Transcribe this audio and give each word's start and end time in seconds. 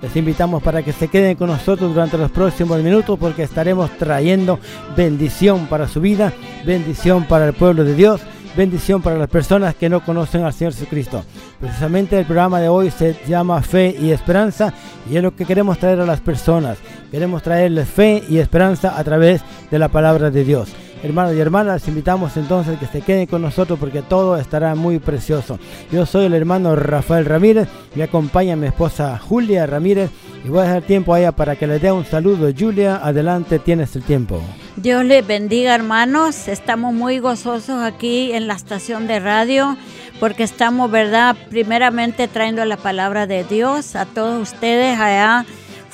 Les 0.00 0.14
invitamos 0.14 0.62
para 0.62 0.82
que 0.82 0.92
se 0.92 1.08
queden 1.08 1.36
con 1.36 1.48
nosotros 1.48 1.92
durante 1.92 2.16
los 2.16 2.30
próximos 2.30 2.80
minutos 2.82 3.18
porque 3.18 3.42
estaremos 3.42 3.90
trayendo 3.98 4.60
bendición 4.96 5.66
para 5.66 5.88
su 5.88 6.00
vida, 6.00 6.32
bendición 6.64 7.24
para 7.24 7.46
el 7.48 7.52
pueblo 7.52 7.82
de 7.84 7.94
Dios, 7.94 8.20
bendición 8.56 9.02
para 9.02 9.18
las 9.18 9.28
personas 9.28 9.74
que 9.74 9.88
no 9.88 10.04
conocen 10.04 10.44
al 10.44 10.52
Señor 10.52 10.72
Jesucristo. 10.72 11.24
Precisamente 11.60 12.16
el 12.16 12.26
programa 12.26 12.60
de 12.60 12.68
hoy 12.68 12.92
se 12.92 13.16
llama 13.26 13.60
Fe 13.60 13.96
y 14.00 14.10
Esperanza 14.10 14.72
y 15.10 15.16
es 15.16 15.22
lo 15.22 15.34
que 15.34 15.44
queremos 15.44 15.78
traer 15.78 16.00
a 16.00 16.06
las 16.06 16.20
personas. 16.20 16.78
Queremos 17.10 17.42
traerles 17.42 17.88
fe 17.88 18.22
y 18.28 18.38
esperanza 18.38 18.96
a 18.96 19.02
través 19.02 19.42
de 19.70 19.78
la 19.80 19.88
palabra 19.88 20.30
de 20.30 20.44
Dios. 20.44 20.68
Hermanos 21.00 21.34
y 21.36 21.40
hermanas, 21.40 21.86
invitamos 21.86 22.36
entonces 22.36 22.76
que 22.78 22.86
se 22.86 23.02
queden 23.02 23.26
con 23.26 23.40
nosotros 23.40 23.78
porque 23.78 24.02
todo 24.02 24.36
estará 24.36 24.74
muy 24.74 24.98
precioso. 24.98 25.58
Yo 25.92 26.04
soy 26.06 26.26
el 26.26 26.34
hermano 26.34 26.74
Rafael 26.74 27.24
Ramírez, 27.24 27.68
me 27.94 28.02
acompaña 28.02 28.56
mi 28.56 28.66
esposa 28.66 29.16
Julia 29.16 29.64
Ramírez 29.66 30.10
y 30.44 30.48
voy 30.48 30.60
a 30.60 30.62
dejar 30.64 30.82
tiempo 30.82 31.14
a 31.14 31.20
ella 31.20 31.32
para 31.32 31.54
que 31.54 31.68
le 31.68 31.78
dé 31.78 31.92
un 31.92 32.04
saludo. 32.04 32.52
Julia, 32.56 32.96
adelante, 32.96 33.60
tienes 33.60 33.94
el 33.94 34.02
tiempo. 34.02 34.42
Dios 34.74 35.04
les 35.04 35.24
bendiga 35.24 35.72
hermanos, 35.74 36.48
estamos 36.48 36.92
muy 36.92 37.20
gozosos 37.20 37.80
aquí 37.80 38.32
en 38.32 38.48
la 38.48 38.54
estación 38.54 39.06
de 39.06 39.20
radio 39.20 39.76
porque 40.18 40.42
estamos, 40.42 40.90
¿verdad? 40.90 41.36
Primeramente 41.48 42.26
trayendo 42.26 42.64
la 42.64 42.76
palabra 42.76 43.28
de 43.28 43.44
Dios 43.44 43.94
a 43.94 44.04
todos 44.04 44.52
ustedes 44.52 44.98
allá 44.98 45.46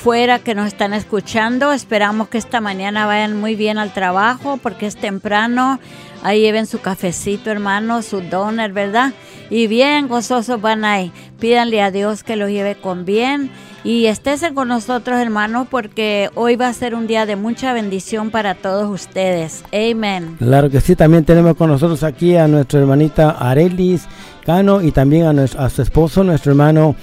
fuera 0.05 0.39
que 0.39 0.55
nos 0.55 0.67
están 0.67 0.93
escuchando. 0.93 1.73
Esperamos 1.73 2.29
que 2.29 2.37
esta 2.37 2.61
mañana 2.61 3.07
vayan 3.07 3.41
muy 3.41 3.57
bien 3.57 3.79
al 3.79 3.95
trabajo 3.95 4.59
porque 4.63 4.85
es 4.85 4.97
temprano. 4.97 5.81
Ahí 6.23 6.43
lleven 6.43 6.67
su 6.67 6.79
cafecito, 6.83 7.51
hermano, 7.51 8.03
su 8.03 8.21
doner, 8.21 8.75
¿verdad? 8.75 9.15
Y 9.49 9.67
bien 9.67 10.07
gozosos 10.07 10.61
van 10.61 10.85
ahí. 10.85 11.11
Pídanle 11.41 11.81
a 11.81 11.91
Dios 11.91 12.23
que 12.23 12.37
los 12.37 12.51
lleve 12.51 12.75
con 12.75 13.07
bien. 13.07 13.51
Y 13.83 14.05
estésen 14.05 14.55
con 14.55 14.69
nosotros, 14.69 15.19
hermanos, 15.19 15.69
porque 15.71 16.29
hoy 16.35 16.57
va 16.57 16.69
a 16.69 16.73
ser 16.75 16.95
un 16.95 17.07
día 17.07 17.25
de 17.25 17.37
mucha 17.37 17.73
bendición 17.73 18.31
para 18.31 18.55
todos 18.55 18.91
ustedes. 18.91 19.65
Amén. 19.73 20.37
Claro 20.39 20.69
que 20.69 20.83
sí, 20.83 20.97
también 20.97 21.25
tenemos 21.25 21.57
con 21.57 21.71
nosotros 21.71 22.03
aquí 22.03 22.37
a 22.37 22.47
nuestra 22.47 22.81
hermanita 22.81 23.31
Arelis 23.31 24.07
Cano 24.45 24.83
y 24.83 24.93
también 24.93 25.39
a, 25.39 25.45
a 25.45 25.71
su 25.71 25.81
esposo, 25.81 26.23
nuestro 26.25 26.53
hermano 26.53 26.95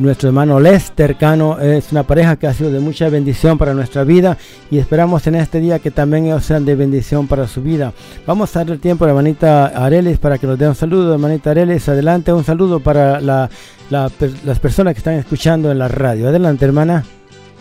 nuestro 0.00 0.30
hermano 0.30 0.58
Lester 0.58 1.16
Cano 1.16 1.60
es 1.60 1.92
una 1.92 2.02
pareja 2.02 2.36
que 2.36 2.46
ha 2.46 2.54
sido 2.54 2.70
de 2.70 2.80
mucha 2.80 3.08
bendición 3.08 3.58
para 3.58 3.74
nuestra 3.74 4.02
vida 4.02 4.38
y 4.70 4.78
esperamos 4.78 5.26
en 5.26 5.34
este 5.34 5.60
día 5.60 5.78
que 5.78 5.90
también 5.90 6.26
ellos 6.26 6.44
sean 6.44 6.64
de 6.64 6.74
bendición 6.74 7.26
para 7.28 7.46
su 7.46 7.62
vida. 7.62 7.92
Vamos 8.26 8.54
a 8.56 8.60
darle 8.60 8.78
tiempo 8.78 9.04
a 9.04 9.08
la 9.08 9.12
hermanita 9.12 9.66
Arelis 9.66 10.18
para 10.18 10.38
que 10.38 10.46
nos 10.46 10.58
dé 10.58 10.66
un 10.66 10.74
saludo. 10.74 11.12
Hermanita 11.12 11.50
Arelis, 11.50 11.88
adelante, 11.88 12.32
un 12.32 12.44
saludo 12.44 12.80
para 12.80 13.20
las 13.20 14.58
personas 14.60 14.94
que 14.94 14.98
están 14.98 15.14
escuchando 15.14 15.70
en 15.70 15.78
la 15.78 15.88
radio. 15.88 16.28
Adelante, 16.28 16.64
hermana. 16.64 17.04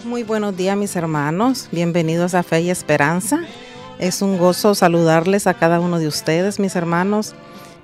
Muy 0.06 0.24
buenos 0.24 0.56
días, 0.56 0.78
mis 0.78 0.96
hermanos. 0.96 1.68
Bienvenidos 1.72 2.34
a 2.36 2.44
Fe 2.44 2.62
y 2.62 2.70
Esperanza. 2.70 3.42
Es 4.00 4.22
un 4.22 4.38
gozo 4.38 4.76
saludarles 4.76 5.46
a 5.46 5.56
cada 5.56 5.82
uno 5.82 6.00
de 6.00 6.08
ustedes, 6.08 6.58
mis 6.58 6.78
hermanos, 6.78 7.36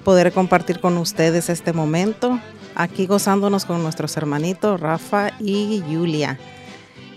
poder 0.06 0.32
compartir 0.32 0.80
con 0.80 0.98
ustedes 0.98 1.50
este 1.50 1.74
momento 1.74 2.40
aquí 2.76 3.06
gozándonos 3.06 3.66
con 3.66 3.82
nuestros 3.82 4.16
hermanitos 4.18 4.80
Rafa 4.80 5.32
y 5.40 5.82
Julia. 5.88 6.38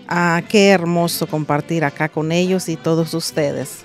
Ah, 0.07 0.41
qué 0.49 0.69
hermoso 0.69 1.27
compartir 1.27 1.83
acá 1.83 2.09
con 2.09 2.31
ellos 2.31 2.67
y 2.69 2.75
todos 2.75 3.13
ustedes. 3.13 3.83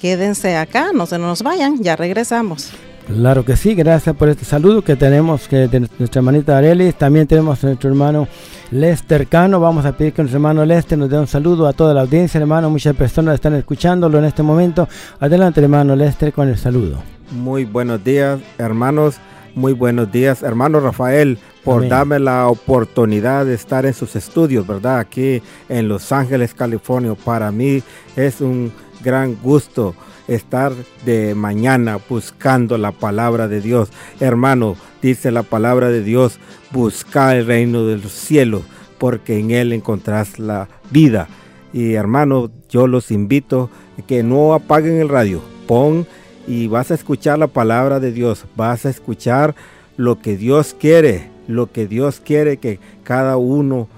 Quédense 0.00 0.56
acá, 0.56 0.90
no 0.92 1.06
se 1.06 1.18
nos 1.18 1.42
vayan, 1.42 1.82
ya 1.82 1.96
regresamos. 1.96 2.72
Claro 3.06 3.44
que 3.44 3.56
sí, 3.56 3.74
gracias 3.74 4.14
por 4.14 4.28
este 4.28 4.44
saludo 4.44 4.82
que 4.82 4.96
tenemos 4.96 5.48
que 5.48 5.68
de 5.68 5.80
nuestra 5.98 6.20
hermanita 6.20 6.56
Arelis. 6.56 6.94
También 6.94 7.26
tenemos 7.26 7.62
a 7.62 7.66
nuestro 7.66 7.90
hermano 7.90 8.28
Lester 8.70 9.26
Cano. 9.26 9.60
Vamos 9.60 9.84
a 9.84 9.96
pedir 9.96 10.12
que 10.12 10.22
nuestro 10.22 10.36
hermano 10.36 10.64
Lester 10.64 10.96
nos 10.98 11.10
dé 11.10 11.18
un 11.18 11.26
saludo 11.26 11.66
a 11.66 11.72
toda 11.72 11.94
la 11.94 12.02
audiencia, 12.02 12.40
hermano. 12.40 12.70
Muchas 12.70 12.94
personas 12.94 13.34
están 13.34 13.54
escuchándolo 13.54 14.18
en 14.18 14.24
este 14.24 14.42
momento. 14.42 14.88
Adelante, 15.18 15.60
hermano 15.60 15.96
Lester, 15.96 16.32
con 16.32 16.48
el 16.48 16.56
saludo. 16.56 17.02
Muy 17.32 17.64
buenos 17.64 18.04
días, 18.04 18.40
hermanos. 18.58 19.16
Muy 19.54 19.74
buenos 19.74 20.10
días, 20.10 20.42
hermano 20.42 20.80
Rafael, 20.80 21.38
por 21.62 21.86
darme 21.86 22.18
la 22.18 22.48
oportunidad 22.48 23.44
de 23.44 23.52
estar 23.52 23.84
en 23.84 23.92
sus 23.92 24.16
estudios, 24.16 24.66
¿verdad? 24.66 24.98
Aquí 24.98 25.42
en 25.68 25.88
Los 25.88 26.10
Ángeles, 26.10 26.54
California. 26.54 27.14
Para 27.14 27.52
mí 27.52 27.82
es 28.16 28.40
un 28.40 28.72
gran 29.04 29.36
gusto 29.42 29.94
estar 30.26 30.72
de 31.04 31.34
mañana 31.34 31.98
buscando 32.08 32.78
la 32.78 32.92
palabra 32.92 33.46
de 33.46 33.60
Dios. 33.60 33.90
Hermano, 34.20 34.74
dice 35.02 35.30
la 35.30 35.42
palabra 35.42 35.90
de 35.90 36.02
Dios, 36.02 36.38
busca 36.70 37.36
el 37.36 37.44
reino 37.44 37.84
de 37.84 37.98
los 37.98 38.12
cielos, 38.12 38.62
porque 38.96 39.38
en 39.38 39.50
él 39.50 39.74
encontrás 39.74 40.38
la 40.38 40.68
vida. 40.90 41.28
Y 41.74 41.92
hermano, 41.92 42.50
yo 42.70 42.86
los 42.86 43.10
invito 43.10 43.68
a 43.98 44.02
que 44.02 44.22
no 44.22 44.54
apaguen 44.54 44.98
el 44.98 45.10
radio, 45.10 45.42
pon 45.66 46.06
y 46.46 46.66
vas 46.66 46.90
a 46.90 46.94
escuchar 46.94 47.38
la 47.38 47.46
palabra 47.46 48.00
de 48.00 48.12
Dios, 48.12 48.44
vas 48.56 48.86
a 48.86 48.90
escuchar 48.90 49.54
lo 49.96 50.20
que 50.20 50.36
Dios 50.36 50.74
quiere, 50.78 51.28
lo 51.48 51.70
que 51.70 51.86
Dios 51.86 52.20
quiere 52.20 52.56
que 52.56 52.78
cada 53.04 53.36
uno 53.36 53.88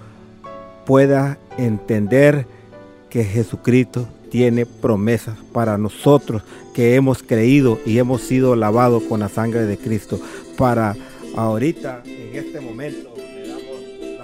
pueda 0.87 1.39
entender 1.57 2.47
que 3.09 3.25
Jesucristo 3.25 4.09
tiene 4.31 4.67
promesas 4.67 5.37
para 5.53 5.79
nosotros 5.79 6.43
que 6.75 6.97
hemos 6.97 7.23
creído 7.23 7.79
y 7.87 7.99
hemos 7.99 8.23
sido 8.23 8.57
lavados 8.57 9.05
con 9.05 9.21
la 9.21 9.29
sangre 9.29 9.65
de 9.65 9.79
Cristo. 9.79 10.19
Para 10.57 10.97
ahorita, 11.37 12.03
en 12.05 12.37
este 12.37 12.61
momento, 12.61 13.14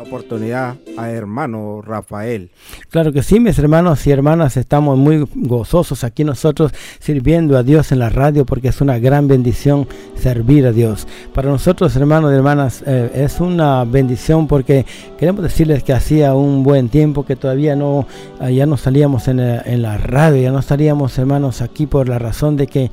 oportunidad 0.02 0.76
a 0.96 1.10
hermano 1.10 1.82
Rafael. 1.82 2.50
Claro 2.90 3.12
que 3.12 3.22
sí, 3.22 3.40
mis 3.40 3.58
hermanos 3.58 4.06
y 4.06 4.10
hermanas, 4.10 4.56
estamos 4.56 4.98
muy 4.98 5.26
gozosos 5.34 6.04
aquí 6.04 6.24
nosotros 6.24 6.72
sirviendo 6.98 7.56
a 7.56 7.62
Dios 7.62 7.92
en 7.92 7.98
la 7.98 8.10
radio 8.10 8.44
porque 8.44 8.68
es 8.68 8.80
una 8.80 8.98
gran 8.98 9.28
bendición 9.28 9.86
servir 10.16 10.66
a 10.66 10.72
Dios. 10.72 11.06
Para 11.34 11.48
nosotros, 11.50 11.94
hermanos 11.96 12.32
y 12.32 12.36
hermanas, 12.36 12.82
eh, 12.86 13.10
es 13.14 13.40
una 13.40 13.84
bendición 13.84 14.46
porque 14.46 14.86
queremos 15.18 15.42
decirles 15.42 15.82
que 15.82 15.92
hacía 15.92 16.34
un 16.34 16.62
buen 16.62 16.88
tiempo 16.88 17.24
que 17.24 17.36
todavía 17.36 17.76
no, 17.76 18.06
eh, 18.40 18.54
ya 18.54 18.66
no 18.66 18.76
salíamos 18.76 19.28
en, 19.28 19.40
eh, 19.40 19.62
en 19.64 19.82
la 19.82 19.98
radio, 19.98 20.42
ya 20.42 20.52
no 20.52 20.62
salíamos, 20.62 21.18
hermanos, 21.18 21.62
aquí 21.62 21.86
por 21.86 22.08
la 22.08 22.18
razón 22.18 22.56
de 22.56 22.66
que 22.66 22.90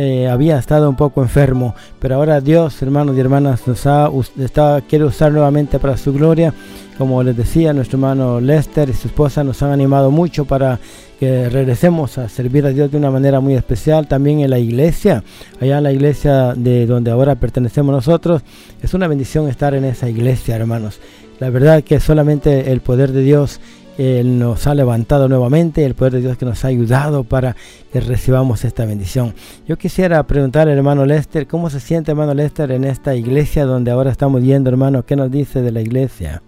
eh, 0.00 0.28
había 0.28 0.56
estado 0.60 0.88
un 0.88 0.94
poco 0.94 1.22
enfermo, 1.22 1.74
pero 1.98 2.14
ahora 2.14 2.40
Dios, 2.40 2.80
hermanos 2.82 3.16
y 3.16 3.20
hermanas, 3.20 3.66
nos 3.66 3.84
ha, 3.84 4.08
está, 4.38 4.80
quiere 4.88 5.04
usar 5.04 5.32
nuevamente 5.32 5.80
para 5.80 5.96
su 5.96 6.12
gloria. 6.12 6.54
Como 6.96 7.20
les 7.24 7.36
decía, 7.36 7.72
nuestro 7.72 7.96
hermano 7.96 8.40
Lester 8.40 8.88
y 8.88 8.92
su 8.92 9.08
esposa 9.08 9.42
nos 9.42 9.60
han 9.60 9.72
animado 9.72 10.12
mucho 10.12 10.44
para 10.44 10.78
que 11.18 11.48
regresemos 11.48 12.16
a 12.16 12.28
servir 12.28 12.64
a 12.64 12.70
Dios 12.70 12.92
de 12.92 12.96
una 12.96 13.10
manera 13.10 13.40
muy 13.40 13.54
especial. 13.54 14.06
También 14.06 14.38
en 14.38 14.50
la 14.50 14.60
iglesia, 14.60 15.24
allá 15.60 15.78
en 15.78 15.84
la 15.84 15.92
iglesia 15.92 16.54
de 16.54 16.86
donde 16.86 17.10
ahora 17.10 17.34
pertenecemos 17.34 17.92
nosotros, 17.92 18.42
es 18.80 18.94
una 18.94 19.08
bendición 19.08 19.48
estar 19.48 19.74
en 19.74 19.84
esa 19.84 20.08
iglesia, 20.08 20.54
hermanos. 20.54 21.00
La 21.40 21.50
verdad 21.50 21.82
que 21.82 21.98
solamente 21.98 22.70
el 22.70 22.82
poder 22.82 23.10
de 23.10 23.22
Dios 23.22 23.60
él 23.98 24.38
nos 24.38 24.68
ha 24.68 24.74
levantado 24.74 25.28
nuevamente, 25.28 25.84
el 25.84 25.94
poder 25.94 26.14
de 26.14 26.20
Dios 26.20 26.38
que 26.38 26.46
nos 26.46 26.64
ha 26.64 26.68
ayudado 26.68 27.24
para 27.24 27.56
que 27.92 28.00
recibamos 28.00 28.64
esta 28.64 28.86
bendición. 28.86 29.34
Yo 29.66 29.76
quisiera 29.76 30.22
preguntar 30.22 30.68
al 30.68 30.78
hermano 30.78 31.04
Lester, 31.04 31.48
¿cómo 31.48 31.68
se 31.68 31.80
siente 31.80 32.12
hermano 32.12 32.32
Lester 32.32 32.70
en 32.70 32.84
esta 32.84 33.16
iglesia 33.16 33.64
donde 33.64 33.90
ahora 33.90 34.12
estamos 34.12 34.42
yendo, 34.42 34.70
hermano? 34.70 35.04
¿Qué 35.04 35.16
nos 35.16 35.32
dice 35.32 35.62
de 35.62 35.72
la 35.72 35.80
iglesia? 35.80 36.42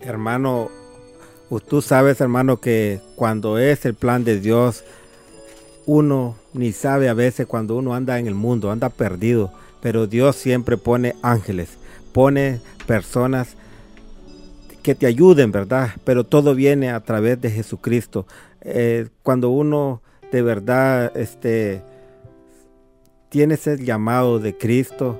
Hermano, 0.00 0.70
tú 1.68 1.82
sabes, 1.82 2.22
hermano, 2.22 2.60
que 2.60 3.00
cuando 3.14 3.58
es 3.58 3.84
el 3.84 3.92
plan 3.92 4.24
de 4.24 4.40
Dios, 4.40 4.82
uno 5.84 6.36
ni 6.54 6.72
sabe 6.72 7.10
a 7.10 7.14
veces 7.14 7.46
cuando 7.46 7.76
uno 7.76 7.94
anda 7.94 8.18
en 8.18 8.26
el 8.26 8.34
mundo, 8.34 8.70
anda 8.70 8.88
perdido, 8.88 9.52
pero 9.82 10.06
Dios 10.06 10.36
siempre 10.36 10.78
pone 10.78 11.14
ángeles, 11.20 11.68
pone 12.12 12.60
personas 12.86 13.56
que 14.86 14.94
te 14.94 15.06
ayuden, 15.06 15.50
¿verdad? 15.50 15.90
Pero 16.04 16.22
todo 16.22 16.54
viene 16.54 16.90
a 16.90 17.00
través 17.00 17.40
de 17.40 17.50
Jesucristo. 17.50 18.24
Eh, 18.60 19.08
cuando 19.24 19.50
uno 19.50 20.00
de 20.30 20.42
verdad 20.42 21.10
este, 21.16 21.82
tiene 23.28 23.54
ese 23.54 23.84
llamado 23.84 24.38
de 24.38 24.56
Cristo, 24.56 25.18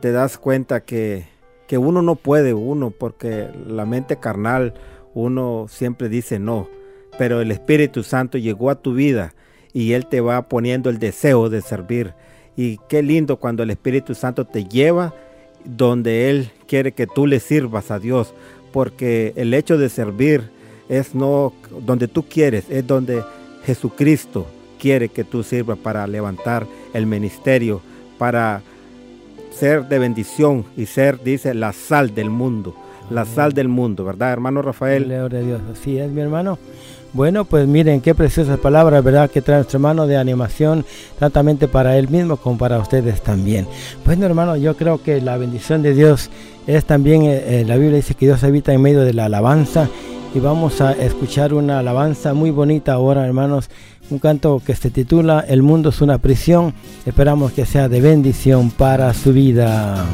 te 0.00 0.12
das 0.12 0.36
cuenta 0.36 0.80
que, 0.80 1.26
que 1.66 1.78
uno 1.78 2.02
no 2.02 2.16
puede, 2.16 2.52
uno, 2.52 2.90
porque 2.90 3.48
la 3.66 3.86
mente 3.86 4.18
carnal, 4.18 4.74
uno 5.14 5.64
siempre 5.70 6.10
dice 6.10 6.38
no. 6.38 6.68
pero 7.16 7.40
el 7.40 7.50
Espíritu 7.50 8.02
Santo 8.02 8.36
llegó 8.36 8.68
a 8.68 8.82
tu 8.82 8.92
vida 8.92 9.32
y 9.72 9.92
Él 9.92 10.04
te 10.04 10.20
va 10.20 10.50
poniendo 10.50 10.90
el 10.90 10.98
deseo 10.98 11.48
de 11.48 11.62
servir. 11.62 12.12
Y 12.56 12.78
qué 12.90 13.02
lindo 13.02 13.38
cuando 13.38 13.62
el 13.62 13.70
Espíritu 13.70 14.14
Santo 14.14 14.44
te 14.44 14.64
lleva 14.64 15.14
donde 15.64 16.28
Él 16.28 16.50
quiere 16.66 16.92
que 16.92 17.06
tú 17.06 17.26
le 17.26 17.40
sirvas 17.40 17.90
a 17.90 17.98
Dios, 17.98 18.34
porque 18.72 19.32
el 19.36 19.54
hecho 19.54 19.78
de 19.78 19.88
servir 19.88 20.50
es 20.88 21.14
no 21.14 21.52
donde 21.84 22.08
tú 22.08 22.24
quieres, 22.24 22.64
es 22.68 22.86
donde 22.86 23.22
Jesucristo 23.64 24.46
quiere 24.78 25.08
que 25.08 25.24
tú 25.24 25.42
sirvas 25.42 25.78
para 25.78 26.06
levantar 26.06 26.66
el 26.94 27.06
ministerio, 27.06 27.80
para 28.16 28.62
ser 29.50 29.88
de 29.88 29.98
bendición 29.98 30.64
y 30.76 30.86
ser, 30.86 31.22
dice, 31.22 31.52
la 31.54 31.72
sal 31.72 32.14
del 32.14 32.30
mundo, 32.30 32.74
la 33.10 33.24
sal 33.24 33.52
del 33.52 33.68
mundo, 33.68 34.04
¿verdad, 34.04 34.32
hermano 34.32 34.62
Rafael? 34.62 35.04
Gloria 35.04 35.38
a 35.38 35.42
Dios, 35.42 35.60
así 35.72 35.98
es, 35.98 36.10
mi 36.10 36.20
hermano. 36.20 36.58
Bueno, 37.14 37.46
pues 37.46 37.66
miren 37.66 38.02
qué 38.02 38.14
preciosas 38.14 38.58
palabras, 38.58 39.02
¿verdad? 39.02 39.30
Que 39.30 39.40
trae 39.40 39.56
nuestro 39.56 39.78
hermano 39.78 40.06
de 40.06 40.18
animación, 40.18 40.84
tantamente 41.18 41.66
para 41.66 41.96
él 41.96 42.08
mismo 42.08 42.36
como 42.36 42.58
para 42.58 42.78
ustedes 42.78 43.22
también. 43.22 43.66
Bueno, 44.04 44.26
hermano, 44.26 44.56
yo 44.56 44.76
creo 44.76 45.02
que 45.02 45.22
la 45.22 45.38
bendición 45.38 45.82
de 45.82 45.94
Dios 45.94 46.28
es 46.66 46.84
también, 46.84 47.22
eh, 47.22 47.60
eh, 47.60 47.64
la 47.66 47.76
Biblia 47.76 47.96
dice 47.96 48.12
que 48.14 48.26
Dios 48.26 48.44
habita 48.44 48.74
en 48.74 48.82
medio 48.82 49.00
de 49.00 49.14
la 49.14 49.24
alabanza 49.24 49.88
y 50.34 50.40
vamos 50.40 50.82
a 50.82 50.92
escuchar 50.92 51.54
una 51.54 51.78
alabanza 51.78 52.34
muy 52.34 52.50
bonita 52.50 52.92
ahora, 52.92 53.26
hermanos. 53.26 53.70
Un 54.10 54.18
canto 54.18 54.60
que 54.64 54.74
se 54.74 54.90
titula 54.90 55.44
El 55.48 55.62
mundo 55.62 55.88
es 55.88 56.02
una 56.02 56.18
prisión. 56.18 56.74
Esperamos 57.06 57.52
que 57.52 57.64
sea 57.64 57.88
de 57.88 58.02
bendición 58.02 58.70
para 58.70 59.14
su 59.14 59.32
vida. 59.32 60.04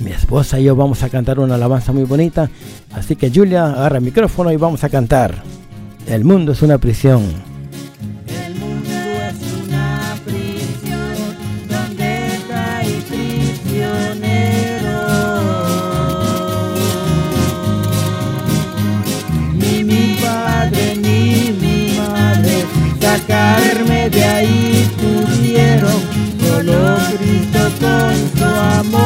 Mi 0.00 0.10
esposa 0.10 0.58
y 0.58 0.64
yo 0.64 0.74
vamos 0.74 1.02
a 1.02 1.10
cantar 1.10 1.38
una 1.38 1.54
alabanza 1.54 1.92
muy 1.92 2.04
bonita. 2.04 2.48
Así 2.92 3.16
que 3.16 3.30
Julia, 3.30 3.66
agarra 3.66 3.98
el 3.98 4.04
micrófono 4.04 4.50
y 4.50 4.56
vamos 4.56 4.82
a 4.84 4.88
cantar. 4.88 5.42
El 6.06 6.24
mundo 6.24 6.52
es 6.52 6.62
una 6.62 6.78
prisión. 6.78 7.22
El 8.28 8.54
mundo 8.56 8.90
es 8.90 9.36
solo 26.64 26.96
Cristo 27.18 27.58
con 27.80 28.14
su 28.38 28.44
amor. 28.44 29.02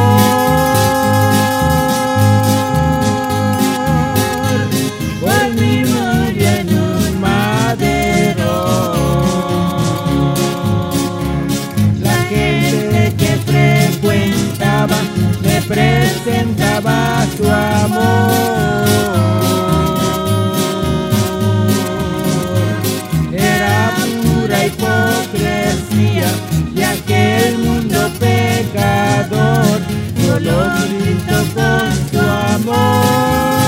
Por 5.20 5.54
mí 5.54 5.84
murió 5.84 6.48
en 6.48 6.68
un 6.78 7.20
madero. 7.20 8.54
La 12.02 12.16
gente 12.28 13.14
que 13.16 13.30
frecuentaba 13.46 14.96
me 15.42 15.62
presentaba 15.62 17.26
su 17.36 17.44
amor. 17.50 19.15
Aquel 27.16 27.58
mundo 27.58 28.10
pecador, 28.18 29.80
solo 30.24 30.52
Cristo 30.88 31.36
con 31.54 31.92
su 32.10 32.18
amor. 32.18 33.65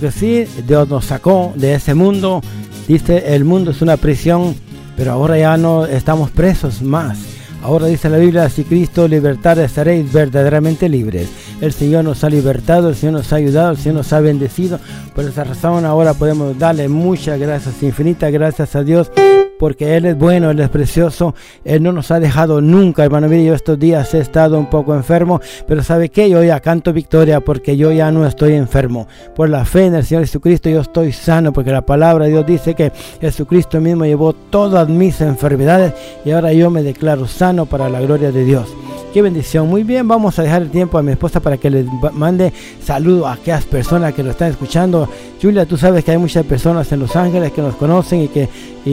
Que 0.00 0.12
sí, 0.12 0.46
Dios 0.66 0.88
nos 0.88 1.06
sacó 1.06 1.52
de 1.56 1.74
ese 1.74 1.94
mundo. 1.94 2.40
Dice, 2.86 3.34
el 3.34 3.44
mundo 3.44 3.72
es 3.72 3.82
una 3.82 3.96
prisión, 3.96 4.54
pero 4.96 5.12
ahora 5.12 5.38
ya 5.38 5.56
no 5.56 5.86
estamos 5.86 6.30
presos 6.30 6.82
más. 6.82 7.18
Ahora 7.62 7.86
dice 7.86 8.08
la 8.08 8.18
Biblia, 8.18 8.48
si 8.48 8.62
Cristo 8.62 9.08
libertare 9.08 9.68
seréis 9.68 10.12
verdaderamente 10.12 10.88
libres. 10.88 11.28
El 11.60 11.72
Señor 11.72 12.04
nos 12.04 12.22
ha 12.22 12.30
libertado, 12.30 12.88
el 12.88 12.94
Señor 12.94 13.14
nos 13.14 13.32
ha 13.32 13.36
ayudado, 13.36 13.72
el 13.72 13.76
Señor 13.78 13.96
nos 13.96 14.12
ha 14.12 14.20
bendecido. 14.20 14.78
Por 15.14 15.24
esa 15.24 15.42
razón 15.42 15.84
ahora 15.84 16.14
podemos 16.14 16.56
darle 16.56 16.88
muchas 16.88 17.38
gracias, 17.40 17.82
infinitas 17.82 18.32
gracias 18.32 18.76
a 18.76 18.84
Dios 18.84 19.10
porque 19.58 19.96
Él 19.96 20.06
es 20.06 20.16
bueno, 20.16 20.50
Él 20.50 20.60
es 20.60 20.68
precioso, 20.68 21.34
Él 21.64 21.82
no 21.82 21.92
nos 21.92 22.10
ha 22.10 22.20
dejado 22.20 22.60
nunca, 22.60 23.04
hermano. 23.04 23.28
Mire, 23.28 23.44
yo 23.44 23.54
estos 23.54 23.78
días 23.78 24.12
he 24.14 24.20
estado 24.20 24.58
un 24.58 24.70
poco 24.70 24.94
enfermo, 24.94 25.40
pero 25.66 25.82
¿sabe 25.82 26.08
qué? 26.08 26.30
Yo 26.30 26.42
ya 26.42 26.60
canto 26.60 26.92
victoria 26.92 27.40
porque 27.40 27.76
yo 27.76 27.92
ya 27.92 28.10
no 28.10 28.26
estoy 28.26 28.54
enfermo. 28.54 29.08
Por 29.34 29.48
la 29.48 29.64
fe 29.64 29.86
en 29.86 29.94
el 29.94 30.04
Señor 30.04 30.24
Jesucristo 30.24 30.68
yo 30.68 30.80
estoy 30.80 31.12
sano, 31.12 31.52
porque 31.52 31.72
la 31.72 31.82
palabra 31.82 32.24
de 32.24 32.30
Dios 32.32 32.46
dice 32.46 32.74
que 32.74 32.92
Jesucristo 33.20 33.80
mismo 33.80 34.04
llevó 34.04 34.32
todas 34.32 34.88
mis 34.88 35.20
enfermedades 35.20 35.92
y 36.24 36.30
ahora 36.30 36.52
yo 36.52 36.70
me 36.70 36.82
declaro 36.82 37.26
sano 37.26 37.66
para 37.66 37.88
la 37.88 38.00
gloria 38.00 38.32
de 38.32 38.44
Dios. 38.44 38.68
Qué 39.12 39.22
bendición. 39.22 39.68
Muy 39.68 39.84
bien, 39.84 40.06
vamos 40.06 40.38
a 40.38 40.42
dejar 40.42 40.62
el 40.62 40.70
tiempo 40.70 40.98
a 40.98 41.02
mi 41.02 41.12
esposa 41.12 41.40
para 41.40 41.56
que 41.56 41.70
les 41.70 41.86
mande 42.12 42.52
saludos 42.84 43.26
a 43.26 43.32
aquellas 43.32 43.64
personas 43.64 44.12
que 44.12 44.22
lo 44.22 44.30
están 44.30 44.50
escuchando. 44.50 45.08
Julia, 45.40 45.64
tú 45.64 45.78
sabes 45.78 46.04
que 46.04 46.10
hay 46.10 46.18
muchas 46.18 46.44
personas 46.44 46.92
en 46.92 47.00
Los 47.00 47.16
Ángeles 47.16 47.52
que 47.52 47.62
nos 47.62 47.74
conocen 47.76 48.20
y 48.20 48.28
que 48.28 48.48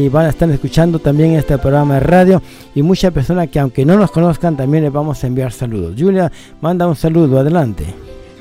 van 0.09 0.25
a 0.25 0.29
estar 0.29 0.49
escuchando 0.49 0.99
también 0.99 1.33
este 1.33 1.57
programa 1.57 1.95
de 1.95 1.99
radio. 2.01 2.41
Y 2.73 2.81
muchas 2.81 3.11
personas 3.11 3.49
que 3.49 3.59
aunque 3.59 3.85
no 3.85 3.97
nos 3.97 4.11
conozcan 4.11 4.57
también 4.57 4.83
les 4.83 4.93
vamos 4.93 5.23
a 5.23 5.27
enviar 5.27 5.51
saludos. 5.51 5.95
Julia, 5.97 6.31
manda 6.61 6.87
un 6.87 6.95
saludo, 6.95 7.39
adelante. 7.39 7.85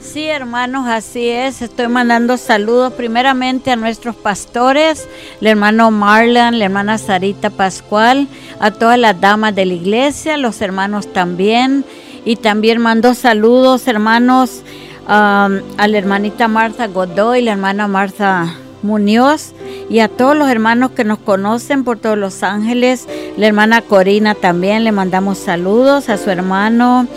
Sí, 0.01 0.27
hermanos, 0.27 0.87
así 0.87 1.29
es. 1.29 1.63
Estoy 1.63 1.89
mandando 1.89 2.37
saludos 2.37 2.93
primeramente 2.93 3.71
a 3.71 3.77
nuestros 3.77 4.15
pastores, 4.15 5.09
el 5.41 5.47
hermano 5.47 5.91
Marlon, 5.91 6.59
la 6.59 6.67
hermana 6.67 6.99
Sarita 6.99 7.51
Pascual, 7.51 8.29
a 8.61 8.71
todas 8.71 8.99
las 8.99 9.19
damas 9.21 9.55
de 9.55 9.65
la 9.65 9.75
iglesia, 9.75 10.37
los 10.37 10.61
hermanos 10.61 11.13
también. 11.13 11.85
Y 12.27 12.37
también 12.37 12.81
mando 12.81 13.15
saludos, 13.15 13.89
hermanos, 13.89 14.63
a 15.07 15.49
la 15.77 15.99
hermanita 15.99 16.49
Marta 16.49 16.87
Godoy, 16.87 17.43
la 17.43 17.53
hermana 17.53 17.89
Marta 17.89 18.55
Muñoz 18.85 19.53
y 19.91 19.99
a 19.99 20.09
todos 20.09 20.37
los 20.37 20.49
hermanos 20.49 20.93
que 20.93 21.05
nos 21.05 21.19
conocen 21.19 21.83
por 21.83 21.99
todos 21.99 22.17
los 22.17 22.43
ángeles. 22.43 23.09
La 23.37 23.49
hermana 23.49 23.83
Corina 23.83 24.35
también 24.35 24.85
le 24.85 24.93
mandamos 24.93 25.39
saludos 25.39 26.09
a 26.09 26.19
su 26.19 26.31
hermano 26.31 27.09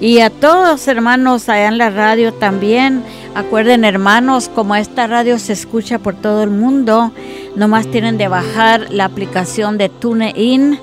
y 0.00 0.20
a 0.20 0.30
todos 0.30 0.88
hermanos 0.88 1.48
allá 1.48 1.68
en 1.68 1.78
la 1.78 1.90
radio 1.90 2.32
también. 2.32 3.04
Acuerden 3.34 3.84
hermanos, 3.84 4.48
como 4.48 4.74
esta 4.74 5.06
radio 5.06 5.38
se 5.38 5.52
escucha 5.52 5.98
por 5.98 6.16
todo 6.16 6.42
el 6.42 6.50
mundo, 6.50 7.12
nomás 7.54 7.86
tienen 7.86 8.18
de 8.18 8.26
bajar 8.26 8.88
la 8.90 9.04
aplicación 9.04 9.78
de 9.78 9.88
TuneIn 9.88 10.80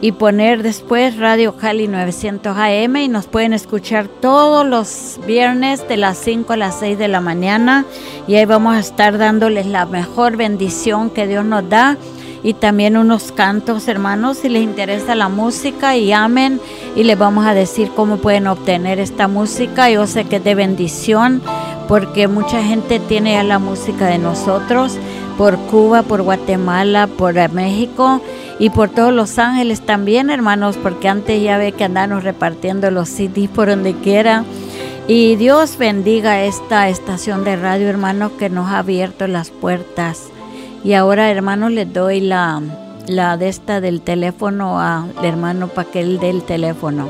y 0.00 0.12
poner 0.12 0.62
después 0.62 1.16
Radio 1.16 1.56
Cali 1.56 1.88
900 1.88 2.56
AM 2.56 2.96
y 2.96 3.08
nos 3.08 3.26
pueden 3.26 3.52
escuchar 3.52 4.06
todos 4.06 4.64
los 4.64 5.18
viernes 5.26 5.86
de 5.88 5.96
las 5.96 6.18
5 6.18 6.52
a 6.52 6.56
las 6.56 6.78
6 6.78 6.98
de 6.98 7.08
la 7.08 7.20
mañana. 7.20 7.84
Y 8.26 8.36
ahí 8.36 8.44
vamos 8.44 8.76
a 8.76 8.78
estar 8.78 9.18
dándoles 9.18 9.66
la 9.66 9.86
mejor 9.86 10.36
bendición 10.36 11.10
que 11.10 11.26
Dios 11.26 11.44
nos 11.44 11.68
da 11.68 11.96
y 12.42 12.54
también 12.54 12.96
unos 12.96 13.32
cantos, 13.32 13.88
hermanos, 13.88 14.38
si 14.38 14.48
les 14.48 14.62
interesa 14.62 15.16
la 15.16 15.28
música 15.28 15.96
y 15.96 16.12
amen. 16.12 16.60
Y 16.94 17.02
les 17.02 17.18
vamos 17.18 17.46
a 17.46 17.54
decir 17.54 17.90
cómo 17.96 18.18
pueden 18.18 18.46
obtener 18.46 19.00
esta 19.00 19.26
música. 19.26 19.90
Yo 19.90 20.06
sé 20.06 20.24
que 20.24 20.36
es 20.36 20.44
de 20.44 20.54
bendición 20.54 21.42
porque 21.88 22.28
mucha 22.28 22.62
gente 22.62 23.00
tiene 23.00 23.32
ya 23.32 23.42
la 23.42 23.58
música 23.58 24.06
de 24.06 24.18
nosotros 24.18 24.96
por 25.36 25.56
Cuba, 25.56 26.02
por 26.02 26.22
Guatemala, 26.22 27.08
por 27.08 27.34
México 27.50 28.20
y 28.58 28.70
por 28.70 28.88
todos 28.88 29.12
los 29.12 29.38
ángeles 29.38 29.80
también, 29.80 30.30
hermanos, 30.30 30.76
porque 30.82 31.08
antes 31.08 31.42
ya 31.42 31.58
ve 31.58 31.72
que 31.72 31.84
andamos 31.84 32.24
repartiendo 32.24 32.90
los 32.90 33.08
CDs 33.08 33.48
por 33.48 33.68
donde 33.68 33.94
quiera. 33.94 34.44
Y 35.06 35.36
Dios 35.36 35.78
bendiga 35.78 36.42
esta 36.42 36.88
estación 36.88 37.44
de 37.44 37.56
radio, 37.56 37.88
hermanos, 37.88 38.32
que 38.38 38.50
nos 38.50 38.68
ha 38.68 38.80
abierto 38.80 39.26
las 39.26 39.50
puertas 39.50 40.30
y 40.84 40.92
ahora, 40.94 41.30
hermano, 41.30 41.68
les 41.68 41.92
doy 41.92 42.20
la, 42.20 42.62
la 43.06 43.36
de 43.36 43.48
esta 43.48 43.80
del 43.80 44.00
teléfono 44.00 44.80
al 44.80 45.12
hermano 45.22 45.68
para 45.68 45.88
que 45.90 46.00
él 46.00 46.18
dé 46.20 46.30
el 46.30 46.42
teléfono. 46.42 47.08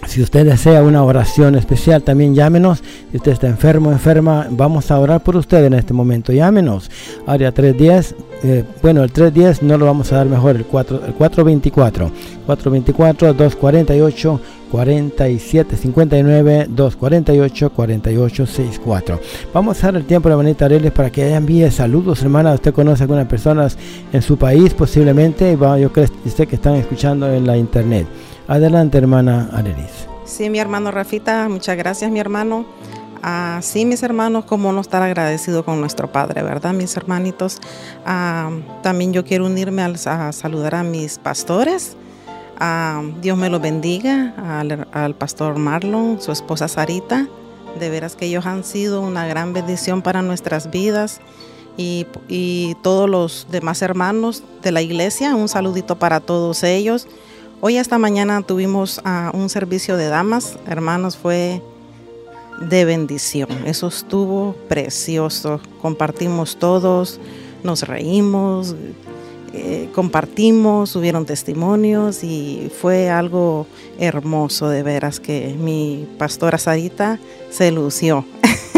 si 0.06 0.22
usted 0.22 0.46
desea 0.46 0.84
una 0.84 1.04
oración 1.04 1.56
especial, 1.56 2.04
también 2.04 2.36
llámenos. 2.36 2.84
Si 3.12 3.18
usted 3.18 3.32
está 3.32 3.48
enfermo, 3.48 3.92
enferma, 3.92 4.48
vamos 4.52 4.92
a 4.92 5.00
orar 5.00 5.22
por 5.22 5.36
usted 5.36 5.66
en 5.66 5.74
este 5.74 5.94
momento. 5.94 6.32
Llámenos. 6.32 6.92
Área 7.26 7.52
310. 7.52 8.16
Eh, 8.44 8.64
bueno, 8.84 9.04
el 9.04 9.12
310 9.12 9.64
no 9.64 9.78
lo 9.78 9.88
vamos 9.88 10.14
a 10.14 10.18
dar 10.18 10.28
mejor, 10.28 10.56
el, 10.56 10.66
4, 10.66 11.06
el 11.08 11.14
424. 11.14 12.12
424 12.46 13.34
248 13.34 14.42
4759 14.72 16.68
248 16.70 17.70
4864. 17.72 19.20
Vamos 19.54 19.84
a 19.84 19.88
dar 19.88 19.96
el 19.96 20.06
tiempo 20.06 20.30
a 20.30 20.32
la 20.32 20.38
manita 20.38 20.66
Areles 20.66 20.92
para 20.92 21.10
que 21.10 21.34
envíe 21.34 21.70
saludos, 21.72 22.22
hermana. 22.22 22.54
Usted 22.54 22.74
conoce 22.74 23.04
a 23.04 23.06
algunas 23.06 23.28
personas 23.28 23.78
en 24.14 24.22
su 24.22 24.38
país 24.38 24.74
posiblemente. 24.74 25.58
Yo 25.60 25.92
creo 25.92 26.08
que 26.48 26.56
están 26.56 26.76
escuchando 26.76 27.28
en 27.34 27.48
la 27.48 27.58
internet. 27.58 28.08
Adelante, 28.48 28.98
hermana 28.98 29.50
Arelis. 29.52 30.08
Sí, 30.24 30.50
mi 30.50 30.60
hermano 30.60 30.90
Rafita, 30.90 31.50
muchas 31.50 31.76
gracias, 31.76 32.10
mi 32.10 32.20
hermano. 32.22 32.66
Ah, 33.22 33.60
sí, 33.62 33.86
mis 33.86 34.04
hermanos, 34.04 34.46
cómo 34.46 34.72
no 34.72 34.80
estar 34.80 35.04
agradecido 35.04 35.66
con 35.66 35.82
nuestro 35.82 36.14
Padre, 36.14 36.44
¿verdad, 36.44 36.74
mis 36.74 36.96
hermanitos? 36.96 37.58
Ah, 38.06 38.52
también 38.84 39.12
yo 39.12 39.26
quiero 39.26 39.48
unirme 39.48 39.82
a, 39.82 40.32
saludar 40.32 40.76
a 40.76 40.84
mis 40.84 41.18
pastores. 41.18 41.98
Ah, 42.58 43.04
Dios 43.22 43.38
me 43.38 43.50
los 43.50 43.62
bendiga, 43.62 44.34
al, 44.94 45.16
pastor 45.16 45.58
Marlon, 45.58 46.22
su 46.22 46.32
esposa 46.32 46.70
Sarita. 46.70 47.28
De 47.78 47.90
veras 47.90 48.16
que 48.16 48.28
ellos 48.28 48.46
han 48.46 48.64
sido 48.64 49.02
una 49.02 49.28
gran 49.28 49.52
bendición 49.52 50.02
para 50.02 50.22
nuestras 50.22 50.72
vidas. 50.72 51.20
Y, 51.76 52.08
y 52.30 52.76
todos 52.82 53.10
los 53.10 53.48
demás 53.52 53.82
hermanos 53.82 54.42
de 54.64 54.72
la 54.72 54.82
iglesia, 54.82 55.36
un 55.36 55.50
saludito 55.50 56.00
para 56.00 56.22
todos 56.22 56.64
ellos. 56.64 57.08
Hoy 57.60 57.78
esta 57.78 57.98
mañana 57.98 58.44
tuvimos 58.44 59.00
uh, 59.00 59.36
un 59.36 59.50
servicio 59.50 59.98
de 59.98 60.08
damas, 60.08 60.60
hermanos, 60.68 61.18
fue 61.18 61.60
de 62.62 62.86
bendición. 62.86 63.50
Eso 63.66 63.88
estuvo 63.88 64.56
precioso. 64.68 65.60
Compartimos 65.82 66.58
todos, 66.58 67.20
nos 67.64 67.82
reímos, 67.88 68.76
eh, 69.54 69.90
compartimos, 69.96 70.96
hubieron 70.96 71.26
testimonios 71.26 72.24
y 72.24 72.72
fue 72.80 73.10
algo 73.10 73.66
hermoso 73.98 74.70
de 74.70 74.84
veras 74.84 75.20
que 75.20 75.56
mi 75.60 76.08
pastora 76.20 76.60
Sarita 76.60 77.20
se 77.50 77.72
lució. 77.72 78.24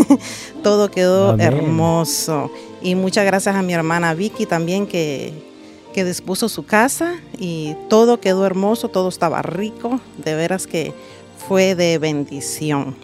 Todo 0.64 0.90
quedó 0.90 1.38
hermoso. 1.38 2.50
Y 2.82 2.96
muchas 2.96 3.26
gracias 3.26 3.58
a 3.58 3.62
mi 3.62 3.74
hermana 3.74 4.14
Vicky 4.14 4.46
también 4.46 4.88
que 4.88 5.49
que 5.94 6.06
dispuso 6.06 6.50
su 6.50 6.66
casa 6.66 7.16
y 7.38 7.76
todo 7.90 8.20
quedó 8.20 8.46
hermoso, 8.46 8.90
todo 8.90 9.10
estaba 9.10 9.42
rico, 9.42 10.00
de 10.24 10.36
veras 10.36 10.68
que 10.68 10.94
fue 11.48 11.76
de 11.76 11.98
bendición. 11.98 12.96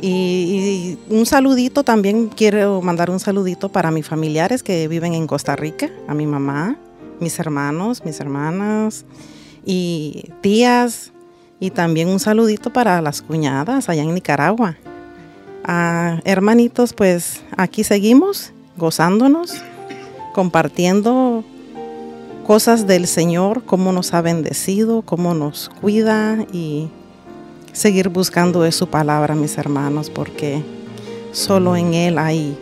Y, 0.00 0.98
un 1.08 1.26
saludito 1.26 1.84
también, 1.84 2.28
quiero 2.28 2.82
mandar 2.82 3.08
un 3.08 3.20
saludito 3.20 3.68
para 3.68 3.92
mis 3.92 4.06
familiares 4.08 4.64
que 4.64 4.88
viven 4.88 5.14
en 5.14 5.28
Costa 5.28 5.54
Rica, 5.54 5.90
a 6.08 6.14
mi 6.14 6.26
mamá, 6.26 6.76
mis 7.20 7.38
hermanos, 7.38 8.04
mis 8.04 8.18
hermanas 8.18 9.04
y 9.64 10.30
tías, 10.40 11.12
y 11.60 11.70
también 11.70 12.08
un 12.08 12.18
saludito 12.18 12.72
para 12.72 13.00
las 13.00 13.22
cuñadas 13.22 13.88
allá 13.88 14.02
en 14.02 14.12
Nicaragua. 14.12 14.76
Ah, 15.62 16.20
hermanitos, 16.24 16.92
pues 16.92 17.40
aquí 17.56 17.84
seguimos 17.84 18.52
gozándonos, 18.76 19.54
compartiendo 20.34 21.44
cosas 22.46 22.86
del 22.86 23.06
Señor, 23.06 23.64
cómo 23.64 23.92
nos 23.92 24.14
ha 24.14 24.22
bendecido, 24.22 25.02
cómo 25.02 25.34
nos 25.34 25.70
cuida 25.80 26.44
y 26.52 26.88
seguir 27.72 28.08
buscando 28.08 28.62
de 28.62 28.72
su 28.72 28.88
palabra, 28.88 29.34
mis 29.34 29.56
hermanos, 29.58 30.10
porque 30.10 30.62
Solo 31.32 31.76
en 31.76 31.94
Él 31.94 32.18
hay 32.18 32.56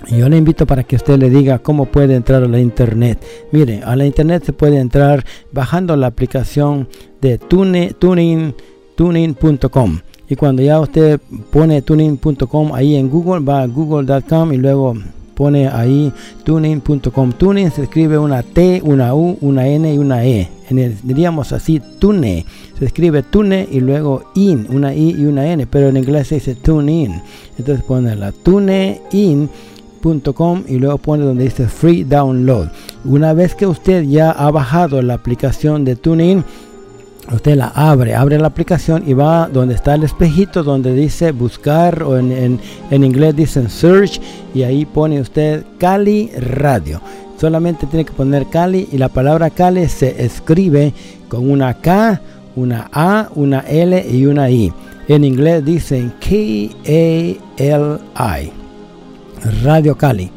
yo 0.08 0.30
le 0.30 0.38
invito 0.38 0.66
para 0.66 0.84
que 0.84 0.96
usted 0.96 1.20
le 1.20 1.30
diga 1.30 1.60
cómo 1.60 1.86
puede 1.86 2.16
entrar 2.16 2.44
a 2.44 2.48
la 2.48 2.60
internet. 2.60 3.24
Mire, 3.52 3.82
a 3.84 3.96
la 3.96 4.06
internet 4.06 4.44
se 4.46 4.54
puede 4.54 4.80
entrar 4.80 5.24
bajando 5.52 5.96
la 5.98 6.08
aplicación 6.08 6.88
de 7.22 7.38
Tune, 7.38 7.94
Tuning, 8.00 8.56
tuning.com. 8.96 10.00
Y 10.30 10.36
cuando 10.36 10.62
ya 10.62 10.80
usted 10.80 11.20
pone 11.52 11.82
tuning.com 11.82 12.74
ahí 12.74 12.96
en 12.96 13.10
Google, 13.10 13.40
va 13.44 13.64
a 13.64 13.68
google.com 13.68 14.54
y 14.54 14.58
luego 14.58 14.94
pone 15.34 15.68
ahí 15.68 16.14
tuning.com. 16.44 17.32
Tuning 17.32 17.72
se 17.72 17.84
escribe 17.84 18.18
una 18.18 18.44
T, 18.44 18.82
una 18.84 19.16
U, 19.16 19.38
una 19.42 19.68
N 19.68 19.92
y 19.92 19.98
una 19.98 20.26
E. 20.26 20.50
En 20.70 20.78
el, 20.78 20.98
diríamos 21.02 21.52
así, 21.52 21.82
tune. 21.98 22.46
Se 22.78 22.86
escribe 22.86 23.24
tune 23.24 23.68
y 23.72 23.80
luego 23.80 24.32
in, 24.36 24.68
una 24.70 24.94
I 24.94 25.16
y 25.18 25.26
una 25.26 25.48
N, 25.48 25.66
pero 25.66 25.88
en 25.88 25.98
inglés 25.98 26.28
se 26.28 26.36
dice 26.36 26.56
tune 26.56 26.92
in. 26.92 27.22
Entonces 27.58 27.84
pone 27.84 28.16
la 28.16 28.32
tune 28.32 29.02
in 29.12 29.50
.com 30.34 30.64
y 30.68 30.78
luego 30.78 30.98
pone 30.98 31.26
donde 31.26 31.44
dice 31.44 31.68
free 31.68 32.04
download. 32.04 32.70
Una 33.06 33.34
vez 33.34 33.56
que 33.56 33.66
usted 33.66 34.04
ya 34.04 34.32
ha 34.32 34.50
bajado 34.52 35.02
la 35.02 35.16
aplicación 35.16 35.86
de 35.86 35.96
TuneIn, 35.96 36.44
usted 37.32 37.56
la 37.56 37.68
abre, 37.68 38.16
abre 38.16 38.38
la 38.40 38.48
aplicación 38.48 39.04
y 39.06 39.14
va 39.14 39.48
donde 39.48 39.76
está 39.76 39.96
el 39.96 40.04
espejito 40.04 40.64
donde 40.64 40.94
dice 40.94 41.32
buscar 41.32 42.04
o 42.04 42.18
en, 42.18 42.32
en, 42.32 42.60
en 42.92 43.04
inglés 43.04 43.36
dicen 43.36 43.70
search 43.70 44.20
y 44.54 44.64
ahí 44.64 44.86
pone 44.86 45.22
usted 45.22 45.64
Cali 45.78 46.32
Radio. 46.38 47.02
Solamente 47.40 47.88
tiene 47.88 48.04
que 48.06 48.12
poner 48.12 48.48
Cali 48.48 48.90
y 48.92 48.98
la 48.98 49.10
palabra 49.10 49.50
Cali 49.50 49.88
se 49.88 50.24
escribe 50.24 50.94
con 51.30 51.50
una 51.50 51.74
K, 51.76 52.20
una 52.56 52.90
A, 52.92 53.30
una 53.36 53.60
L 53.62 54.06
y 54.12 54.26
una 54.26 54.50
I. 54.50 54.74
En 55.08 55.24
inglés 55.24 55.64
dicen 55.64 56.14
K-A-L-I. 56.20 56.82
Radio 59.64 59.98
Cali. 59.98 60.30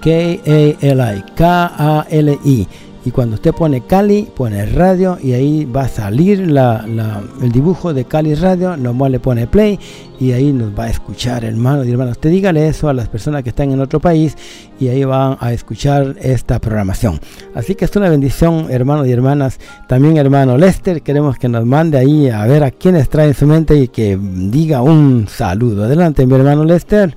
K-A-L-I. 0.00 1.24
K-A-L-I. 1.34 2.68
Y 3.02 3.12
cuando 3.12 3.36
usted 3.36 3.54
pone 3.54 3.80
Cali, 3.80 4.28
pone 4.36 4.66
radio 4.66 5.16
y 5.22 5.32
ahí 5.32 5.64
va 5.64 5.82
a 5.84 5.88
salir 5.88 6.40
el 6.40 7.52
dibujo 7.52 7.94
de 7.94 8.04
Cali 8.04 8.34
Radio. 8.34 8.76
Nomás 8.76 9.10
le 9.10 9.18
pone 9.18 9.46
play 9.46 9.78
y 10.18 10.32
ahí 10.32 10.52
nos 10.52 10.78
va 10.78 10.84
a 10.84 10.90
escuchar, 10.90 11.44
hermanos 11.46 11.86
y 11.86 11.92
hermanas. 11.92 12.18
Usted 12.18 12.28
dígale 12.30 12.68
eso 12.68 12.90
a 12.90 12.92
las 12.92 13.08
personas 13.08 13.42
que 13.42 13.48
están 13.48 13.70
en 13.70 13.80
otro 13.80 14.00
país 14.00 14.36
y 14.78 14.88
ahí 14.88 15.02
van 15.04 15.38
a 15.40 15.50
escuchar 15.54 16.14
esta 16.20 16.58
programación. 16.58 17.18
Así 17.54 17.74
que 17.74 17.86
es 17.86 17.96
una 17.96 18.10
bendición, 18.10 18.66
hermanos 18.70 19.06
y 19.06 19.12
hermanas. 19.12 19.58
También, 19.88 20.18
hermano 20.18 20.58
Lester, 20.58 21.00
queremos 21.00 21.38
que 21.38 21.48
nos 21.48 21.64
mande 21.64 21.96
ahí 21.96 22.28
a 22.28 22.44
ver 22.46 22.64
a 22.64 22.70
quienes 22.70 23.08
trae 23.08 23.28
en 23.28 23.34
su 23.34 23.46
mente 23.46 23.76
y 23.76 23.88
que 23.88 24.18
diga 24.20 24.82
un 24.82 25.26
saludo. 25.26 25.84
Adelante, 25.84 26.26
mi 26.26 26.34
hermano 26.34 26.64
Lester. 26.64 27.16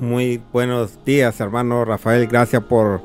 Muy 0.00 0.42
buenos 0.52 0.98
días, 1.04 1.40
hermano 1.40 1.84
Rafael. 1.84 2.26
Gracias 2.26 2.62
por 2.64 3.00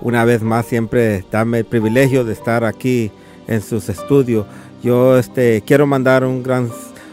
una 0.00 0.24
vez 0.24 0.42
más 0.42 0.66
siempre 0.66 1.24
darme 1.30 1.58
el 1.58 1.64
privilegio 1.64 2.24
de 2.24 2.32
estar 2.32 2.64
aquí 2.64 3.10
en 3.46 3.60
sus 3.62 3.88
estudios. 3.88 4.46
Yo 4.82 5.18
este, 5.18 5.62
quiero 5.66 5.86
mandar 5.86 6.24
un 6.24 6.42
gran, 6.42 6.70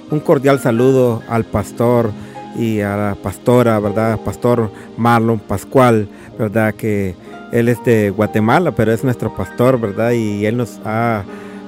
un 0.09 0.19
cordial 0.19 0.59
saludo 0.59 1.21
al 1.27 1.43
pastor 1.43 2.11
y 2.57 2.81
a 2.81 2.95
la 2.95 3.15
pastora, 3.15 3.79
¿verdad? 3.79 4.19
Pastor 4.23 4.71
Marlon 4.97 5.39
Pascual, 5.39 6.07
¿verdad? 6.39 6.73
Que 6.73 7.15
él 7.51 7.69
es 7.69 7.83
de 7.83 8.09
Guatemala, 8.09 8.71
pero 8.71 8.91
es 8.91 9.03
nuestro 9.03 9.35
pastor, 9.35 9.79
¿verdad? 9.79 10.11
Y 10.11 10.45
él 10.45 10.57
nos 10.57 10.79
ha, 10.85 11.23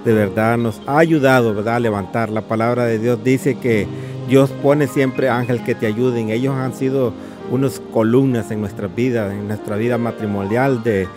de 0.05 0.13
verdad, 0.13 0.57
nos 0.57 0.81
ha 0.87 0.99
ayudado, 0.99 1.53
¿verdad? 1.53 1.75
A 1.75 1.79
levantar. 1.79 2.29
La 2.29 2.41
palabra 2.41 2.85
de 2.85 2.99
Dios 2.99 3.23
dice 3.23 3.55
que 3.55 3.87
Dios 4.27 4.49
pone 4.63 4.87
siempre 4.87 5.29
ángeles 5.29 5.61
que 5.63 5.75
te 5.75 5.85
ayuden. 5.85 6.29
Ellos 6.29 6.55
han 6.55 6.73
sido 6.73 7.13
unas 7.51 7.79
columnas 7.93 8.51
en 8.51 8.61
nuestra 8.61 8.87
vida, 8.87 9.33
en 9.33 9.47
nuestra 9.47 9.75
vida 9.75 9.97
matrimonial, 9.97 10.83
de, 10.83 11.07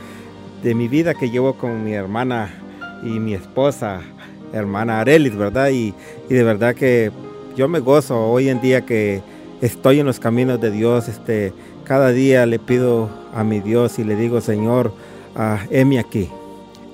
de 0.63 0.75
mi 0.75 0.89
vida 0.89 1.15
que 1.15 1.31
llevo 1.31 1.55
con 1.55 1.85
mi 1.85 1.93
hermana 1.93 2.51
y 3.03 3.19
mi 3.19 3.35
esposa, 3.35 4.01
hermana 4.53 5.01
Arelis, 5.01 5.37
¿verdad? 5.37 5.71
Y, 5.71 5.95
y, 6.29 6.35
de 6.35 6.45
verdad 6.45 6.75
que 6.75 7.11
yo 7.57 7.69
me 7.69 7.81
gozo 7.81 8.31
hoy 8.31 8.49
en 8.49 8.61
día 8.61 8.83
que 8.83 9.23
estoy 9.61 10.01
en 10.01 10.07
los 10.07 10.19
caminos 10.19 10.61
de 10.61 10.71
Dios. 10.71 11.09
Este, 11.09 11.53
cada 11.85 12.11
día 12.11 12.47
le 12.47 12.59
pido 12.59 13.11
a 13.35 13.45
mi 13.45 13.61
Dios 13.61 13.99
y 13.99 14.05
le 14.05 14.17
digo, 14.17 14.41
Señor, 14.41 14.93
uh, 15.37 15.57
heme 15.71 15.99
aquí, 15.99 16.29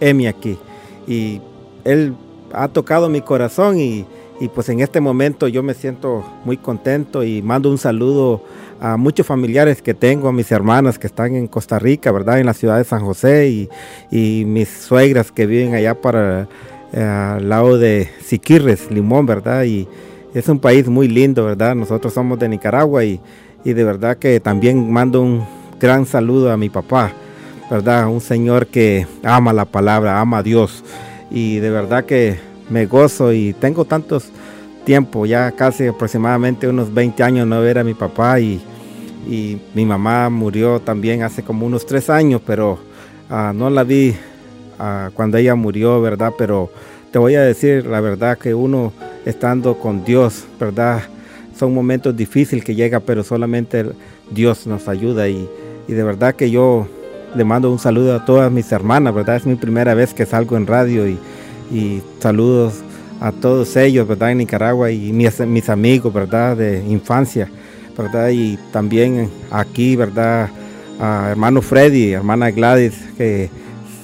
heme 0.00 0.28
aquí. 0.28 0.58
Y 1.06 1.40
Él 1.84 2.14
ha 2.52 2.68
tocado 2.68 3.08
mi 3.08 3.20
corazón 3.20 3.78
y, 3.78 4.06
y 4.40 4.48
pues 4.48 4.68
en 4.68 4.80
este 4.80 5.00
momento 5.00 5.48
yo 5.48 5.62
me 5.62 5.74
siento 5.74 6.24
muy 6.44 6.56
contento 6.56 7.24
y 7.24 7.42
mando 7.42 7.70
un 7.70 7.78
saludo 7.78 8.42
a 8.80 8.96
muchos 8.96 9.26
familiares 9.26 9.82
que 9.82 9.94
tengo, 9.94 10.28
a 10.28 10.32
mis 10.32 10.52
hermanas 10.52 10.98
que 10.98 11.08
están 11.08 11.34
en 11.34 11.48
Costa 11.48 11.78
Rica, 11.78 12.12
¿verdad? 12.12 12.38
En 12.38 12.46
la 12.46 12.54
ciudad 12.54 12.78
de 12.78 12.84
San 12.84 13.04
José 13.04 13.48
y, 13.48 13.68
y 14.10 14.44
mis 14.44 14.68
suegras 14.68 15.32
que 15.32 15.46
viven 15.46 15.74
allá 15.74 16.00
para 16.00 16.48
eh, 16.92 17.02
al 17.02 17.48
lado 17.48 17.78
de 17.78 18.08
Siquirres, 18.22 18.90
Limón, 18.90 19.26
¿verdad? 19.26 19.64
Y 19.64 19.88
es 20.34 20.48
un 20.48 20.60
país 20.60 20.86
muy 20.88 21.08
lindo, 21.08 21.44
¿verdad? 21.44 21.74
Nosotros 21.74 22.14
somos 22.14 22.38
de 22.38 22.48
Nicaragua 22.48 23.04
y, 23.04 23.20
y 23.64 23.72
de 23.72 23.84
verdad 23.84 24.18
que 24.18 24.38
también 24.38 24.90
mando 24.90 25.20
un 25.20 25.44
gran 25.80 26.06
saludo 26.06 26.52
a 26.52 26.56
mi 26.56 26.68
papá, 26.68 27.12
¿verdad? 27.70 28.06
Un 28.08 28.20
señor 28.20 28.68
que 28.68 29.06
ama 29.24 29.52
la 29.52 29.64
palabra, 29.64 30.20
ama 30.20 30.38
a 30.38 30.42
Dios 30.42 30.84
y 31.30 31.58
de 31.58 31.70
verdad 31.70 32.04
que 32.04 32.47
me 32.70 32.86
gozo 32.86 33.32
y 33.32 33.52
tengo 33.54 33.84
tantos 33.84 34.30
tiempo, 34.84 35.26
ya 35.26 35.50
casi 35.52 35.86
aproximadamente 35.86 36.66
unos 36.66 36.92
20 36.92 37.22
años 37.22 37.46
no 37.46 37.60
ver 37.60 37.78
a 37.78 37.84
mi 37.84 37.92
papá 37.92 38.40
y, 38.40 38.58
y 39.28 39.60
mi 39.74 39.84
mamá 39.84 40.30
murió 40.30 40.80
también 40.80 41.22
hace 41.22 41.42
como 41.42 41.66
unos 41.66 41.84
tres 41.84 42.08
años, 42.08 42.40
pero 42.46 42.78
uh, 43.30 43.52
no 43.52 43.68
la 43.68 43.84
vi 43.84 44.16
uh, 44.78 45.10
cuando 45.12 45.36
ella 45.36 45.54
murió, 45.54 46.00
¿verdad? 46.00 46.32
Pero 46.38 46.70
te 47.12 47.18
voy 47.18 47.34
a 47.34 47.42
decir 47.42 47.84
la 47.84 48.00
verdad 48.00 48.38
que 48.38 48.54
uno 48.54 48.94
estando 49.26 49.78
con 49.78 50.06
Dios, 50.06 50.46
¿verdad? 50.58 51.02
Son 51.54 51.74
momentos 51.74 52.16
difíciles 52.16 52.64
que 52.64 52.74
llega, 52.74 53.00
pero 53.00 53.22
solamente 53.24 53.84
Dios 54.30 54.66
nos 54.66 54.88
ayuda 54.88 55.28
y, 55.28 55.46
y 55.86 55.92
de 55.92 56.02
verdad 56.02 56.34
que 56.34 56.50
yo 56.50 56.86
le 57.34 57.44
mando 57.44 57.70
un 57.70 57.78
saludo 57.78 58.14
a 58.14 58.24
todas 58.24 58.50
mis 58.50 58.72
hermanas, 58.72 59.14
¿verdad? 59.14 59.36
Es 59.36 59.44
mi 59.44 59.56
primera 59.56 59.92
vez 59.92 60.14
que 60.14 60.24
salgo 60.24 60.56
en 60.56 60.66
radio 60.66 61.06
y, 61.06 61.18
y 61.70 62.02
saludos 62.20 62.82
a 63.20 63.32
todos 63.32 63.76
ellos, 63.76 64.06
¿verdad? 64.06 64.32
En 64.32 64.38
Nicaragua 64.38 64.90
y 64.90 65.12
mis, 65.12 65.68
amigos, 65.68 66.12
¿verdad? 66.12 66.56
De 66.56 66.84
infancia, 66.88 67.48
¿verdad? 67.96 68.30
Y 68.30 68.58
también 68.72 69.30
aquí, 69.50 69.96
¿verdad? 69.96 70.50
A 71.00 71.28
hermano 71.30 71.62
Freddy, 71.62 72.12
hermana 72.12 72.50
Gladys, 72.50 72.94
que 73.16 73.50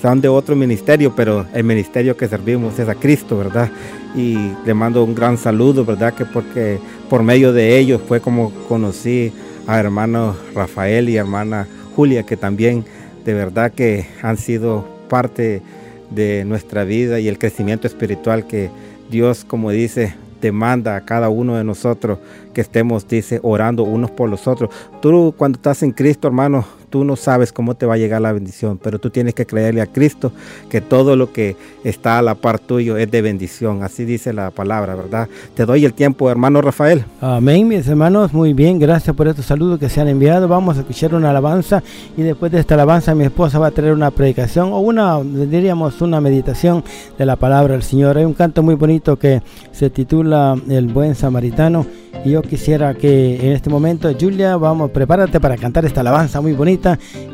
son 0.03 0.21
de 0.21 0.29
otro 0.29 0.55
ministerio, 0.57 1.15
pero 1.15 1.47
el 1.55 1.65
ministerio 1.65 2.17
que 2.17 2.29
servimos 2.29 2.79
es 2.79 2.89
a 2.89 2.95
Cristo, 2.95 3.39
¿verdad? 3.39 3.71
Y 4.15 4.37
le 4.65 4.75
mando 4.75 5.03
un 5.03 5.15
gran 5.15 5.39
saludo, 5.39 5.85
¿verdad? 5.85 6.15
Que 6.15 6.25
porque 6.25 6.79
por 7.09 7.23
medio 7.23 7.53
de 7.53 7.79
ellos 7.79 8.03
fue 8.07 8.21
como 8.21 8.51
conocí 8.69 9.33
a 9.67 9.81
hermano 9.81 10.37
Rafael 10.55 11.09
y 11.09 11.17
hermana 11.17 11.67
Julia, 11.97 12.25
que 12.25 12.37
también 12.37 12.85
de 13.25 13.35
verdad 13.35 13.73
que 13.73 14.07
han 14.23 14.37
sido 14.37 14.87
parte 15.09 15.63
de 16.11 16.45
nuestra 16.45 16.85
vida 16.85 17.21
y 17.21 17.29
el 17.29 17.39
crecimiento 17.39 17.87
espiritual 17.87 18.47
que 18.47 18.71
Dios, 19.11 19.45
como 19.45 19.71
dice, 19.71 20.15
demanda 20.41 20.97
a 20.97 21.05
cada 21.05 21.31
uno 21.31 21.57
de 21.57 21.65
nosotros 21.65 22.19
que 22.53 22.61
estemos, 22.61 23.09
dice, 23.09 23.41
orando 23.43 23.83
unos 23.83 24.11
por 24.11 24.29
los 24.29 24.47
otros. 24.47 24.71
Tú 25.01 25.35
cuando 25.37 25.57
estás 25.57 25.83
en 25.83 25.93
Cristo, 25.93 26.29
hermano, 26.29 26.67
tú 26.95 27.03
no 27.03 27.17
sabes 27.17 27.53
cómo 27.53 27.75
te 27.75 27.87
va 27.87 27.95
a 27.95 27.97
llegar 27.97 28.23
la 28.23 28.31
bendición, 28.31 28.79
pero 28.81 29.01
tú 29.01 29.11
tienes 29.11 29.35
que 29.35 29.47
creerle 29.47 29.81
a 29.81 29.87
Cristo 29.87 30.31
que 30.71 30.81
todo 30.81 31.17
lo 31.17 31.33
que 31.33 31.57
está 31.83 32.21
a 32.21 32.23
la 32.23 32.37
par 32.37 32.61
tuyo 32.61 32.97
es 32.97 33.11
de 33.11 33.21
bendición. 33.21 33.83
Así 33.83 34.05
dice 34.05 34.33
la 34.33 34.53
palabra, 34.53 34.95
¿verdad? 34.95 35.29
Te 35.57 35.67
doy 35.67 35.85
el 35.85 35.93
tiempo, 35.93 36.31
hermano 36.31 36.63
Rafael. 36.63 37.05
Amén, 37.21 37.67
mis 37.67 37.89
hermanos. 37.89 38.33
Muy 38.33 38.53
bien, 38.53 38.79
gracias 38.79 39.17
por 39.17 39.27
estos 39.27 39.45
saludos 39.45 39.81
que 39.81 39.89
se 39.89 40.01
han 40.01 40.07
enviado. 40.07 40.47
Vamos 40.47 40.77
a 40.77 40.83
escuchar 40.83 41.17
una 41.17 41.31
alabanza 41.31 41.83
y 42.17 42.23
después 42.23 42.53
de 42.53 42.61
esta 42.61 42.75
alabanza 42.75 43.13
mi 43.17 43.25
esposa 43.25 43.59
va 43.59 43.67
a 43.67 43.71
traer 43.73 43.93
una 43.93 44.13
predicación 44.13 44.73
o 44.73 44.79
una, 44.79 45.21
diríamos, 45.21 46.01
una 46.01 46.21
meditación 46.21 46.85
de 47.19 47.27
la 47.27 47.35
palabra 47.35 47.73
del 47.73 47.83
Señor. 47.83 48.19
Hay 48.19 48.25
un 48.25 48.35
canto 48.35 48.63
muy 48.63 48.77
bonito 48.77 49.19
que 49.19 49.43
se 49.73 49.91
titula 49.91 50.57
El 50.69 50.87
buen 50.87 51.17
samaritano 51.17 51.87
y 52.25 52.31
yo 52.31 52.43
quisiera 52.43 52.95
que 52.95 53.37
en 53.37 53.53
este 53.53 53.69
momento, 53.69 54.11
Julia, 54.19 54.57
vamos, 54.57 54.91
prepárate 54.91 55.41
para 55.41 55.57
cantar 55.57 55.85
esta 55.85 56.01
alabanza 56.01 56.41
muy 56.41 56.53
bonita. 56.53 56.84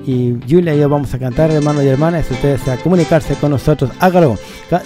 Y 0.07 0.35
Julia 0.49 0.75
y 0.75 0.81
yo 0.81 0.89
vamos 0.89 1.13
a 1.15 1.19
cantar, 1.19 1.51
hermanos 1.51 1.85
y 1.85 1.89
hermanas. 1.89 2.27
Si 2.27 2.35
ustedes 2.35 2.67
a 2.69 2.77
comunicarse 2.79 3.35
con 3.35 3.51
nosotros, 3.51 3.91
hágalo. 4.01 4.39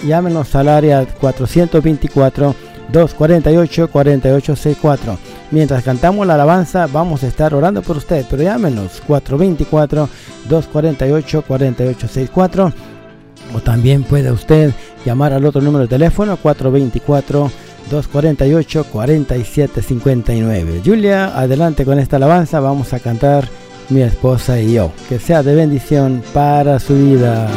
Llámenos 0.05 0.53
al 0.55 0.69
área 0.69 1.05
424 1.05 2.55
248 2.91 3.87
4864. 3.89 5.17
Mientras 5.51 5.83
cantamos 5.83 6.25
la 6.27 6.35
alabanza, 6.35 6.87
vamos 6.87 7.23
a 7.23 7.27
estar 7.27 7.53
orando 7.53 7.81
por 7.81 7.97
usted, 7.97 8.25
pero 8.29 8.43
llámenos 8.43 9.01
424 9.07 10.09
248 10.49 11.43
4864 11.47 12.73
o 13.53 13.59
también 13.61 14.03
puede 14.03 14.31
usted 14.31 14.73
llamar 15.05 15.33
al 15.33 15.45
otro 15.45 15.61
número 15.61 15.83
de 15.83 15.87
teléfono 15.87 16.37
424 16.37 17.51
248 17.89 18.85
4759. 18.91 20.81
Julia, 20.83 21.37
adelante 21.37 21.85
con 21.85 21.99
esta 21.99 22.15
alabanza, 22.15 22.59
vamos 22.59 22.93
a 22.93 22.99
cantar 22.99 23.47
mi 23.89 24.01
esposa 24.01 24.59
y 24.59 24.73
yo. 24.73 24.91
Que 25.09 25.19
sea 25.19 25.43
de 25.43 25.55
bendición 25.55 26.23
para 26.33 26.79
su 26.79 26.95
vida. 26.95 27.49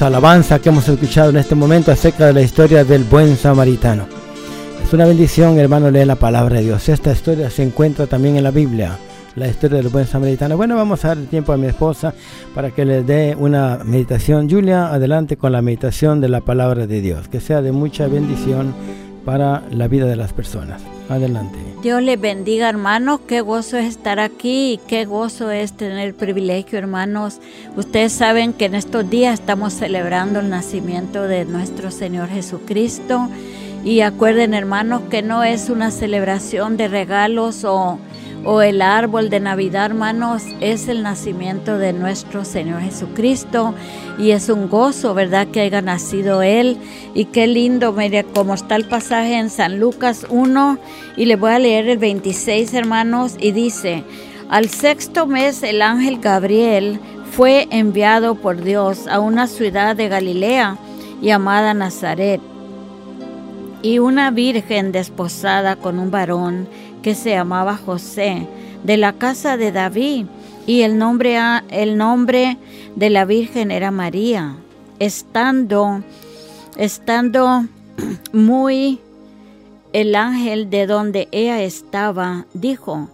Alabanza 0.00 0.58
que 0.58 0.70
hemos 0.70 0.88
escuchado 0.88 1.28
en 1.28 1.36
este 1.36 1.54
momento 1.54 1.92
acerca 1.92 2.26
de 2.26 2.32
la 2.32 2.40
historia 2.40 2.82
del 2.82 3.04
buen 3.04 3.36
samaritano. 3.36 4.06
Es 4.82 4.92
una 4.94 5.04
bendición, 5.04 5.58
hermano, 5.58 5.90
leer 5.90 6.06
la 6.06 6.16
palabra 6.16 6.56
de 6.56 6.64
Dios. 6.64 6.88
Esta 6.88 7.12
historia 7.12 7.50
se 7.50 7.62
encuentra 7.62 8.06
también 8.06 8.38
en 8.38 8.44
la 8.44 8.50
Biblia, 8.50 8.96
la 9.34 9.48
historia 9.48 9.76
del 9.76 9.88
buen 9.88 10.06
samaritano. 10.06 10.56
Bueno, 10.56 10.76
vamos 10.76 11.04
a 11.04 11.08
dar 11.08 11.18
tiempo 11.26 11.52
a 11.52 11.58
mi 11.58 11.66
esposa 11.66 12.14
para 12.54 12.70
que 12.70 12.86
le 12.86 13.02
dé 13.02 13.36
una 13.38 13.80
meditación. 13.84 14.48
Julia, 14.48 14.94
adelante 14.94 15.36
con 15.36 15.52
la 15.52 15.60
meditación 15.60 16.22
de 16.22 16.30
la 16.30 16.40
palabra 16.40 16.86
de 16.86 17.02
Dios. 17.02 17.28
Que 17.28 17.40
sea 17.40 17.60
de 17.60 17.72
mucha 17.72 18.06
bendición 18.06 18.74
para 19.26 19.62
la 19.70 19.88
vida 19.88 20.06
de 20.06 20.16
las 20.16 20.32
personas. 20.32 20.80
Adelante. 21.08 21.58
Dios 21.82 22.02
les 22.02 22.20
bendiga, 22.20 22.68
hermanos. 22.68 23.20
Qué 23.28 23.40
gozo 23.40 23.76
es 23.76 23.86
estar 23.86 24.18
aquí 24.18 24.72
y 24.72 24.80
qué 24.88 25.04
gozo 25.04 25.50
es 25.50 25.72
tener 25.72 26.06
el 26.06 26.14
privilegio, 26.14 26.78
hermanos. 26.78 27.40
Ustedes 27.76 28.12
saben 28.12 28.52
que 28.52 28.64
en 28.64 28.74
estos 28.74 29.08
días 29.08 29.38
estamos 29.38 29.72
celebrando 29.72 30.40
el 30.40 30.50
nacimiento 30.50 31.22
de 31.22 31.44
nuestro 31.44 31.90
Señor 31.90 32.28
Jesucristo. 32.28 33.28
Y 33.84 34.00
acuerden, 34.00 34.52
hermanos, 34.52 35.02
que 35.10 35.22
no 35.22 35.44
es 35.44 35.70
una 35.70 35.92
celebración 35.92 36.76
de 36.76 36.88
regalos 36.88 37.62
o 37.62 38.00
o 38.48 38.62
el 38.62 38.80
árbol 38.80 39.28
de 39.28 39.40
Navidad, 39.40 39.86
hermanos, 39.86 40.44
es 40.60 40.86
el 40.86 41.02
nacimiento 41.02 41.78
de 41.78 41.92
nuestro 41.92 42.44
Señor 42.44 42.80
Jesucristo 42.80 43.74
y 44.18 44.30
es 44.30 44.48
un 44.48 44.68
gozo, 44.68 45.14
¿verdad? 45.14 45.48
Que 45.48 45.62
haya 45.62 45.82
nacido 45.82 46.42
Él 46.42 46.78
y 47.12 47.24
qué 47.24 47.48
lindo, 47.48 47.92
mire, 47.92 48.22
como 48.22 48.54
está 48.54 48.76
el 48.76 48.84
pasaje 48.84 49.36
en 49.36 49.50
San 49.50 49.80
Lucas 49.80 50.26
1 50.30 50.78
y 51.16 51.24
le 51.24 51.34
voy 51.34 51.50
a 51.50 51.58
leer 51.58 51.88
el 51.88 51.98
26, 51.98 52.72
hermanos, 52.74 53.34
y 53.40 53.50
dice, 53.50 54.04
al 54.48 54.68
sexto 54.68 55.26
mes 55.26 55.64
el 55.64 55.82
ángel 55.82 56.20
Gabriel 56.20 57.00
fue 57.32 57.66
enviado 57.72 58.36
por 58.36 58.62
Dios 58.62 59.08
a 59.08 59.18
una 59.18 59.48
ciudad 59.48 59.96
de 59.96 60.08
Galilea 60.08 60.78
llamada 61.20 61.74
Nazaret 61.74 62.40
y 63.82 63.98
una 63.98 64.30
virgen 64.30 64.92
desposada 64.92 65.76
con 65.76 65.98
un 65.98 66.10
varón 66.10 66.68
que 67.06 67.14
se 67.14 67.30
llamaba 67.30 67.76
José, 67.76 68.48
de 68.82 68.96
la 68.96 69.12
casa 69.12 69.56
de 69.56 69.70
David, 69.70 70.26
y 70.66 70.80
el 70.80 70.98
nombre, 70.98 71.38
el 71.70 71.96
nombre 71.96 72.56
de 72.96 73.10
la 73.10 73.24
Virgen 73.24 73.70
era 73.70 73.92
María. 73.92 74.56
Estando, 74.98 76.02
estando 76.76 77.64
muy 78.32 78.98
el 79.92 80.16
ángel 80.16 80.68
de 80.68 80.88
donde 80.88 81.28
ella 81.30 81.62
estaba, 81.62 82.46
dijo, 82.54 83.08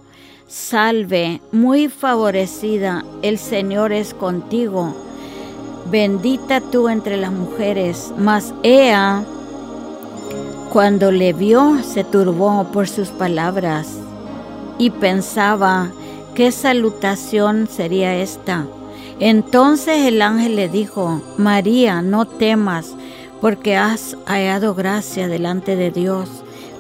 Salve, 0.49 1.43
muy 1.53 1.91
favorecida, 1.91 3.05
el 3.21 3.37
Señor 3.37 3.93
es 3.93 4.15
contigo. 4.15 4.97
Bendita 5.91 6.63
tú 6.63 6.89
entre 6.89 7.19
las 7.19 7.31
mujeres, 7.31 8.11
mas 8.17 8.55
ella 8.63 9.23
cuando 10.73 11.13
le 11.13 11.35
vio, 11.35 11.83
se 11.85 12.03
turbó 12.03 12.65
por 12.73 12.89
sus 12.89 13.09
palabras 13.09 13.99
y 14.79 14.89
pensaba, 14.89 15.91
¿qué 16.35 16.51
salutación 16.51 17.69
sería 17.71 18.17
esta? 18.17 18.67
Entonces 19.21 20.07
el 20.07 20.23
ángel 20.23 20.57
le 20.57 20.71
dijo, 20.71 21.21
María, 21.37 22.01
no 22.01 22.25
temas, 22.25 22.95
porque 23.43 23.77
has 23.77 24.17
hallado 24.25 24.75
gracia 24.75 25.29
delante 25.29 25.77
de 25.77 25.91
Dios. 25.91 26.31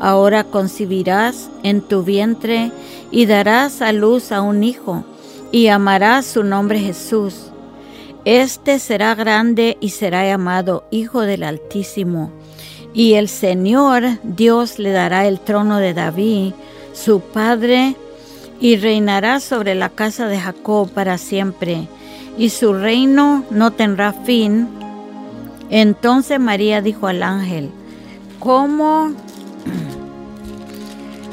Ahora 0.00 0.44
concibirás 0.44 1.50
en 1.62 1.82
tu 1.82 2.02
vientre 2.02 2.72
y 3.10 3.26
darás 3.26 3.82
a 3.82 3.92
luz 3.92 4.32
a 4.32 4.40
un 4.40 4.64
hijo, 4.64 5.04
y 5.50 5.66
amarás 5.66 6.24
su 6.24 6.44
nombre 6.44 6.80
Jesús. 6.80 7.50
Este 8.24 8.78
será 8.78 9.14
grande 9.14 9.76
y 9.80 9.90
será 9.90 10.24
llamado 10.24 10.84
Hijo 10.90 11.20
del 11.20 11.42
Altísimo 11.42 12.32
y 12.94 13.14
el 13.14 13.28
Señor 13.28 14.04
Dios 14.22 14.78
le 14.78 14.90
dará 14.92 15.26
el 15.26 15.40
trono 15.40 15.78
de 15.78 15.94
David, 15.94 16.52
su 16.92 17.20
padre, 17.20 17.96
y 18.60 18.76
reinará 18.76 19.40
sobre 19.40 19.74
la 19.74 19.88
casa 19.88 20.28
de 20.28 20.38
Jacob 20.38 20.88
para 20.90 21.18
siempre, 21.18 21.88
y 22.38 22.50
su 22.50 22.72
reino 22.74 23.44
no 23.50 23.72
tendrá 23.72 24.12
fin. 24.12 24.68
Entonces 25.70 26.38
María 26.38 26.80
dijo 26.80 27.06
al 27.06 27.22
ángel, 27.22 27.70
¿cómo 28.38 29.12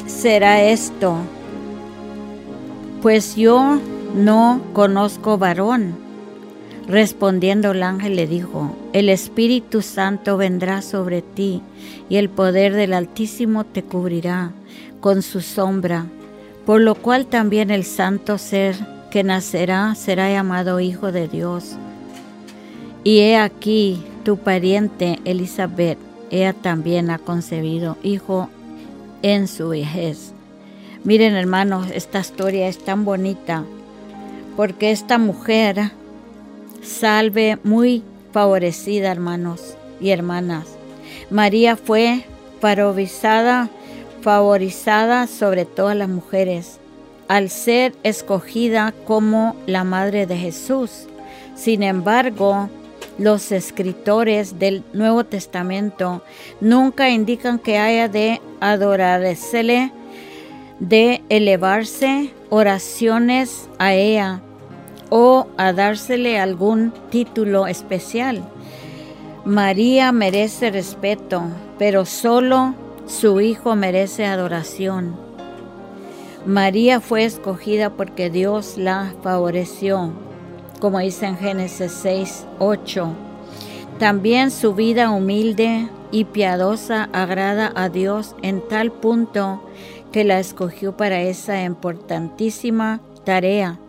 será 0.07 0.63
esto? 0.63 1.17
Pues 3.01 3.35
yo 3.35 3.79
no 4.15 4.61
conozco 4.73 5.37
varón. 5.37 6.08
Respondiendo 6.89 7.69
el 7.69 7.83
ángel 7.83 8.15
le 8.15 8.25
dijo, 8.25 8.75
el 8.93 9.09
Espíritu 9.09 9.83
Santo 9.83 10.37
vendrá 10.37 10.81
sobre 10.81 11.21
ti 11.21 11.61
y 12.09 12.15
el 12.15 12.29
poder 12.29 12.73
del 12.73 12.93
Altísimo 12.93 13.63
te 13.63 13.83
cubrirá 13.83 14.53
con 14.99 15.21
su 15.21 15.41
sombra, 15.41 16.07
por 16.65 16.81
lo 16.81 16.95
cual 16.95 17.27
también 17.27 17.69
el 17.69 17.83
santo 17.83 18.39
ser 18.39 18.75
que 19.11 19.23
nacerá 19.23 19.93
será 19.93 20.31
llamado 20.31 20.79
Hijo 20.79 21.11
de 21.11 21.27
Dios. 21.27 21.75
Y 23.03 23.19
he 23.19 23.37
aquí 23.37 24.03
tu 24.25 24.37
pariente 24.37 25.19
Elizabeth, 25.25 25.99
ella 26.31 26.53
también 26.53 27.11
ha 27.11 27.19
concebido 27.19 27.97
hijo 28.01 28.49
en 29.21 29.47
su 29.47 29.69
vejez. 29.69 30.33
Miren 31.03 31.35
hermanos, 31.35 31.87
esta 31.93 32.19
historia 32.19 32.67
es 32.67 32.79
tan 32.79 33.05
bonita 33.05 33.63
porque 34.55 34.89
esta 34.89 35.19
mujer 35.19 35.91
salve 36.81 37.57
muy 37.63 38.03
favorecida, 38.31 39.11
hermanos 39.11 39.75
y 39.99 40.11
hermanas. 40.11 40.67
María 41.29 41.75
fue 41.75 42.25
favorizada, 42.59 43.69
sobre 45.27 45.65
todas 45.65 45.95
las 45.95 46.09
mujeres, 46.09 46.79
al 47.27 47.49
ser 47.49 47.93
escogida 48.03 48.93
como 49.05 49.55
la 49.65 49.83
madre 49.83 50.25
de 50.25 50.37
Jesús. 50.37 51.07
Sin 51.55 51.83
embargo, 51.83 52.69
los 53.17 53.51
escritores 53.51 54.59
del 54.59 54.83
Nuevo 54.93 55.23
Testamento 55.23 56.21
nunca 56.59 57.09
indican 57.09 57.59
que 57.59 57.77
haya 57.77 58.09
de 58.09 58.41
adorársele, 58.59 59.91
de 60.79 61.21
elevarse 61.29 62.33
oraciones 62.49 63.69
a 63.77 63.93
ella 63.93 64.41
o 65.09 65.47
a 65.57 65.73
dársele 65.73 66.39
algún 66.39 66.93
título 67.09 67.67
especial. 67.67 68.43
María 69.45 70.11
merece 70.11 70.69
respeto, 70.69 71.43
pero 71.77 72.05
solo 72.05 72.75
su 73.07 73.41
Hijo 73.41 73.75
merece 73.75 74.25
adoración. 74.25 75.15
María 76.45 77.01
fue 77.01 77.25
escogida 77.25 77.89
porque 77.91 78.29
Dios 78.29 78.77
la 78.77 79.13
favoreció, 79.23 80.11
como 80.79 80.99
dice 80.99 81.25
en 81.25 81.37
Génesis 81.37 81.91
6, 81.91 82.45
8. 82.59 83.13
También 83.97 84.51
su 84.51 84.73
vida 84.73 85.09
humilde 85.09 85.89
y 86.11 86.25
piadosa 86.25 87.09
agrada 87.11 87.71
a 87.75 87.89
Dios 87.89 88.35
en 88.41 88.65
tal 88.67 88.91
punto 88.91 89.61
que 90.11 90.23
la 90.23 90.39
escogió 90.39 90.95
para 90.95 91.21
esa 91.21 91.63
importantísima 91.63 93.01
tarea 93.25 93.79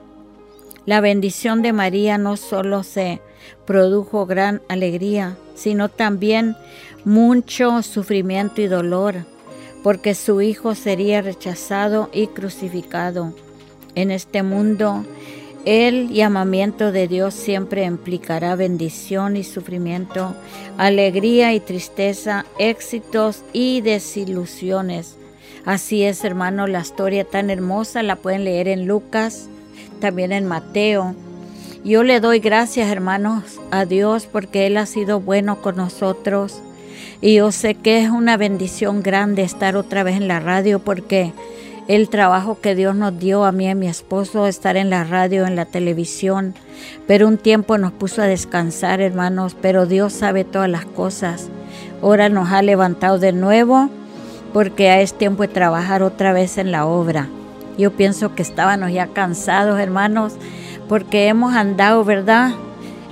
la 0.91 1.01
bendición 1.01 1.63
de 1.63 1.73
María 1.73 2.19
no 2.19 2.37
solo 2.37 2.83
se 2.83 3.21
produjo 3.65 4.27
gran 4.27 4.61
alegría, 4.69 5.37
sino 5.55 5.89
también 5.89 6.57
mucho 7.05 7.85
sufrimiento 7.85 8.61
y 8.61 8.67
dolor, 8.67 9.25
porque 9.85 10.17
su 10.17 10.41
Hijo 10.41 10.75
sería 10.75 11.23
rechazado 11.23 12.11
y 12.13 12.27
crucificado. 12.27 13.33
En 13.95 14.11
este 14.11 14.43
mundo, 14.43 15.05
el 15.65 16.09
llamamiento 16.09 16.91
de 16.91 17.07
Dios 17.07 17.35
siempre 17.35 17.85
implicará 17.85 18.57
bendición 18.57 19.37
y 19.37 19.45
sufrimiento, 19.45 20.35
alegría 20.77 21.55
y 21.55 21.61
tristeza, 21.61 22.47
éxitos 22.59 23.45
y 23.53 23.81
desilusiones. 23.81 25.15
Así 25.65 26.03
es, 26.03 26.25
hermano, 26.25 26.67
la 26.67 26.81
historia 26.81 27.25
tan 27.25 27.49
hermosa 27.49 28.03
la 28.03 28.17
pueden 28.17 28.43
leer 28.43 28.67
en 28.67 28.89
Lucas 28.89 29.49
también 30.01 30.33
en 30.33 30.47
Mateo. 30.47 31.15
Yo 31.85 32.03
le 32.03 32.21
doy 32.21 32.41
gracias, 32.41 32.91
hermanos, 32.91 33.61
a 33.71 33.85
Dios 33.85 34.27
porque 34.27 34.67
Él 34.67 34.77
ha 34.77 34.87
sido 34.87 35.21
bueno 35.21 35.63
con 35.63 35.77
nosotros. 35.77 36.61
Y 37.21 37.35
yo 37.37 37.53
sé 37.53 37.75
que 37.75 38.03
es 38.03 38.11
una 38.11 38.37
bendición 38.37 39.03
grande 39.03 39.43
estar 39.43 39.77
otra 39.77 40.03
vez 40.03 40.17
en 40.17 40.29
la 40.29 40.41
radio 40.41 40.79
porque 40.79 41.33
el 41.89 42.09
trabajo 42.09 42.61
que 42.61 42.75
Dios 42.75 42.95
nos 42.95 43.19
dio 43.19 43.45
a 43.45 43.53
mí 43.53 43.65
y 43.65 43.69
a 43.69 43.75
mi 43.75 43.89
esposo, 43.89 44.47
estar 44.47 44.77
en 44.77 44.91
la 44.91 45.05
radio, 45.05 45.47
en 45.47 45.57
la 45.57 45.65
televisión, 45.65 46.55
pero 47.07 47.27
un 47.27 47.37
tiempo 47.37 47.79
nos 47.79 47.93
puso 47.93 48.23
a 48.23 48.27
descansar, 48.27 49.01
hermanos, 49.01 49.57
pero 49.61 49.87
Dios 49.87 50.13
sabe 50.13 50.45
todas 50.45 50.69
las 50.69 50.85
cosas. 50.85 51.49
Ahora 52.03 52.29
nos 52.29 52.51
ha 52.53 52.63
levantado 52.63 53.19
de 53.19 53.33
nuevo 53.33 53.91
porque 54.53 55.03
es 55.03 55.15
tiempo 55.15 55.43
de 55.43 55.49
trabajar 55.49 56.03
otra 56.03 56.33
vez 56.33 56.59
en 56.59 56.73
la 56.73 56.87
obra. 56.87 57.29
Yo 57.79 57.93
pienso 57.93 58.35
que 58.35 58.43
estábamos 58.43 58.93
ya 58.93 59.09
cansados, 59.09 59.79
hermanos, 59.79 60.35
porque 60.89 61.29
hemos 61.29 61.55
andado, 61.55 62.05
¿verdad? 62.05 62.53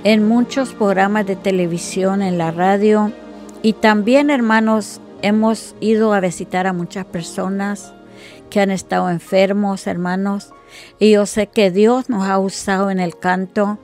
En 0.03 0.27
muchos 0.27 0.73
programas 0.73 1.25
de 1.25 1.35
televisión, 1.35 2.21
en 2.21 2.37
la 2.37 2.51
radio. 2.51 3.11
Y 3.61 3.73
también, 3.73 4.29
hermanos, 4.29 5.01
hemos 5.21 5.75
ido 5.79 6.13
a 6.13 6.19
visitar 6.19 6.67
a 6.67 6.73
muchas 6.73 7.05
personas 7.05 7.93
que 8.49 8.61
han 8.61 8.71
estado 8.71 9.09
enfermos, 9.09 9.87
hermanos. 9.87 10.53
Y 10.99 11.11
yo 11.11 11.25
sé 11.25 11.47
que 11.47 11.71
Dios 11.71 12.09
nos 12.09 12.27
ha 12.27 12.37
usado 12.39 12.91
en 12.91 12.99
el 12.99 13.17
canto, 13.17 13.77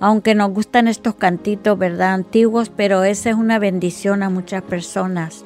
aunque 0.00 0.34
nos 0.34 0.50
gustan 0.50 0.88
estos 0.88 1.14
cantitos, 1.14 1.78
¿verdad? 1.78 2.14
Antiguos, 2.14 2.70
pero 2.74 3.04
esa 3.04 3.30
es 3.30 3.36
una 3.36 3.58
bendición 3.58 4.22
a 4.22 4.30
muchas 4.30 4.62
personas. 4.62 5.44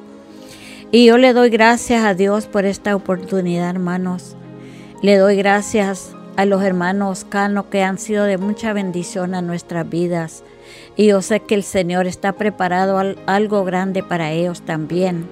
Y 0.91 1.05
yo 1.05 1.17
le 1.17 1.33
doy 1.33 1.49
gracias 1.49 2.03
a 2.03 2.13
Dios 2.13 2.47
por 2.47 2.65
esta 2.65 2.95
oportunidad, 2.95 3.69
hermanos. 3.69 4.35
Le 5.01 5.17
doy 5.17 5.35
gracias 5.35 6.15
a 6.37 6.45
los 6.45 6.61
hermanos 6.61 7.25
Cano 7.27 7.71
que 7.71 7.81
han 7.81 7.97
sido 7.97 8.25
de 8.25 8.37
mucha 8.37 8.71
bendición 8.71 9.33
a 9.33 9.41
nuestras 9.41 9.89
vidas. 9.89 10.43
Y 10.95 11.07
yo 11.07 11.23
sé 11.23 11.39
que 11.39 11.55
el 11.55 11.63
Señor 11.63 12.05
está 12.05 12.33
preparado 12.33 13.01
algo 13.25 13.63
grande 13.63 14.03
para 14.03 14.31
ellos 14.31 14.61
también. 14.61 15.27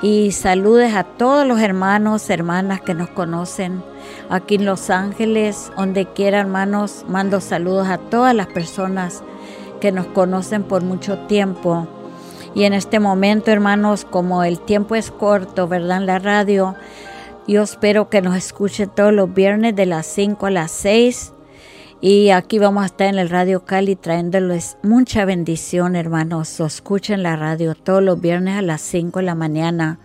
Y 0.00 0.30
saludes 0.30 0.94
a 0.94 1.02
todos 1.02 1.44
los 1.44 1.58
hermanos, 1.58 2.30
hermanas 2.30 2.82
que 2.82 2.94
nos 2.94 3.10
conocen 3.10 3.82
aquí 4.28 4.54
en 4.54 4.64
Los 4.64 4.90
Ángeles, 4.90 5.72
donde 5.76 6.06
quiera 6.06 6.38
hermanos, 6.38 7.04
mando 7.08 7.40
saludos 7.40 7.88
a 7.88 7.98
todas 7.98 8.32
las 8.32 8.46
personas 8.46 9.24
que 9.80 9.90
nos 9.90 10.06
conocen 10.06 10.62
por 10.62 10.84
mucho 10.84 11.18
tiempo. 11.26 11.88
Y 12.54 12.62
en 12.62 12.74
este 12.74 13.00
momento, 13.00 13.50
hermanos, 13.50 14.04
como 14.04 14.44
el 14.44 14.60
tiempo 14.60 14.94
es 14.94 15.10
corto, 15.10 15.66
¿verdad? 15.66 15.98
En 15.98 16.06
la 16.06 16.20
radio, 16.20 16.76
yo 17.46 17.62
espero 17.62 18.08
que 18.08 18.22
nos 18.22 18.36
escuchen 18.36 18.90
todos 18.94 19.12
los 19.12 19.32
viernes 19.32 19.74
de 19.74 19.86
las 19.86 20.06
5 20.06 20.46
a 20.46 20.50
las 20.50 20.70
6. 20.70 21.32
Y 22.00 22.30
aquí 22.30 22.58
vamos 22.58 22.82
a 22.82 22.86
estar 22.86 23.08
en 23.08 23.18
el 23.18 23.28
Radio 23.28 23.64
Cali 23.64 23.96
trayéndoles 23.96 24.78
mucha 24.82 25.24
bendición, 25.24 25.96
hermanos. 25.96 26.60
Escuchen 26.60 27.22
la 27.22 27.36
radio 27.36 27.74
todos 27.74 28.02
los 28.02 28.20
viernes 28.20 28.56
a 28.56 28.62
las 28.62 28.80
5 28.80 29.18
de 29.18 29.24
la 29.26 29.34
mañana. 29.34 29.98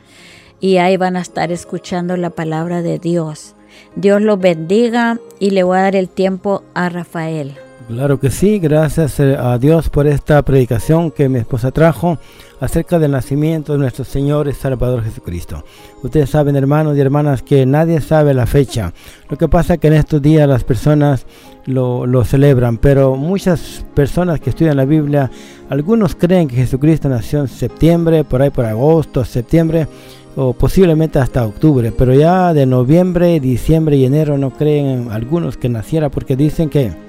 Y 0.60 0.78
ahí 0.78 0.98
van 0.98 1.16
a 1.16 1.22
estar 1.22 1.52
escuchando 1.52 2.18
la 2.18 2.32
palabra 2.32 2.82
de 2.82 3.00
Dios. 3.00 3.56
Dios 3.96 4.22
los 4.22 4.40
bendiga 4.40 5.20
y 5.40 5.52
le 5.52 5.64
voy 5.64 5.78
a 5.78 5.82
dar 5.82 5.96
el 5.96 6.10
tiempo 6.10 6.64
a 6.74 6.90
Rafael. 6.90 7.65
Claro 7.88 8.20
que 8.20 8.32
sí, 8.32 8.58
gracias 8.58 9.20
eh, 9.20 9.38
a 9.40 9.60
Dios 9.60 9.90
por 9.90 10.08
esta 10.08 10.42
predicación 10.42 11.12
que 11.12 11.30
mi 11.30 11.38
esposa 11.38 11.70
trajo 11.70 12.18
acerca 12.60 12.98
del 12.98 13.12
nacimiento 13.12 13.74
de 13.74 13.80
nuestro 13.80 14.04
Señor 14.04 14.48
y 14.48 14.54
Salvador 14.54 15.04
Jesucristo. 15.04 15.64
Ustedes 16.02 16.32
saben, 16.32 16.56
hermanos 16.56 16.98
y 16.98 17.02
hermanas, 17.02 17.44
que 17.44 17.64
nadie 17.68 18.02
sabe 18.02 18.34
la 18.34 18.48
fecha. 18.48 18.92
Lo 19.30 19.38
que 19.38 19.48
pasa 19.48 19.76
es 19.76 19.80
que 19.80 19.88
en 19.88 19.94
estos 19.94 20.20
días 20.20 20.50
las 20.50 20.64
personas 20.64 21.28
lo, 21.68 22.08
lo 22.08 22.24
celebran, 22.24 22.80
pero 22.80 23.16
muchas 23.16 23.86
personas 23.94 24.40
que 24.40 24.50
estudian 24.50 24.78
la 24.78 24.86
Biblia, 24.86 25.30
algunos 25.70 26.16
creen 26.16 26.48
que 26.48 26.56
Jesucristo 26.56 27.08
nació 27.08 27.42
en 27.42 27.48
septiembre, 27.48 28.24
por 28.24 28.42
ahí 28.42 28.50
por 28.50 28.66
agosto, 28.66 29.24
septiembre 29.24 29.88
o 30.36 30.54
posiblemente 30.54 31.20
hasta 31.20 31.46
octubre, 31.46 31.94
pero 31.96 32.16
ya 32.16 32.52
de 32.52 32.66
noviembre, 32.66 33.40
diciembre 33.40 33.96
y 33.96 34.06
enero 34.06 34.40
no 34.40 34.50
creen 34.50 35.10
algunos 35.12 35.56
que 35.56 35.70
naciera 35.70 36.10
porque 36.10 36.36
dicen 36.36 36.70
que 36.70 37.05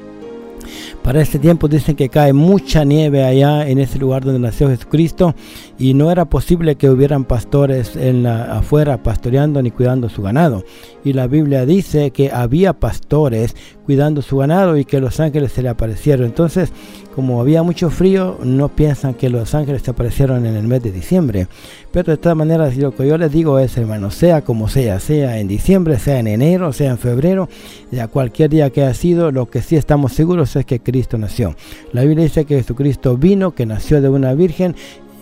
para 1.03 1.21
este 1.21 1.39
tiempo 1.39 1.69
dicen 1.69 1.97
que 1.97 2.09
cae 2.09 2.33
mucha 2.33 2.85
nieve 2.85 3.25
allá 3.25 3.69
en 3.69 3.79
ese 3.79 3.99
lugar 3.99 4.25
donde 4.25 4.41
nació 4.41 4.69
Jesucristo 4.69 5.35
y 5.79 5.95
no 5.95 6.11
era 6.11 6.25
posible 6.25 6.77
que 6.77 6.91
hubieran 6.91 7.25
pastores 7.25 7.97
en 7.97 8.23
la, 8.23 8.59
afuera 8.59 9.03
pastoreando 9.03 9.63
ni 9.63 9.71
cuidando 9.71 10.09
su 10.09 10.23
ganado. 10.23 10.65
Y 11.05 11.13
la 11.13 11.27
Biblia 11.27 11.67
dice 11.67 12.11
que 12.11 12.31
había 12.31 12.73
pastores 12.73 13.55
cuidando 13.87 14.21
su 14.21 14.37
ganado 14.39 14.77
y 14.77 14.85
que 14.85 15.01
los 15.01 15.21
ángeles 15.21 15.53
se 15.53 15.63
le 15.63 15.69
aparecieron. 15.69 16.27
Entonces, 16.27 16.73
como 17.15 17.41
había 17.41 17.63
mucho 17.63 17.89
frío, 17.89 18.37
no 18.43 18.69
piensan 18.69 19.15
que 19.15 19.31
los 19.31 19.55
ángeles 19.55 19.83
se 19.83 19.93
aparecieron 19.93 20.45
en 20.45 20.57
el 20.57 20.67
mes 20.67 20.83
de 20.83 20.91
diciembre. 20.91 21.47
Pero 21.93 22.13
de 22.13 22.19
todas 22.19 22.37
maneras, 22.37 22.77
lo 22.77 22.95
que 22.95 23.07
yo 23.07 23.17
les 23.17 23.33
digo 23.33 23.59
es, 23.61 23.79
hermano, 23.79 24.11
sea 24.11 24.43
como 24.43 24.69
sea, 24.69 25.01
sea 25.01 25.39
en 25.39 25.49
diciembre, 25.49 25.99
sea 25.99 26.19
en 26.19 26.27
enero, 26.27 26.73
sea 26.73 26.91
en 26.91 26.99
febrero, 26.99 27.49
ya 27.93 28.09
cualquier 28.09 28.51
día 28.51 28.71
que 28.71 28.83
haya 28.83 28.93
sido, 28.93 29.31
lo 29.31 29.49
que 29.49 29.63
sí 29.63 29.77
estamos 29.77 30.13
seguros 30.13 30.57
es 30.57 30.67
que 30.67 30.81
Cristo 30.81 31.17
nació. 31.17 31.55
La 31.93 32.03
Biblia 32.03 32.25
dice 32.25 32.45
que 32.45 32.57
Jesucristo 32.57 33.17
vino, 33.17 33.55
que 33.55 33.65
nació 33.65 34.03
de 34.03 34.09
una 34.09 34.35
virgen 34.35 34.75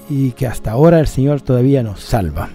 y 0.09 0.33
que 0.33 0.47
hasta 0.47 0.73
ahora 0.73 1.01
el 1.01 1.07
Señor 1.07 1.43
todavía 1.43 1.83
nos 1.83 2.01
salva. 2.01 2.49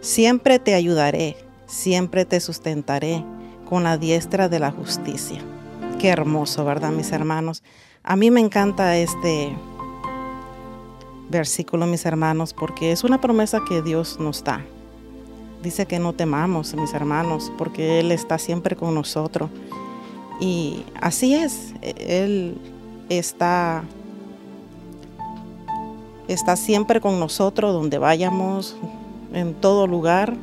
siempre 0.00 0.58
te 0.58 0.74
ayudaré, 0.74 1.36
siempre 1.66 2.26
te 2.26 2.38
sustentaré 2.40 3.24
con 3.66 3.84
la 3.84 3.96
diestra 3.96 4.50
de 4.50 4.58
la 4.58 4.72
justicia. 4.72 5.40
Qué 5.98 6.08
hermoso, 6.08 6.64
¿verdad, 6.66 6.90
mis 6.90 7.12
hermanos? 7.12 7.62
A 8.02 8.16
mí 8.16 8.30
me 8.30 8.40
encanta 8.40 8.96
este 8.98 9.56
versículo, 11.30 11.86
mis 11.86 12.04
hermanos, 12.04 12.52
porque 12.52 12.92
es 12.92 13.04
una 13.04 13.20
promesa 13.20 13.60
que 13.66 13.80
Dios 13.80 14.18
nos 14.18 14.44
da. 14.44 14.64
Dice 15.62 15.86
que 15.86 15.98
no 15.98 16.12
temamos, 16.12 16.74
mis 16.74 16.94
hermanos, 16.94 17.52
porque 17.58 18.00
Él 18.00 18.12
está 18.12 18.38
siempre 18.38 18.76
con 18.76 18.94
nosotros. 18.94 19.50
Y 20.40 20.84
así 21.00 21.34
es, 21.34 21.74
Él 21.82 22.56
está, 23.10 23.84
está 26.28 26.56
siempre 26.56 27.00
con 27.00 27.20
nosotros 27.20 27.74
donde 27.74 27.98
vayamos, 27.98 28.76
en 29.34 29.54
todo 29.54 29.86
lugar. 29.86 30.34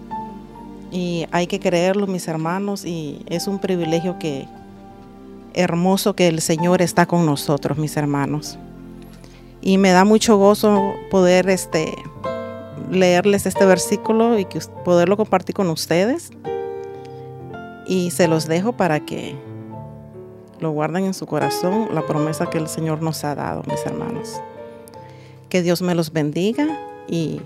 Y 0.91 1.25
hay 1.32 1.47
que 1.47 1.60
creerlo, 1.60 2.08
mis 2.08 2.27
hermanos, 2.27 2.86
y 2.86 3.23
es 3.25 3.47
un 3.47 3.60
privilegio 3.60 4.19
que 4.19 4.47
hermoso 5.53 6.15
que 6.15 6.27
el 6.27 6.41
Señor 6.41 6.82
está 6.82 7.08
con 7.08 7.25
nosotros, 7.25 7.77
mis 7.77 7.97
hermanos. 7.97 8.58
Y 9.62 9.80
me 9.80 9.91
da 9.91 10.06
mucho 10.06 10.38
gozo 10.38 10.93
poder 11.10 11.49
este 11.49 11.95
leerles 12.91 13.45
este 13.45 13.65
versículo 13.65 14.37
y 14.39 14.45
que 14.45 14.59
poderlo 14.83 15.17
compartir 15.17 15.55
con 15.55 15.69
ustedes. 15.69 16.31
Y 17.87 18.11
se 18.11 18.27
los 18.27 18.47
dejo 18.47 18.73
para 18.73 18.99
que 19.05 19.35
lo 20.59 20.71
guarden 20.71 21.05
en 21.05 21.13
su 21.13 21.25
corazón, 21.25 21.89
la 21.93 22.05
promesa 22.05 22.47
que 22.47 22.57
el 22.57 22.67
Señor 22.67 23.01
nos 23.01 23.23
ha 23.23 23.35
dado, 23.35 23.63
mis 23.69 23.85
hermanos. 23.85 24.41
Que 25.49 25.61
Dios 25.61 25.81
me 25.81 25.95
los 25.95 26.11
bendiga 26.11 26.67
y 27.07 27.41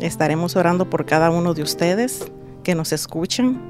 estaremos 0.00 0.56
orando 0.56 0.90
por 0.90 1.06
cada 1.06 1.30
uno 1.30 1.54
de 1.54 1.62
ustedes 1.62 2.30
que 2.62 2.74
nos 2.74 2.92
escuchan. 2.92 3.60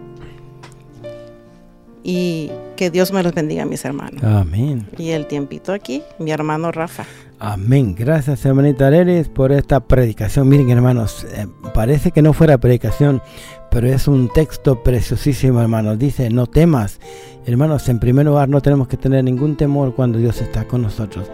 Y 2.02 2.50
que 2.76 2.90
Dios 2.90 3.12
me 3.12 3.22
los 3.22 3.34
bendiga, 3.34 3.66
mis 3.66 3.84
hermanos. 3.84 4.22
Amén. 4.24 4.88
Y 4.96 5.10
el 5.10 5.26
tiempito 5.26 5.72
aquí, 5.72 6.02
mi 6.18 6.30
hermano 6.30 6.72
Rafa. 6.72 7.04
Amén. 7.40 7.94
Gracias, 7.96 8.44
hermanita 8.44 8.88
Arelis, 8.88 9.28
por 9.28 9.52
esta 9.52 9.78
predicación. 9.78 10.48
Miren, 10.48 10.70
hermanos, 10.70 11.24
eh, 11.24 11.46
parece 11.72 12.10
que 12.10 12.20
no 12.20 12.32
fuera 12.32 12.58
predicación, 12.58 13.22
pero 13.70 13.86
es 13.86 14.08
un 14.08 14.28
texto 14.28 14.82
preciosísimo, 14.82 15.60
hermanos. 15.60 16.00
Dice, 16.00 16.30
no 16.30 16.48
temas. 16.48 16.98
Hermanos, 17.46 17.88
en 17.88 18.00
primer 18.00 18.26
lugar, 18.26 18.48
no 18.48 18.60
tenemos 18.60 18.88
que 18.88 18.96
tener 18.96 19.22
ningún 19.22 19.56
temor 19.56 19.94
cuando 19.94 20.18
Dios 20.18 20.40
está 20.40 20.64
con 20.64 20.82
nosotros. 20.82 21.30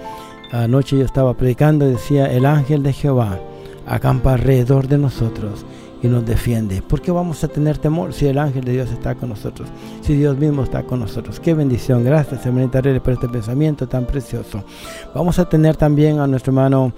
Anoche 0.52 0.98
yo 0.98 1.06
estaba 1.06 1.34
predicando 1.38 1.88
y 1.88 1.92
decía, 1.92 2.26
el 2.26 2.44
ángel 2.44 2.82
de 2.82 2.92
Jehová 2.92 3.40
acampa 3.86 4.34
alrededor 4.34 4.88
de 4.88 4.98
nosotros 4.98 5.64
y 6.04 6.08
nos 6.08 6.26
defiende. 6.26 6.82
¿Por 6.82 7.00
qué 7.00 7.10
vamos 7.10 7.42
a 7.44 7.48
tener 7.48 7.78
temor 7.78 8.12
si 8.12 8.26
el 8.26 8.36
ángel 8.36 8.62
de 8.62 8.72
Dios 8.72 8.90
está 8.90 9.14
con 9.14 9.30
nosotros? 9.30 9.70
Si 10.02 10.14
Dios 10.14 10.36
mismo 10.36 10.62
está 10.62 10.82
con 10.82 11.00
nosotros. 11.00 11.40
Qué 11.40 11.54
bendición. 11.54 12.04
Gracias, 12.04 12.44
hermanita 12.44 12.82
Reyes, 12.82 13.00
por 13.00 13.14
este 13.14 13.26
pensamiento 13.26 13.88
tan 13.88 14.04
precioso. 14.04 14.64
Vamos 15.14 15.38
a 15.38 15.48
tener 15.48 15.76
también 15.76 16.18
a 16.18 16.26
nuestro 16.26 16.50
hermano 16.50 16.92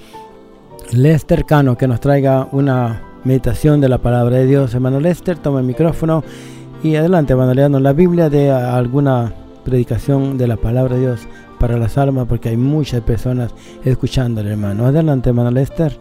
Lester 0.91 1.45
Cano 1.45 1.79
que 1.79 1.87
nos 1.87 2.01
traiga 2.01 2.49
una 2.51 3.01
meditación 3.23 3.81
de 3.81 3.89
la 3.89 3.99
palabra 3.99 4.39
de 4.39 4.47
Dios. 4.47 4.75
Hermano 4.75 4.99
Lester, 4.99 5.39
toma 5.39 5.61
el 5.61 5.67
micrófono 5.67 6.25
y 6.83 6.97
adelante, 6.97 7.33
hermano, 7.33 7.55
leando 7.55 7.79
la 7.79 7.93
Biblia 7.93 8.29
de 8.29 8.51
alguna 8.51 9.33
predicación 9.65 10.37
de 10.37 10.49
la 10.49 10.57
palabra 10.57 10.97
de 10.97 11.03
Dios 11.03 11.29
para 11.61 11.77
las 11.77 11.97
almas, 11.97 12.27
porque 12.27 12.49
hay 12.49 12.57
muchas 12.57 13.03
personas 13.03 13.55
escuchándole, 13.85 14.51
hermano. 14.51 14.85
Adelante, 14.85 15.29
hermano 15.29 15.53
Lester. 15.53 15.97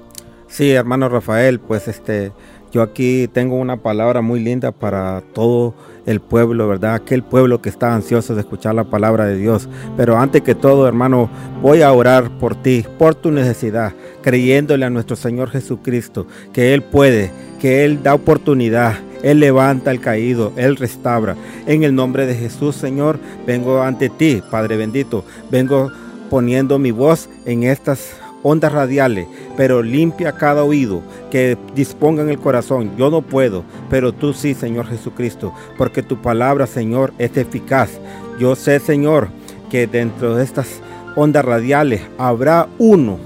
Sí, 0.48 0.72
hermano 0.72 1.10
Rafael, 1.10 1.60
pues 1.60 1.88
este, 1.88 2.32
yo 2.76 2.82
aquí 2.82 3.30
tengo 3.32 3.56
una 3.56 3.78
palabra 3.78 4.20
muy 4.20 4.42
linda 4.42 4.74
para 4.74 5.24
todo 5.34 5.74
el 6.06 6.20
pueblo, 6.20 6.68
¿verdad? 6.68 6.96
Aquel 6.96 7.24
pueblo 7.24 7.62
que 7.62 7.70
está 7.70 7.96
ansioso 7.96 8.36
de 8.36 8.42
escuchar 8.42 8.76
la 8.76 8.84
palabra 8.84 9.24
de 9.26 9.38
Dios. 9.38 9.70
Pero 9.96 10.18
antes 10.18 10.42
que 10.42 10.56
todo, 10.56 10.86
hermano, 10.86 11.30
voy 11.62 11.84
a 11.84 11.94
orar 11.94 12.38
por 12.38 12.62
ti, 12.62 12.86
por 13.00 13.16
tu 13.16 13.32
necesidad, 13.32 13.94
creyéndole 14.22 14.84
a 14.84 14.90
nuestro 14.90 15.16
Señor 15.16 15.52
Jesucristo, 15.52 16.28
que 16.52 16.74
Él 16.74 16.84
puede, 16.84 17.32
que 17.62 17.86
Él 17.86 18.04
da 18.04 18.14
oportunidad. 18.14 18.96
Él 19.24 19.40
levanta 19.40 19.90
al 19.90 20.02
caído, 20.02 20.52
Él 20.58 20.76
restaura. 20.76 21.38
En 21.68 21.86
el 21.86 21.96
nombre 21.96 22.26
de 22.26 22.36
Jesús, 22.36 22.76
Señor, 22.76 23.20
vengo 23.48 23.84
ante 23.84 24.10
ti, 24.10 24.44
Padre 24.52 24.76
bendito. 24.76 25.24
Vengo 25.50 25.94
poniendo 26.30 26.78
mi 26.78 26.92
voz 26.92 27.30
en 27.46 27.64
estas 27.64 28.18
ondas 28.48 28.72
radiales, 28.72 29.26
pero 29.58 29.82
limpia 29.82 30.34
cada 30.34 30.64
oído, 30.64 31.02
que 31.32 31.58
dispongan 31.74 32.30
el 32.30 32.38
corazón. 32.38 32.92
Yo 32.96 33.10
no 33.10 33.24
puedo, 33.24 33.64
pero 33.90 34.14
tú 34.14 34.34
sí, 34.34 34.54
Señor 34.54 34.86
Jesucristo, 34.86 35.52
porque 35.80 36.04
tu 36.04 36.22
palabra, 36.22 36.68
Señor, 36.68 37.12
es 37.18 37.36
eficaz. 37.38 38.00
Yo 38.40 38.56
sé, 38.56 38.80
Señor, 38.80 39.30
que 39.72 39.88
dentro 39.88 40.36
de 40.36 40.44
estas 40.44 40.80
ondas 41.16 41.44
radiales 41.44 42.02
habrá 42.20 42.68
uno 42.78 43.18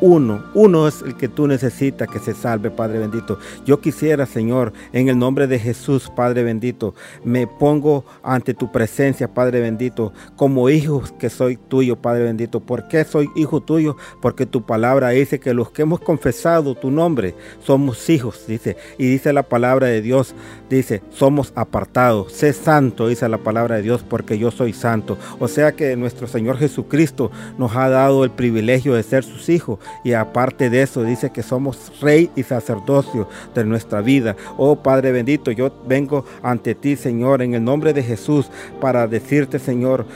uno, 0.00 0.44
uno 0.54 0.86
es 0.86 1.02
el 1.02 1.16
que 1.16 1.28
tú 1.28 1.46
necesitas 1.46 2.08
que 2.08 2.18
se 2.18 2.34
salve, 2.34 2.70
Padre 2.70 2.98
bendito. 2.98 3.38
Yo 3.64 3.80
quisiera, 3.80 4.26
Señor, 4.26 4.72
en 4.92 5.08
el 5.08 5.18
nombre 5.18 5.46
de 5.46 5.58
Jesús, 5.58 6.10
Padre 6.14 6.42
bendito, 6.42 6.94
me 7.24 7.46
pongo 7.46 8.04
ante 8.22 8.54
tu 8.54 8.70
presencia, 8.70 9.32
Padre 9.32 9.60
bendito, 9.60 10.12
como 10.36 10.68
hijo 10.68 11.02
que 11.18 11.30
soy 11.30 11.56
tuyo, 11.56 11.96
Padre 11.96 12.24
bendito. 12.24 12.60
¿Por 12.60 12.88
qué 12.88 13.04
soy 13.04 13.28
hijo 13.36 13.60
tuyo? 13.60 13.96
Porque 14.20 14.46
tu 14.46 14.62
palabra 14.66 15.10
dice 15.10 15.40
que 15.40 15.54
los 15.54 15.70
que 15.70 15.82
hemos 15.82 16.00
confesado 16.00 16.74
tu 16.74 16.90
nombre 16.90 17.34
somos 17.64 18.08
hijos, 18.10 18.44
dice. 18.46 18.76
Y 18.98 19.06
dice 19.06 19.32
la 19.32 19.44
palabra 19.44 19.86
de 19.86 20.02
Dios, 20.02 20.34
dice, 20.68 21.02
somos 21.10 21.52
apartados. 21.54 22.32
Sé 22.32 22.52
santo, 22.52 23.08
dice 23.08 23.28
la 23.28 23.38
palabra 23.38 23.76
de 23.76 23.82
Dios, 23.82 24.02
porque 24.02 24.38
yo 24.38 24.50
soy 24.50 24.72
santo. 24.72 25.16
O 25.38 25.48
sea 25.48 25.72
que 25.72 25.96
nuestro 25.96 26.26
Señor 26.26 26.58
Jesucristo 26.58 27.30
nos 27.58 27.74
ha 27.76 27.88
dado 27.88 28.24
el 28.24 28.30
privilegio 28.30 28.94
de 28.94 29.02
ser 29.02 29.24
sus 29.24 29.48
hijos 29.48 29.78
y 30.04 30.12
aparte 30.12 30.70
de 30.70 30.82
eso 30.82 31.02
dice 31.02 31.30
que 31.30 31.42
somos 31.42 31.92
rey 32.00 32.30
y 32.36 32.42
sacerdocio 32.42 33.28
de 33.54 33.64
nuestra 33.64 34.00
vida. 34.00 34.36
Oh 34.56 34.76
Padre 34.76 35.12
bendito, 35.12 35.50
yo 35.50 35.70
vengo 35.86 36.24
ante 36.42 36.74
ti, 36.74 36.96
Señor, 36.96 37.42
en 37.42 37.54
el 37.54 37.64
nombre 37.64 37.92
de 37.92 38.02
Jesús 38.02 38.50
para 38.80 39.06
decirte, 39.06 39.58
Señor, 39.58 40.06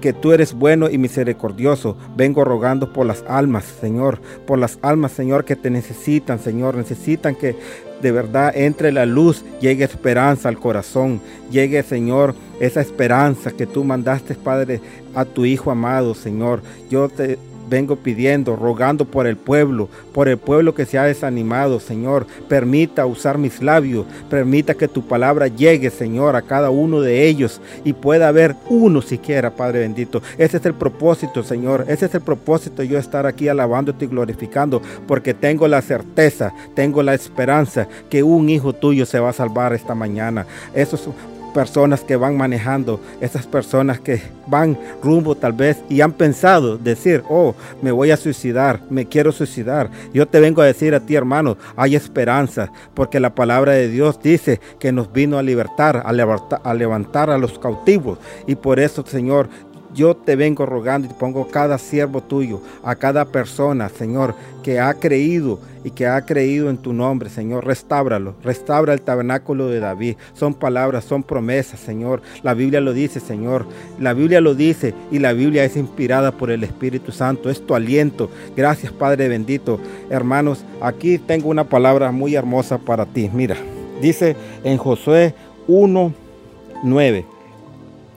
que 0.00 0.12
tú 0.12 0.32
eres 0.32 0.54
bueno 0.54 0.90
y 0.90 0.98
misericordioso. 0.98 1.96
Vengo 2.16 2.44
rogando 2.44 2.92
por 2.92 3.06
las 3.06 3.22
almas, 3.28 3.64
Señor, 3.64 4.20
por 4.46 4.58
las 4.58 4.78
almas, 4.82 5.12
Señor, 5.12 5.44
que 5.44 5.56
te 5.56 5.70
necesitan, 5.70 6.38
Señor, 6.38 6.74
necesitan 6.74 7.34
que 7.34 7.56
de 8.00 8.12
verdad 8.12 8.52
entre 8.56 8.92
la 8.92 9.04
luz, 9.04 9.44
llegue 9.60 9.84
esperanza 9.84 10.48
al 10.48 10.58
corazón, 10.58 11.20
llegue, 11.50 11.82
Señor, 11.82 12.34
esa 12.58 12.80
esperanza 12.80 13.50
que 13.50 13.66
tú 13.66 13.84
mandaste, 13.84 14.34
Padre, 14.34 14.80
a 15.14 15.24
tu 15.24 15.44
Hijo 15.44 15.70
amado, 15.70 16.14
Señor. 16.14 16.62
Yo 16.88 17.08
te 17.08 17.38
vengo 17.70 17.96
pidiendo, 17.96 18.56
rogando 18.56 19.06
por 19.06 19.26
el 19.26 19.36
pueblo, 19.36 19.88
por 20.12 20.28
el 20.28 20.36
pueblo 20.36 20.74
que 20.74 20.84
se 20.84 20.98
ha 20.98 21.04
desanimado, 21.04 21.80
Señor. 21.80 22.26
Permita 22.48 23.06
usar 23.06 23.38
mis 23.38 23.62
labios, 23.62 24.04
permita 24.28 24.74
que 24.74 24.88
tu 24.88 25.06
palabra 25.06 25.46
llegue, 25.46 25.88
Señor, 25.88 26.36
a 26.36 26.42
cada 26.42 26.70
uno 26.70 27.00
de 27.00 27.26
ellos 27.26 27.60
y 27.84 27.92
pueda 27.92 28.28
haber 28.28 28.56
uno 28.68 29.00
siquiera, 29.00 29.50
Padre 29.50 29.80
bendito. 29.80 30.20
Ese 30.36 30.58
es 30.58 30.66
el 30.66 30.74
propósito, 30.74 31.42
Señor. 31.42 31.86
Ese 31.88 32.06
es 32.06 32.14
el 32.14 32.20
propósito 32.20 32.82
yo 32.82 32.98
estar 32.98 33.24
aquí 33.24 33.48
alabándote 33.48 34.04
y 34.04 34.08
glorificando, 34.08 34.82
porque 35.06 35.32
tengo 35.32 35.68
la 35.68 35.80
certeza, 35.80 36.52
tengo 36.74 37.02
la 37.02 37.14
esperanza 37.14 37.86
que 38.10 38.22
un 38.22 38.48
hijo 38.48 38.72
tuyo 38.72 39.06
se 39.06 39.20
va 39.20 39.30
a 39.30 39.32
salvar 39.34 39.72
esta 39.72 39.94
mañana. 39.94 40.44
Eso 40.74 40.96
es 40.96 41.08
personas 41.50 42.00
que 42.00 42.16
van 42.16 42.36
manejando, 42.36 43.00
esas 43.20 43.46
personas 43.46 44.00
que 44.00 44.22
van 44.46 44.78
rumbo 45.02 45.34
tal 45.34 45.52
vez 45.52 45.82
y 45.88 46.00
han 46.00 46.12
pensado 46.12 46.78
decir, 46.78 47.22
oh, 47.28 47.54
me 47.82 47.92
voy 47.92 48.10
a 48.10 48.16
suicidar, 48.16 48.80
me 48.90 49.06
quiero 49.06 49.32
suicidar. 49.32 49.90
Yo 50.12 50.26
te 50.26 50.40
vengo 50.40 50.62
a 50.62 50.66
decir 50.66 50.94
a 50.94 51.00
ti, 51.00 51.14
hermano, 51.14 51.56
hay 51.76 51.96
esperanza, 51.96 52.72
porque 52.94 53.20
la 53.20 53.34
palabra 53.34 53.72
de 53.72 53.88
Dios 53.88 54.20
dice 54.22 54.60
que 54.78 54.92
nos 54.92 55.12
vino 55.12 55.38
a 55.38 55.42
libertar, 55.42 56.02
a 56.04 56.12
levantar, 56.12 56.60
a 56.64 56.74
levantar 56.74 57.30
a 57.30 57.38
los 57.38 57.58
cautivos. 57.58 58.18
Y 58.46 58.54
por 58.54 58.80
eso, 58.80 59.04
Señor, 59.06 59.48
yo 59.94 60.16
te 60.16 60.36
vengo 60.36 60.66
rogando 60.66 61.06
y 61.06 61.10
te 61.10 61.16
pongo 61.16 61.48
cada 61.48 61.78
siervo 61.78 62.22
tuyo, 62.22 62.60
a 62.84 62.94
cada 62.94 63.24
persona, 63.24 63.88
Señor, 63.88 64.34
que 64.62 64.78
ha 64.78 64.94
creído 64.94 65.58
y 65.84 65.90
que 65.90 66.06
ha 66.06 66.20
creído 66.22 66.70
en 66.70 66.78
tu 66.78 66.92
nombre, 66.92 67.30
Señor. 67.30 67.66
Restábralo, 67.66 68.34
restaura 68.42 68.92
el 68.92 69.00
tabernáculo 69.00 69.68
de 69.68 69.80
David. 69.80 70.16
Son 70.34 70.54
palabras, 70.54 71.04
son 71.04 71.22
promesas, 71.22 71.80
Señor. 71.80 72.22
La 72.42 72.54
Biblia 72.54 72.80
lo 72.80 72.92
dice, 72.92 73.20
Señor. 73.20 73.66
La 73.98 74.12
Biblia 74.12 74.40
lo 74.40 74.54
dice 74.54 74.94
y 75.10 75.18
la 75.18 75.32
Biblia 75.32 75.64
es 75.64 75.76
inspirada 75.76 76.32
por 76.32 76.50
el 76.50 76.64
Espíritu 76.64 77.12
Santo. 77.12 77.50
Es 77.50 77.64
tu 77.66 77.74
aliento. 77.74 78.30
Gracias, 78.56 78.92
Padre 78.92 79.28
bendito. 79.28 79.80
Hermanos, 80.10 80.64
aquí 80.80 81.18
tengo 81.18 81.48
una 81.48 81.64
palabra 81.64 82.12
muy 82.12 82.34
hermosa 82.34 82.78
para 82.78 83.06
ti. 83.06 83.30
Mira, 83.32 83.56
dice 84.00 84.36
en 84.64 84.76
Josué 84.76 85.34
1, 85.66 86.12
9. 86.82 87.24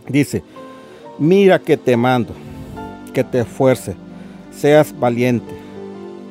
Dice, 0.09 0.43
Mira 1.19 1.59
que 1.59 1.77
te 1.77 1.95
mando, 1.95 2.33
que 3.13 3.23
te 3.23 3.41
esfuerce, 3.41 3.95
seas 4.51 4.97
valiente, 4.97 5.53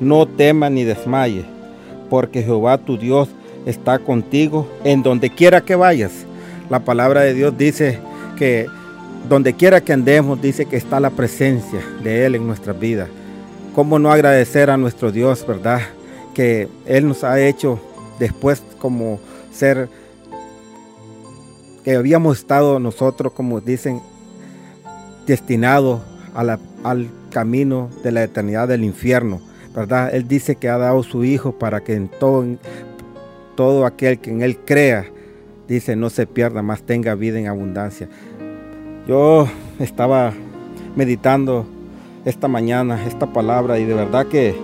no 0.01 0.27
temas 0.27 0.73
ni 0.73 0.83
desmayes, 0.83 1.45
porque 2.11 2.43
Jehová 2.43 2.79
tu 2.79 2.99
Dios 2.99 3.29
está 3.65 4.01
contigo 4.01 4.67
en 4.83 5.05
donde 5.05 5.31
quiera 5.31 5.61
que 5.61 5.77
vayas. 5.77 6.27
La 6.69 6.81
palabra 6.81 7.21
de 7.21 7.33
Dios 7.33 7.57
dice 7.57 8.01
que 8.37 8.67
donde 9.29 9.55
quiera 9.55 9.81
que 9.81 9.93
andemos, 9.93 10.43
dice 10.43 10.67
que 10.67 10.77
está 10.77 10.99
la 10.99 11.11
presencia 11.11 11.81
de 12.03 12.27
Él 12.27 12.35
en 12.35 12.47
nuestras 12.47 12.79
vidas. 12.79 13.09
¿Cómo 13.77 14.01
no 14.01 14.11
agradecer 14.11 14.69
a 14.69 14.77
nuestro 14.77 15.13
Dios, 15.13 15.47
verdad? 15.47 15.81
Que 16.35 16.69
Él 16.87 17.07
nos 17.07 17.23
ha 17.23 17.41
hecho 17.41 17.79
después 18.19 18.63
como 18.79 19.21
ser 19.53 19.89
que 21.85 21.95
habíamos 21.95 22.39
estado 22.39 22.81
nosotros, 22.81 23.33
como 23.33 23.61
dicen, 23.61 24.01
destinado 25.27 26.03
al 26.35 27.09
camino 27.31 27.91
de 28.03 28.13
la 28.13 28.23
eternidad 28.23 28.69
del 28.69 28.85
infierno, 28.85 29.41
¿verdad? 29.75 30.15
Él 30.15 30.29
dice 30.29 30.57
que 30.57 30.69
ha 30.69 30.79
dado 30.79 31.03
su 31.03 31.25
Hijo 31.25 31.53
para 31.53 31.83
que 31.83 31.95
en 31.95 32.09
todo, 32.09 32.45
todo 33.57 33.87
aquel 33.87 34.19
que 34.19 34.31
en 34.31 34.43
Él 34.43 34.59
crea, 34.59 35.07
dice, 35.69 35.97
no 35.97 36.11
se 36.11 36.27
pierda, 36.27 36.63
más 36.63 36.83
tenga 36.83 37.15
vida 37.15 37.39
en 37.39 37.47
abundancia. 37.47 38.09
Yo 39.07 39.49
estaba 39.79 40.33
meditando 40.95 41.67
esta 42.25 42.49
mañana 42.49 43.05
esta 43.07 43.33
palabra 43.33 43.79
y 43.79 43.85
de 43.85 43.95
verdad 43.95 44.27
que 44.27 44.55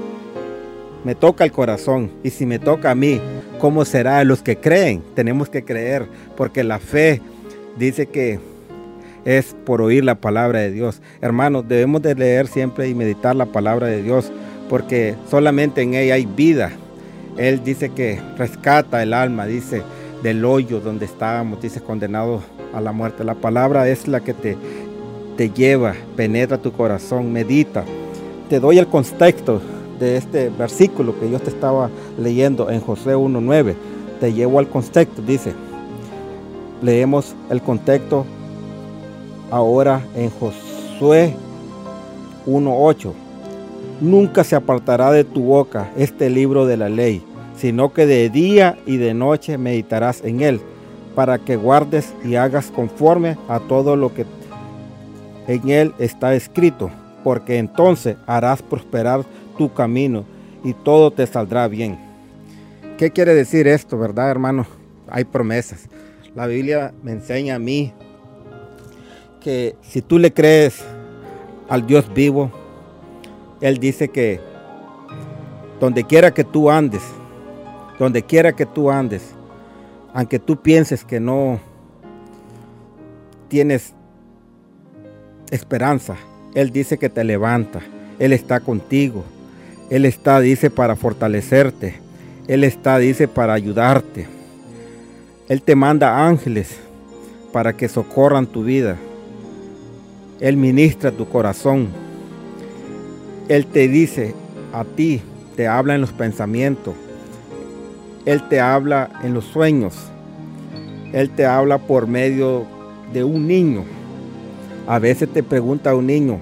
me 1.04 1.14
toca 1.14 1.44
el 1.44 1.52
corazón. 1.52 2.10
Y 2.22 2.30
si 2.30 2.46
me 2.46 2.58
toca 2.58 2.90
a 2.90 2.94
mí, 2.94 3.20
¿cómo 3.58 3.84
será 3.84 4.18
a 4.18 4.24
los 4.24 4.42
que 4.42 4.56
creen? 4.56 5.02
Tenemos 5.14 5.48
que 5.48 5.64
creer, 5.64 6.06
porque 6.36 6.64
la 6.64 6.78
fe 6.78 7.20
dice 7.78 8.06
que 8.06 8.40
es 9.24 9.54
por 9.64 9.82
oír 9.82 10.04
la 10.04 10.16
palabra 10.16 10.60
de 10.60 10.70
Dios. 10.70 11.00
Hermanos, 11.20 11.66
debemos 11.68 12.02
de 12.02 12.14
leer 12.14 12.46
siempre 12.46 12.88
y 12.88 12.94
meditar 12.94 13.36
la 13.36 13.46
palabra 13.46 13.86
de 13.86 14.02
Dios, 14.02 14.32
porque 14.68 15.14
solamente 15.30 15.82
en 15.82 15.94
ella 15.94 16.14
hay 16.14 16.26
vida. 16.26 16.70
Él 17.36 17.62
dice 17.62 17.90
que 17.90 18.20
rescata 18.36 19.02
el 19.02 19.14
alma, 19.14 19.46
dice, 19.46 19.82
del 20.22 20.44
hoyo 20.44 20.80
donde 20.80 21.06
estábamos, 21.06 21.60
dice, 21.60 21.80
condenado 21.80 22.42
a 22.74 22.80
la 22.80 22.92
muerte. 22.92 23.24
La 23.24 23.34
palabra 23.34 23.88
es 23.88 24.08
la 24.08 24.20
que 24.20 24.34
te, 24.34 24.56
te 25.36 25.50
lleva, 25.50 25.94
penetra 26.16 26.58
tu 26.58 26.72
corazón, 26.72 27.32
medita. 27.32 27.84
Te 28.48 28.60
doy 28.60 28.78
el 28.78 28.86
contexto 28.86 29.60
de 29.98 30.16
este 30.16 30.48
versículo 30.50 31.18
que 31.18 31.30
yo 31.30 31.38
te 31.38 31.50
estaba 31.50 31.90
leyendo 32.18 32.70
en 32.70 32.80
José 32.80 33.14
1.9. 33.14 33.74
Te 34.20 34.32
llevo 34.32 34.58
al 34.58 34.68
contexto, 34.68 35.22
dice. 35.22 35.52
Leemos 36.82 37.34
el 37.50 37.60
contexto 37.60 38.24
ahora 39.50 40.02
en 40.14 40.30
Josué 40.30 41.34
1.8. 42.46 43.12
Nunca 44.00 44.44
se 44.44 44.56
apartará 44.56 45.10
de 45.10 45.24
tu 45.24 45.42
boca 45.42 45.90
este 45.96 46.30
libro 46.30 46.66
de 46.66 46.76
la 46.76 46.88
ley, 46.88 47.22
sino 47.56 47.92
que 47.92 48.06
de 48.06 48.30
día 48.30 48.78
y 48.86 48.96
de 48.96 49.14
noche 49.14 49.58
meditarás 49.58 50.22
en 50.24 50.40
él, 50.40 50.60
para 51.14 51.38
que 51.38 51.56
guardes 51.56 52.14
y 52.24 52.36
hagas 52.36 52.70
conforme 52.70 53.36
a 53.48 53.60
todo 53.60 53.96
lo 53.96 54.14
que 54.14 54.24
en 55.48 55.68
él 55.70 55.94
está 55.98 56.34
escrito, 56.34 56.90
porque 57.24 57.58
entonces 57.58 58.16
harás 58.26 58.62
prosperar 58.62 59.24
tu 59.56 59.72
camino 59.72 60.24
y 60.62 60.74
todo 60.74 61.10
te 61.10 61.26
saldrá 61.26 61.66
bien. 61.66 61.98
¿Qué 62.98 63.10
quiere 63.10 63.34
decir 63.34 63.66
esto, 63.66 63.98
verdad, 63.98 64.30
hermano? 64.30 64.66
Hay 65.08 65.24
promesas. 65.24 65.88
La 66.34 66.46
Biblia 66.46 66.92
me 67.02 67.12
enseña 67.12 67.56
a 67.56 67.58
mí 67.58 67.92
que 69.38 69.76
si 69.82 70.02
tú 70.02 70.18
le 70.18 70.32
crees 70.32 70.84
al 71.68 71.86
Dios 71.86 72.12
vivo, 72.12 72.50
Él 73.60 73.78
dice 73.78 74.08
que 74.08 74.40
donde 75.80 76.04
quiera 76.04 76.32
que 76.32 76.44
tú 76.44 76.70
andes, 76.70 77.02
donde 77.98 78.22
quiera 78.22 78.54
que 78.54 78.66
tú 78.66 78.90
andes, 78.90 79.34
aunque 80.12 80.38
tú 80.38 80.56
pienses 80.56 81.04
que 81.04 81.20
no 81.20 81.60
tienes 83.48 83.94
esperanza, 85.50 86.16
Él 86.54 86.70
dice 86.70 86.98
que 86.98 87.08
te 87.08 87.24
levanta, 87.24 87.80
Él 88.18 88.32
está 88.32 88.60
contigo, 88.60 89.24
Él 89.90 90.04
está, 90.04 90.40
dice, 90.40 90.70
para 90.70 90.96
fortalecerte, 90.96 91.98
Él 92.46 92.64
está, 92.64 92.98
dice, 92.98 93.28
para 93.28 93.54
ayudarte. 93.54 94.26
Él 95.48 95.62
te 95.62 95.74
manda 95.74 96.26
ángeles 96.26 96.76
para 97.52 97.74
que 97.74 97.88
socorran 97.88 98.46
tu 98.46 98.64
vida. 98.64 98.98
Él 100.40 100.56
ministra 100.56 101.10
tu 101.10 101.28
corazón. 101.28 101.88
Él 103.48 103.66
te 103.66 103.88
dice 103.88 104.34
a 104.72 104.84
ti, 104.84 105.20
te 105.56 105.66
habla 105.66 105.94
en 105.94 106.00
los 106.00 106.12
pensamientos. 106.12 106.94
Él 108.24 108.46
te 108.48 108.60
habla 108.60 109.10
en 109.22 109.34
los 109.34 109.44
sueños. 109.44 109.94
Él 111.12 111.30
te 111.30 111.46
habla 111.46 111.78
por 111.78 112.06
medio 112.06 112.66
de 113.12 113.24
un 113.24 113.46
niño. 113.46 113.84
A 114.86 114.98
veces 114.98 115.28
te 115.28 115.42
pregunta 115.42 115.94
un 115.94 116.06
niño, 116.06 116.38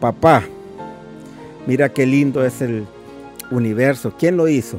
papá, 0.00 0.42
mira 1.66 1.90
qué 1.90 2.06
lindo 2.06 2.44
es 2.44 2.62
el 2.62 2.86
universo. 3.50 4.12
¿Quién 4.18 4.36
lo 4.36 4.48
hizo? 4.48 4.78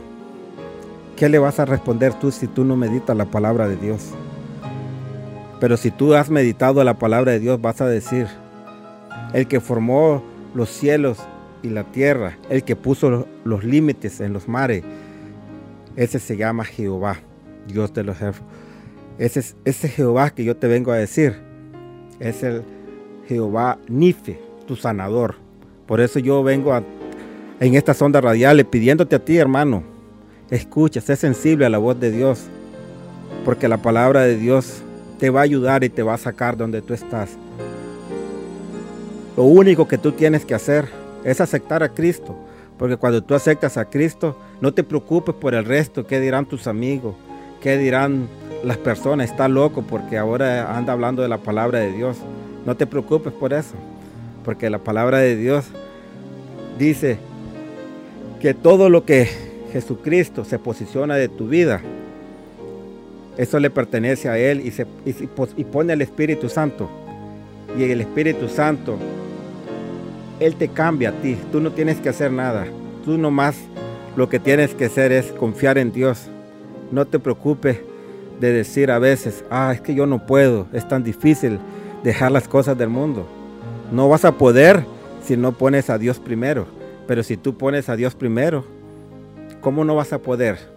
¿Qué 1.16 1.30
le 1.30 1.40
vas 1.40 1.60
a 1.60 1.66
responder 1.66 2.14
tú 2.14 2.32
si 2.32 2.48
tú 2.48 2.64
no 2.64 2.76
meditas 2.76 3.16
la 3.16 3.26
palabra 3.26 3.68
de 3.68 3.76
Dios? 3.78 4.10
Pero 5.66 5.78
si 5.78 5.90
tú 5.90 6.14
has 6.14 6.30
meditado 6.30 6.84
la 6.84 6.94
palabra 6.94 7.32
de 7.32 7.40
Dios, 7.40 7.60
vas 7.60 7.82
a 7.82 7.88
decir, 7.88 8.28
el 9.34 9.48
que 9.48 9.60
formó 9.60 10.24
los 10.54 10.70
cielos 10.70 11.18
y 11.64 11.70
la 11.70 11.86
tierra, 11.86 12.38
el 12.52 12.64
que 12.64 12.76
puso 12.76 13.28
los 13.44 13.64
límites 13.64 14.22
en 14.22 14.32
los 14.32 14.48
mares, 14.48 14.84
ese 15.96 16.20
se 16.20 16.38
llama 16.38 16.66
Jehová, 16.66 17.18
Dios 17.68 17.92
de 17.96 18.04
los 18.04 18.16
ejércitos. 18.18 18.48
Ese, 19.18 19.56
ese 19.66 19.90
Jehová 19.90 20.30
que 20.30 20.44
yo 20.44 20.56
te 20.56 20.68
vengo 20.68 20.92
a 20.92 20.98
decir 20.98 21.34
es 22.20 22.44
el 22.44 22.62
Jehová 23.28 23.80
Nife, 23.88 24.40
tu 24.68 24.76
sanador. 24.76 25.34
Por 25.88 26.00
eso 26.00 26.20
yo 26.20 26.44
vengo 26.44 26.80
en 27.60 27.74
estas 27.74 28.00
ondas 28.04 28.24
radiales 28.24 28.68
pidiéndote 28.68 29.16
a 29.16 29.26
ti, 29.26 29.38
hermano, 29.38 29.82
escucha, 30.52 31.02
sé 31.02 31.16
sensible 31.16 31.66
a 31.66 31.72
la 31.72 31.80
voz 31.80 32.00
de 32.00 32.12
Dios, 32.12 32.44
porque 33.44 33.68
la 33.68 33.82
palabra 33.82 34.22
de 34.22 34.38
Dios 34.38 34.84
te 35.26 35.32
va 35.32 35.40
a 35.40 35.44
ayudar 35.44 35.84
y 35.84 35.90
te 35.90 36.04
va 36.04 36.14
a 36.14 36.20
sacar 36.20 36.56
donde 36.56 36.84
tú 36.84 36.94
estás. 36.94 37.32
Lo 39.36 39.46
único 39.46 39.88
que 39.88 39.98
tú 39.98 40.12
tienes 40.12 40.46
que 40.46 40.54
hacer 40.54 40.88
es 41.24 41.42
aceptar 41.42 41.82
a 41.82 41.90
Cristo. 41.90 42.38
Porque 42.78 42.96
cuando 42.96 43.24
tú 43.24 43.34
aceptas 43.34 43.76
a 43.78 43.86
Cristo, 43.86 44.38
no 44.62 44.72
te 44.72 44.84
preocupes 44.84 45.34
por 45.34 45.56
el 45.56 45.66
resto, 45.66 46.06
qué 46.06 46.20
dirán 46.20 46.46
tus 46.46 46.68
amigos, 46.68 47.16
qué 47.60 47.76
dirán 47.80 48.28
las 48.64 48.78
personas. 48.78 49.32
Está 49.32 49.48
loco 49.48 49.82
porque 49.82 50.20
ahora 50.20 50.78
anda 50.78 50.94
hablando 50.94 51.24
de 51.24 51.28
la 51.28 51.40
palabra 51.40 51.80
de 51.80 51.92
Dios. 51.92 52.18
No 52.64 52.78
te 52.78 52.86
preocupes 52.86 53.34
por 53.34 53.52
eso. 53.52 53.74
Porque 54.44 54.70
la 54.70 54.78
palabra 54.78 55.18
de 55.18 55.36
Dios 55.36 55.66
dice 56.78 57.18
que 58.40 58.54
todo 58.54 58.92
lo 58.92 59.06
que 59.06 59.28
Jesucristo 59.74 60.46
se 60.46 60.60
posiciona 60.60 61.16
de 61.16 61.30
tu 61.30 61.48
vida, 61.48 61.82
eso 63.38 63.60
le 63.60 63.70
pertenece 63.70 64.30
a 64.30 64.38
Él 64.38 64.64
y, 65.06 65.64
pone 65.64 65.94
el 65.94 66.02
Espíritu 66.02 66.50
Santo. 66.50 66.90
Y 67.78 67.84
el 67.84 68.02
Espíritu 68.02 68.48
Santo, 68.48 68.98
Él 70.40 70.56
te 70.56 70.70
cambia 70.70 71.10
a 71.10 71.12
ti. 71.14 71.38
Tú 71.52 71.60
no 71.60 71.72
tienes 71.72 72.00
que 72.00 72.10
hacer 72.10 72.32
nada. 72.32 72.66
Tú 73.04 73.18
nomás 73.18 73.58
lo 74.16 74.30
que 74.30 74.40
tienes 74.40 74.74
que 74.74 74.86
hacer 74.86 75.12
es 75.12 75.32
confiar 75.34 75.78
en 75.78 75.92
Dios. 75.92 76.28
No 76.92 77.06
te 77.06 77.20
preocupes 77.20 77.80
de 78.40 78.54
decir 78.54 78.92
a 78.92 79.00
veces, 79.00 79.44
ah, 79.50 79.72
es 79.74 79.82
que 79.82 79.96
yo 79.96 80.06
no 80.06 80.26
puedo, 80.26 80.68
es 80.74 80.88
tan 80.88 81.04
difícil 81.04 81.60
dejar 82.04 82.32
las 82.32 82.48
cosas 82.48 82.78
del 82.78 82.90
mundo. 82.90 83.28
No 83.92 84.08
vas 84.08 84.24
a 84.26 84.38
poder 84.38 84.86
si 85.24 85.36
no 85.36 85.52
pones 85.52 85.90
a 85.90 85.98
Dios 85.98 86.20
primero. 86.20 86.68
Pero 87.08 87.24
si 87.24 87.38
tú 87.38 87.58
pones 87.58 87.90
a 87.90 87.96
Dios 87.96 88.16
primero, 88.16 88.66
¿cómo 89.62 89.84
no 89.84 89.96
vas 89.96 90.14
a 90.14 90.20
poder? 90.20 90.75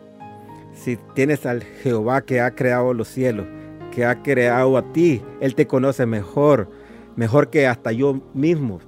Si 0.82 0.96
tienes 1.14 1.44
al 1.44 1.62
Jehová 1.62 2.22
que 2.22 2.40
ha 2.40 2.54
creado 2.54 2.94
los 2.94 3.08
cielos, 3.08 3.46
que 3.92 4.04
ha 4.04 4.22
creado 4.22 4.76
a 4.76 4.92
ti, 4.92 5.22
Él 5.40 5.54
te 5.54 5.66
conoce 5.66 6.06
mejor, 6.06 6.68
mejor 7.16 7.48
que 7.48 7.66
hasta 7.66 7.90
yo 7.92 8.20
mismo, 8.32 8.80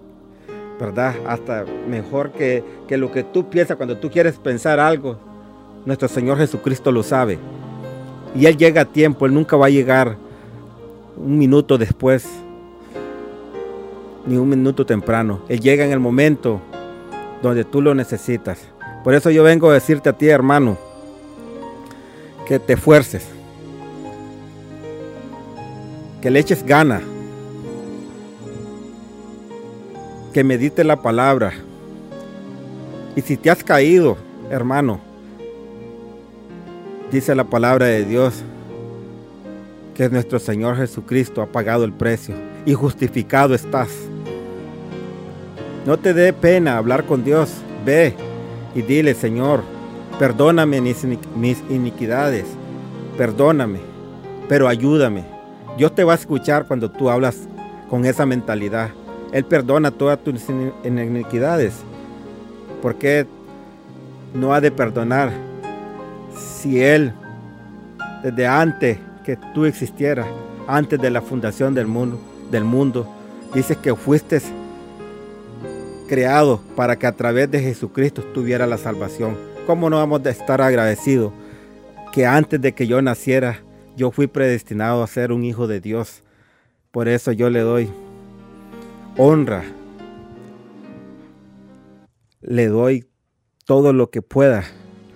¿verdad? 0.78 1.14
Hasta 1.26 1.64
mejor 1.88 2.32
que, 2.32 2.62
que 2.86 2.96
lo 2.96 3.10
que 3.10 3.24
tú 3.24 3.50
piensas 3.50 3.76
cuando 3.76 3.98
tú 3.98 4.10
quieres 4.10 4.38
pensar 4.38 4.78
algo. 4.78 5.18
Nuestro 5.84 6.08
Señor 6.08 6.38
Jesucristo 6.38 6.92
lo 6.92 7.02
sabe. 7.02 7.38
Y 8.36 8.46
Él 8.46 8.56
llega 8.56 8.82
a 8.82 8.84
tiempo, 8.84 9.26
Él 9.26 9.34
nunca 9.34 9.56
va 9.56 9.66
a 9.66 9.70
llegar 9.70 10.16
un 11.16 11.38
minuto 11.38 11.76
después, 11.76 12.28
ni 14.26 14.36
un 14.36 14.48
minuto 14.48 14.86
temprano. 14.86 15.40
Él 15.48 15.60
llega 15.60 15.84
en 15.84 15.90
el 15.90 16.00
momento 16.00 16.60
donde 17.42 17.64
tú 17.64 17.82
lo 17.82 17.94
necesitas. 17.94 18.60
Por 19.02 19.14
eso 19.14 19.30
yo 19.30 19.42
vengo 19.42 19.70
a 19.70 19.74
decirte 19.74 20.10
a 20.10 20.12
ti, 20.12 20.28
hermano, 20.28 20.76
que 22.50 22.58
te 22.58 22.76
fuerces, 22.76 23.22
que 26.20 26.28
le 26.32 26.40
eches 26.40 26.66
gana, 26.66 27.00
que 30.32 30.42
medite 30.42 30.82
la 30.82 31.00
palabra. 31.00 31.52
Y 33.14 33.20
si 33.20 33.36
te 33.36 33.50
has 33.50 33.62
caído, 33.62 34.16
hermano, 34.50 34.98
dice 37.12 37.36
la 37.36 37.44
palabra 37.44 37.86
de 37.86 38.04
Dios, 38.04 38.42
que 39.94 40.08
nuestro 40.08 40.40
Señor 40.40 40.76
Jesucristo 40.76 41.42
ha 41.42 41.46
pagado 41.46 41.84
el 41.84 41.92
precio 41.92 42.34
y 42.66 42.74
justificado 42.74 43.54
estás. 43.54 43.90
No 45.86 46.00
te 46.00 46.12
dé 46.12 46.32
pena 46.32 46.78
hablar 46.78 47.04
con 47.04 47.22
Dios. 47.22 47.52
Ve 47.86 48.12
y 48.74 48.82
dile, 48.82 49.14
Señor, 49.14 49.62
Perdóname 50.20 50.82
mis, 50.82 51.02
iniquidades, 51.70 52.44
perdóname, 53.16 53.78
pero 54.50 54.68
ayúdame. 54.68 55.24
Dios 55.78 55.94
te 55.94 56.04
va 56.04 56.12
a 56.12 56.16
escuchar 56.16 56.66
cuando 56.66 56.90
tú 56.90 57.08
hablas 57.08 57.48
con 57.88 58.04
esa 58.04 58.26
mentalidad. 58.26 58.90
Él 59.32 59.46
perdona 59.46 59.90
todas 59.90 60.22
tus 60.22 60.42
iniquidades. 60.84 61.72
¿Por 62.82 62.96
qué 62.96 63.26
no 64.34 64.52
ha 64.52 64.60
de 64.60 64.70
perdonar 64.70 65.32
si 66.36 66.82
Él, 66.82 67.14
desde 68.22 68.46
antes 68.46 68.98
que 69.24 69.38
tú 69.54 69.64
existieras, 69.64 70.26
antes 70.68 71.00
de 71.00 71.08
la 71.08 71.22
fundación 71.22 71.72
del 71.72 71.86
mundo, 71.86 72.20
del 72.50 72.64
mundo, 72.64 73.08
dices 73.54 73.78
que 73.78 73.94
fuiste 73.94 74.42
creado 76.06 76.60
para 76.76 76.98
que 76.98 77.06
a 77.06 77.12
través 77.12 77.50
de 77.50 77.60
Jesucristo 77.60 78.22
tuviera 78.34 78.66
la 78.66 78.76
salvación? 78.76 79.49
¿Cómo 79.66 79.90
no 79.90 79.96
vamos 79.96 80.24
a 80.24 80.30
estar 80.30 80.60
agradecidos 80.60 81.32
que 82.12 82.26
antes 82.26 82.60
de 82.60 82.72
que 82.72 82.86
yo 82.86 83.00
naciera, 83.02 83.60
yo 83.96 84.10
fui 84.10 84.26
predestinado 84.26 85.02
a 85.02 85.06
ser 85.06 85.32
un 85.32 85.44
hijo 85.44 85.66
de 85.66 85.80
Dios? 85.80 86.22
Por 86.90 87.08
eso 87.08 87.32
yo 87.32 87.50
le 87.50 87.60
doy 87.60 87.88
honra. 89.16 89.62
Le 92.40 92.66
doy 92.66 93.06
todo 93.64 93.92
lo 93.92 94.10
que 94.10 94.22
pueda 94.22 94.64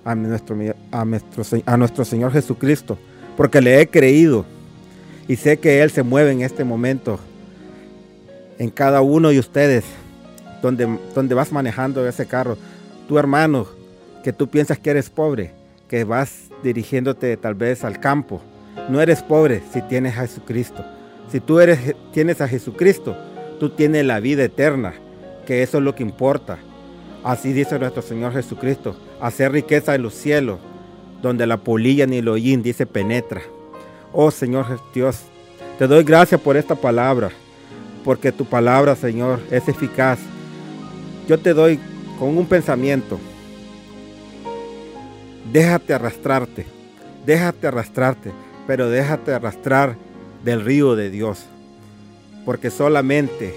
a 0.05 0.14
nuestro, 0.14 0.57
a 0.92 1.05
nuestro, 1.05 1.42
a 1.66 1.76
nuestro 1.76 2.05
Señor 2.05 2.32
Jesucristo, 2.32 2.99
porque 3.36 3.61
le 3.61 3.80
he 3.80 3.88
creído 3.88 4.45
y 5.26 5.36
sé 5.36 5.57
que 5.59 5.82
Él 5.82 5.90
se 5.90 6.03
mueve 6.03 6.32
en 6.32 6.42
este 6.42 6.64
momento 6.64 7.18
en 8.59 8.70
cada 8.70 9.01
uno 9.01 9.30
de 9.30 9.38
ustedes, 9.38 9.84
donde, 10.62 10.99
donde 11.14 11.34
vas 11.34 11.51
manejando 11.51 12.07
ese 12.07 12.26
carro. 12.26 12.57
Tu 13.09 13.18
hermano, 13.18 13.66
que 14.25 14.33
tú 14.33 14.49
piensas 14.49 14.79
que 14.79 14.89
eres 14.89 15.11
pobre, 15.11 15.53
que 15.87 16.03
vas 16.03 16.51
dirigiéndote 16.62 17.37
tal 17.37 17.55
vez 17.55 17.85
al 17.85 18.01
campo. 18.01 18.41
No 18.89 19.03
eres 19.03 19.22
pobre 19.22 19.62
si 19.70 19.83
tienes 19.83 20.16
a 20.16 20.22
Jesucristo. 20.22 20.83
Si 21.31 21.41
tú 21.41 21.61
eres, 21.61 21.95
tienes 22.11 22.41
a 22.41 22.49
Jesucristo, 22.49 23.14
tú 23.61 23.68
tienes 23.68 24.07
la 24.07 24.20
vida 24.20 24.43
eterna, 24.43 24.95
que 25.47 25.62
eso 25.62 25.77
es 25.77 25.85
lo 25.85 25.95
que 25.95 26.03
importa. 26.03 26.57
Así 27.22 27.53
dice 27.53 27.79
nuestro 27.79 28.01
Señor 28.01 28.33
Jesucristo, 28.33 28.97
hacer 29.20 29.53
riqueza 29.53 29.95
en 29.95 30.03
los 30.03 30.14
cielos, 30.14 30.59
donde 31.20 31.47
la 31.47 31.59
polilla 31.59 32.07
ni 32.07 32.18
el 32.18 32.29
hollín 32.29 32.62
dice 32.62 32.87
penetra. 32.87 33.43
Oh 34.11 34.31
Señor 34.31 34.81
Dios, 34.95 35.20
te 35.79 35.87
doy 35.87 36.03
gracias 36.03 36.41
por 36.41 36.57
esta 36.57 36.75
palabra, 36.75 37.31
porque 38.05 38.33
tu 38.33 38.47
palabra, 38.47 38.97
Señor, 38.97 39.41
es 39.51 39.68
eficaz. 39.68 40.18
Yo 41.29 41.39
te 41.39 41.53
doy 41.53 41.79
con 42.18 42.39
un 42.39 42.47
pensamiento 42.47 43.20
déjate 45.55 45.95
arrastrarte, 45.95 46.67
déjate 47.25 47.69
arrastrarte, 47.69 48.33
pero 48.67 48.91
déjate 48.91 49.33
arrastrar 49.33 49.95
del 50.45 50.65
río 50.65 50.97
de 50.97 51.11
Dios, 51.11 51.47
porque 52.45 52.71
solamente 52.71 53.55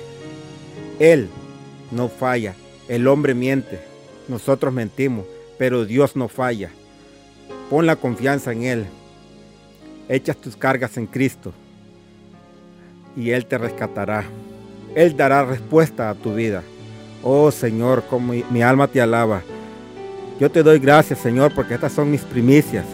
Él 1.00 1.28
no 1.90 2.08
falla, 2.08 2.54
el 2.88 3.08
hombre 3.08 3.34
miente, 3.34 3.80
nosotros 4.28 4.72
mentimos, 4.72 5.26
pero 5.58 5.86
Dios 5.86 6.16
no 6.16 6.28
falla. 6.28 6.70
Pon 7.72 7.88
la 7.88 7.96
confianza 7.96 8.52
en 8.52 8.64
Él, 8.64 8.86
echas 10.08 10.38
tus 10.38 10.56
cargas 10.56 10.98
en 10.98 11.08
Cristo 11.08 11.52
y 13.16 13.32
Él 13.32 13.48
te 13.48 13.58
rescatará. 13.58 14.24
Él 14.94 15.18
dará 15.18 15.46
respuesta 15.46 16.12
a 16.12 16.16
tu 16.16 16.36
vida. 16.36 16.62
Oh 17.24 17.50
Señor, 17.50 18.04
como 18.08 18.34
mi, 18.34 18.62
alma 18.62 18.88
te 18.88 19.02
alaba. 19.02 19.42
Yo 20.40 20.52
te 20.52 20.62
doy 20.62 20.78
gracias, 20.78 21.20
Señor, 21.20 21.52
porque 21.56 21.74
estas 21.74 21.94
son 21.94 22.12
mis 22.12 22.22
primicias, 22.22 22.86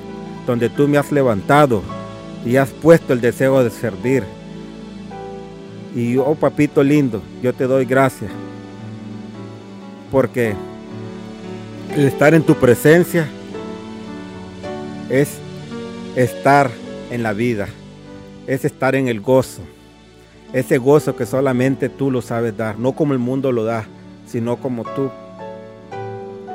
donde 0.47 0.69
tú 0.69 0.87
me 0.87 0.97
has 0.97 1.11
levantado 1.11 1.83
y 2.45 2.55
has 2.55 2.69
puesto 2.69 3.11
el 3.11 3.19
deseo 3.19 3.61
de 3.63 3.69
servir. 3.69 4.23
Y 5.93 6.17
oh 6.17 6.35
papito 6.35 6.81
lindo, 6.81 7.21
yo 7.41 7.53
te 7.53 7.65
doy 7.65 7.85
gracias, 7.85 8.31
porque 10.09 10.55
el 11.95 12.05
estar 12.05 12.33
en 12.33 12.43
tu 12.43 12.55
presencia 12.55 13.27
es 15.09 15.37
estar 16.15 16.71
en 17.11 17.23
la 17.23 17.33
vida, 17.33 17.67
es 18.47 18.63
estar 18.63 18.95
en 18.95 19.09
el 19.09 19.19
gozo, 19.19 19.61
ese 20.53 20.77
gozo 20.77 21.15
que 21.15 21.25
solamente 21.25 21.89
tú 21.89 22.09
lo 22.09 22.21
sabes 22.21 22.55
dar, 22.55 22.79
no 22.79 22.93
como 22.93 23.13
el 23.13 23.19
mundo 23.19 23.51
lo 23.51 23.65
da, 23.65 23.85
sino 24.25 24.57
como 24.57 24.83
tú, 24.83 25.11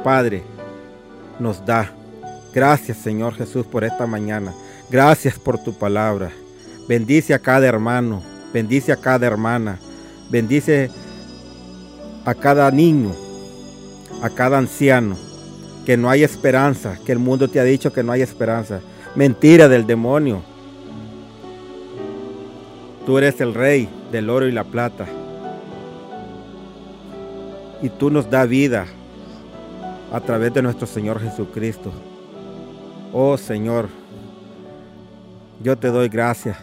Padre, 0.03 0.43
nos 1.41 1.65
da. 1.65 1.93
Gracias 2.55 2.99
Señor 2.99 3.35
Jesús 3.35 3.67
por 3.67 3.85
esta 3.85 4.07
mañana. 4.07 4.53
Gracias 4.91 5.39
por 5.39 5.59
tu 5.59 5.73
palabra. 5.73 6.31
Bendice 6.89 7.35
a 7.35 7.39
cada 7.39 7.67
hermano, 7.67 8.23
bendice 8.53 8.93
a 8.93 8.97
cada 8.97 9.27
hermana, 9.27 9.79
bendice 10.31 10.91
a 12.25 12.35
cada 12.35 12.71
niño, 12.71 13.15
a 14.23 14.31
cada 14.31 14.59
anciano, 14.59 15.17
que 15.85 15.97
no 15.97 16.09
hay 16.09 16.23
esperanza, 16.23 16.99
que 17.05 17.13
el 17.13 17.19
mundo 17.19 17.49
te 17.49 17.61
ha 17.61 17.65
dicho 17.65 17.93
que 17.93 18.03
no 18.03 18.13
hay 18.13 18.23
esperanza. 18.23 18.81
Mentira 19.15 19.69
del 19.69 19.87
demonio. 19.87 20.43
Tú 23.05 23.19
eres 23.19 23.41
el 23.41 23.55
rey 23.55 23.89
del 24.11 24.31
oro 24.31 24.47
y 24.47 24.53
la 24.53 24.65
plata. 24.65 25.07
Y 27.83 27.91
tú 27.91 28.11
nos 28.11 28.29
da 28.29 28.45
vida 28.45 28.87
a 30.13 30.21
través 30.21 30.53
de 30.55 30.63
nuestro 30.63 30.87
Señor 30.87 31.21
Jesucristo. 31.21 31.93
Oh 33.13 33.37
Señor, 33.37 33.89
yo 35.63 35.77
te 35.77 35.89
doy 35.89 36.09
gracias. 36.09 36.57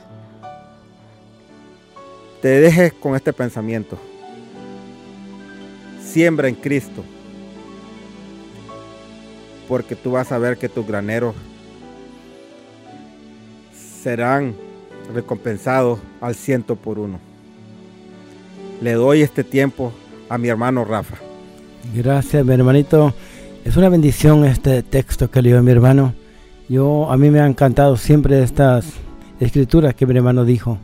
Te 2.42 2.60
dejes 2.60 2.94
con 2.94 3.16
este 3.16 3.34
pensamiento. 3.34 3.98
Siembra 6.04 6.48
en 6.48 6.56
Cristo. 6.56 7.04
Porque 9.68 9.96
tú 9.96 10.12
vas 10.12 10.32
a 10.32 10.38
ver 10.38 10.58
que 10.58 10.70
tus 10.70 10.86
graneros 10.86 11.36
serán 14.04 14.56
recompensado 15.14 16.00
al 16.22 16.36
ciento 16.36 16.76
por 16.76 17.00
uno. 17.00 17.20
Le 18.82 18.94
doy 18.94 19.22
este 19.24 19.44
tiempo 19.44 19.92
a 20.30 20.38
mi 20.38 20.48
hermano 20.48 20.86
Rafa. 20.86 21.18
Gracias, 21.94 22.46
mi 22.46 22.54
hermanito. 22.54 23.14
Es 23.66 23.76
una 23.78 23.90
bendición 23.90 24.46
este 24.46 24.84
texto 24.84 25.32
que 25.32 25.42
leyó 25.42 25.62
mi 25.64 25.72
hermano. 25.72 26.14
Yo 26.70 27.12
a 27.12 27.18
mí 27.18 27.32
me 27.32 27.40
ha 27.40 27.48
encantado 27.48 27.98
siempre 27.98 28.44
estas 28.44 28.86
escrituras 29.40 29.96
que 29.96 30.06
mi 30.06 30.16
hermano 30.16 30.46
dijo. 30.46 30.78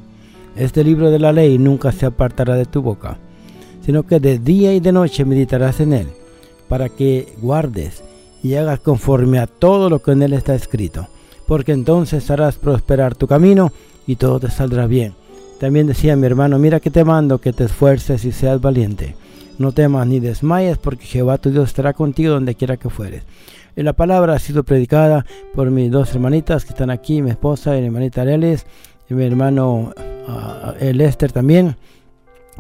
Este 0.56 0.84
libro 0.84 1.12
de 1.12 1.20
la 1.20 1.32
ley 1.32 1.60
nunca 1.60 1.92
se 1.92 2.08
apartará 2.08 2.56
de 2.56 2.66
tu 2.66 2.82
boca, 2.82 3.18
sino 3.86 4.02
que 4.02 4.20
de 4.20 4.40
día 4.40 4.74
y 4.74 4.80
de 4.80 4.92
noche 4.92 5.26
meditarás 5.26 5.80
en 5.80 5.94
él, 5.94 6.08
para 6.68 6.90
que 6.90 7.32
guardes 7.40 8.04
y 8.42 8.56
hagas 8.56 8.80
conforme 8.80 9.38
a 9.38 9.46
todo 9.46 9.88
lo 9.88 10.02
que 10.02 10.14
en 10.14 10.24
él 10.24 10.34
está 10.34 10.56
escrito, 10.56 11.08
porque 11.46 11.74
entonces 11.74 12.32
harás 12.32 12.58
prosperar 12.58 13.14
tu 13.14 13.28
camino 13.28 13.72
y 14.08 14.16
todo 14.16 14.40
te 14.40 14.50
saldrá 14.50 14.88
bien. 14.88 15.14
También 15.60 15.86
decía 15.86 16.16
mi 16.16 16.26
hermano, 16.26 16.58
mira 16.58 16.80
que 16.80 16.90
te 16.90 17.06
mando 17.06 17.38
que 17.38 17.54
te 17.54 17.66
esfuerces 17.66 18.26
y 18.26 18.32
seas 18.32 18.60
valiente. 18.60 19.14
No 19.58 19.72
temas 19.72 20.08
ni 20.08 20.20
desmayes, 20.20 20.78
porque 20.78 21.06
Jehová 21.06 21.38
tu 21.38 21.52
Dios 21.52 21.70
estará 21.70 21.94
contigo 21.94 22.34
donde 22.34 22.56
quiera 22.56 22.78
que 22.78 22.90
fueres. 22.90 23.24
Y 23.76 23.84
la 23.84 23.94
palabra 23.94 24.34
ha 24.34 24.40
sido 24.40 24.64
predicada 24.64 25.26
por 25.54 25.72
mis 25.72 25.92
dos 25.92 26.14
hermanitas 26.14 26.66
que 26.66 26.72
están 26.72 26.90
aquí, 26.90 27.22
mi 27.22 27.30
esposa 27.30 27.78
y 27.78 27.82
mi 27.82 27.88
hermanita 27.88 28.26
Lelis, 28.26 28.66
y 29.10 29.14
mi 29.14 29.26
hermano 29.26 29.94
uh, 30.28 30.72
el 30.80 31.16
también. 31.34 31.76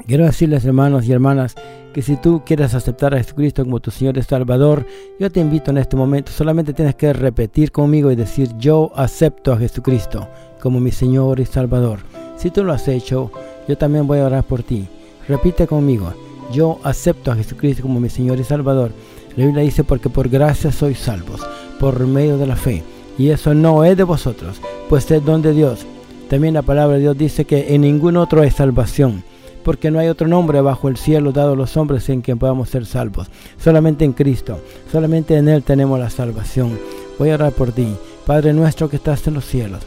Quiero 0.08 0.26
decirles, 0.26 0.66
hermanos 0.66 1.06
y 1.06 1.12
hermanas, 1.12 1.56
que 1.94 2.02
si 2.02 2.16
tú 2.16 2.44
quieres 2.46 2.74
aceptar 2.74 3.14
a 3.14 3.18
Jesucristo 3.18 3.64
como 3.64 3.80
tu 3.80 3.92
Señor 3.92 4.18
y 4.18 4.24
Salvador, 4.24 4.86
yo 5.20 5.32
te 5.32 5.42
invito 5.42 5.72
en 5.72 5.78
este 5.78 5.98
momento, 5.98 6.32
solamente 6.32 6.74
tienes 6.74 6.96
que 6.96 7.12
repetir 7.14 7.72
conmigo 7.72 8.12
y 8.12 8.16
decir, 8.16 8.50
yo 8.58 8.92
acepto 8.96 9.52
a 9.52 9.58
Jesucristo 9.58 10.28
como 10.62 10.80
mi 10.80 10.92
Señor 10.92 11.39
y 11.39 11.46
Salvador. 11.46 12.00
Si 12.38 12.50
tú 12.50 12.64
lo 12.64 12.74
has 12.74 12.88
hecho, 12.88 13.32
yo 13.68 13.78
también 13.78 14.08
voy 14.08 14.20
a 14.20 14.26
orar 14.26 14.44
por 14.44 14.64
ti. 14.64 14.88
Repite 15.28 15.68
conmigo, 15.68 16.14
yo 16.52 16.80
acepto 16.84 17.32
a 17.32 17.36
Jesucristo 17.36 17.84
como 17.84 17.99
mi 17.99 18.10
Señor 18.10 18.39
y 18.39 18.43
Salvador. 18.43 18.91
La 19.36 19.45
Biblia 19.45 19.64
dice, 19.64 19.84
porque 19.84 20.10
por 20.10 20.30
gracia 20.30 20.72
sois 20.72 20.99
salvos, 20.99 21.41
por 21.80 22.06
medio 22.06 22.38
de 22.38 22.47
la 22.47 22.56
fe. 22.56 22.84
Y 23.18 23.30
eso 23.30 23.54
no 23.54 23.84
es 23.84 23.97
de 23.97 24.04
vosotros, 24.04 24.62
pues 24.89 25.10
es 25.12 25.24
don 25.24 25.41
de 25.41 25.54
Dios. 25.54 25.86
También 26.30 26.54
la 26.54 26.62
palabra 26.62 26.95
de 26.95 27.02
Dios 27.02 27.18
dice 27.18 27.45
que 27.45 27.74
en 27.74 27.82
ningún 27.82 28.18
otro 28.18 28.41
hay 28.41 28.52
salvación 28.52 29.24
porque 29.64 29.91
no 29.91 29.99
hay 29.99 30.08
otro 30.08 30.28
nombre 30.28 30.62
bajo 30.62 30.88
el 30.88 30.97
cielo 30.97 31.32
dado 31.32 31.54
a 31.54 31.56
los 31.56 31.78
hombres 31.78 32.10
en 32.10 32.22
quien 32.22 32.39
podamos 32.39 32.70
ser 32.70 32.86
salvos. 32.86 33.28
Solamente 33.58 34.06
en 34.06 34.14
Cristo, 34.14 34.60
solamente 34.91 35.36
en 35.38 35.47
Él 35.47 35.64
tenemos 35.64 35.99
la 35.99 36.10
salvación. 36.10 36.78
Voy 37.18 37.30
a 37.30 37.36
orar 37.36 37.52
por 37.52 37.72
ti, 37.72 37.95
Padre 38.26 38.54
nuestro 38.54 38.89
que 38.89 38.95
estás 38.95 39.26
en 39.28 39.36
los 39.36 39.45
cielos. 39.45 39.82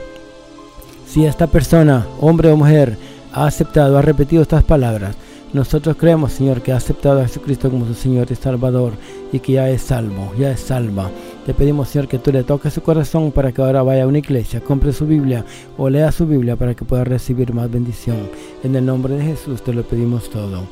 Si 1.07 1.25
esta 1.25 1.47
persona, 1.47 2.07
hombre 2.21 2.51
o 2.51 2.57
mujer, 2.57 2.97
ha 3.33 3.47
aceptado, 3.47 3.99
ha 3.99 4.03
repetido 4.03 4.43
estas 4.43 4.65
palabras, 4.65 5.17
nosotros 5.55 5.97
creemos, 5.97 6.33
Señor, 6.33 6.63
que 6.63 6.73
ha 6.73 6.77
aceptado 6.77 7.21
a 7.21 7.29
Jesucristo 7.29 7.71
como 7.71 7.87
su 7.87 7.95
Señor 7.95 8.27
y 8.29 8.35
Salvador 8.35 8.93
y 9.33 9.39
que 9.39 9.53
ya 9.53 9.71
es 9.71 9.83
salvo, 9.83 10.33
ya 10.37 10.51
es 10.51 10.59
salva. 10.59 11.11
Te 11.47 11.55
pedimos, 11.55 11.89
Señor, 11.89 12.09
que 12.09 12.19
tú 12.19 12.33
le 12.33 12.43
toques 12.43 12.75
su 12.75 12.83
corazón 12.83 13.31
para 13.31 13.53
que 13.53 13.63
ahora 13.63 13.85
vaya 13.85 14.03
a 14.03 14.09
una 14.09 14.19
iglesia, 14.19 14.61
compre 14.61 14.93
su 14.93 15.07
Biblia 15.07 15.45
o 15.79 15.89
lea 15.89 16.11
su 16.11 16.27
Biblia 16.27 16.57
para 16.57 16.75
que 16.75 16.85
pueda 16.85 17.05
recibir 17.05 17.55
más 17.55 17.71
bendición. 17.71 18.29
En 18.65 18.75
el 18.75 18.85
nombre 18.85 19.15
de 19.15 19.25
Jesús 19.25 19.63
te 19.63 19.73
lo 19.73 19.85
pedimos 19.85 20.29
todo. 20.29 20.63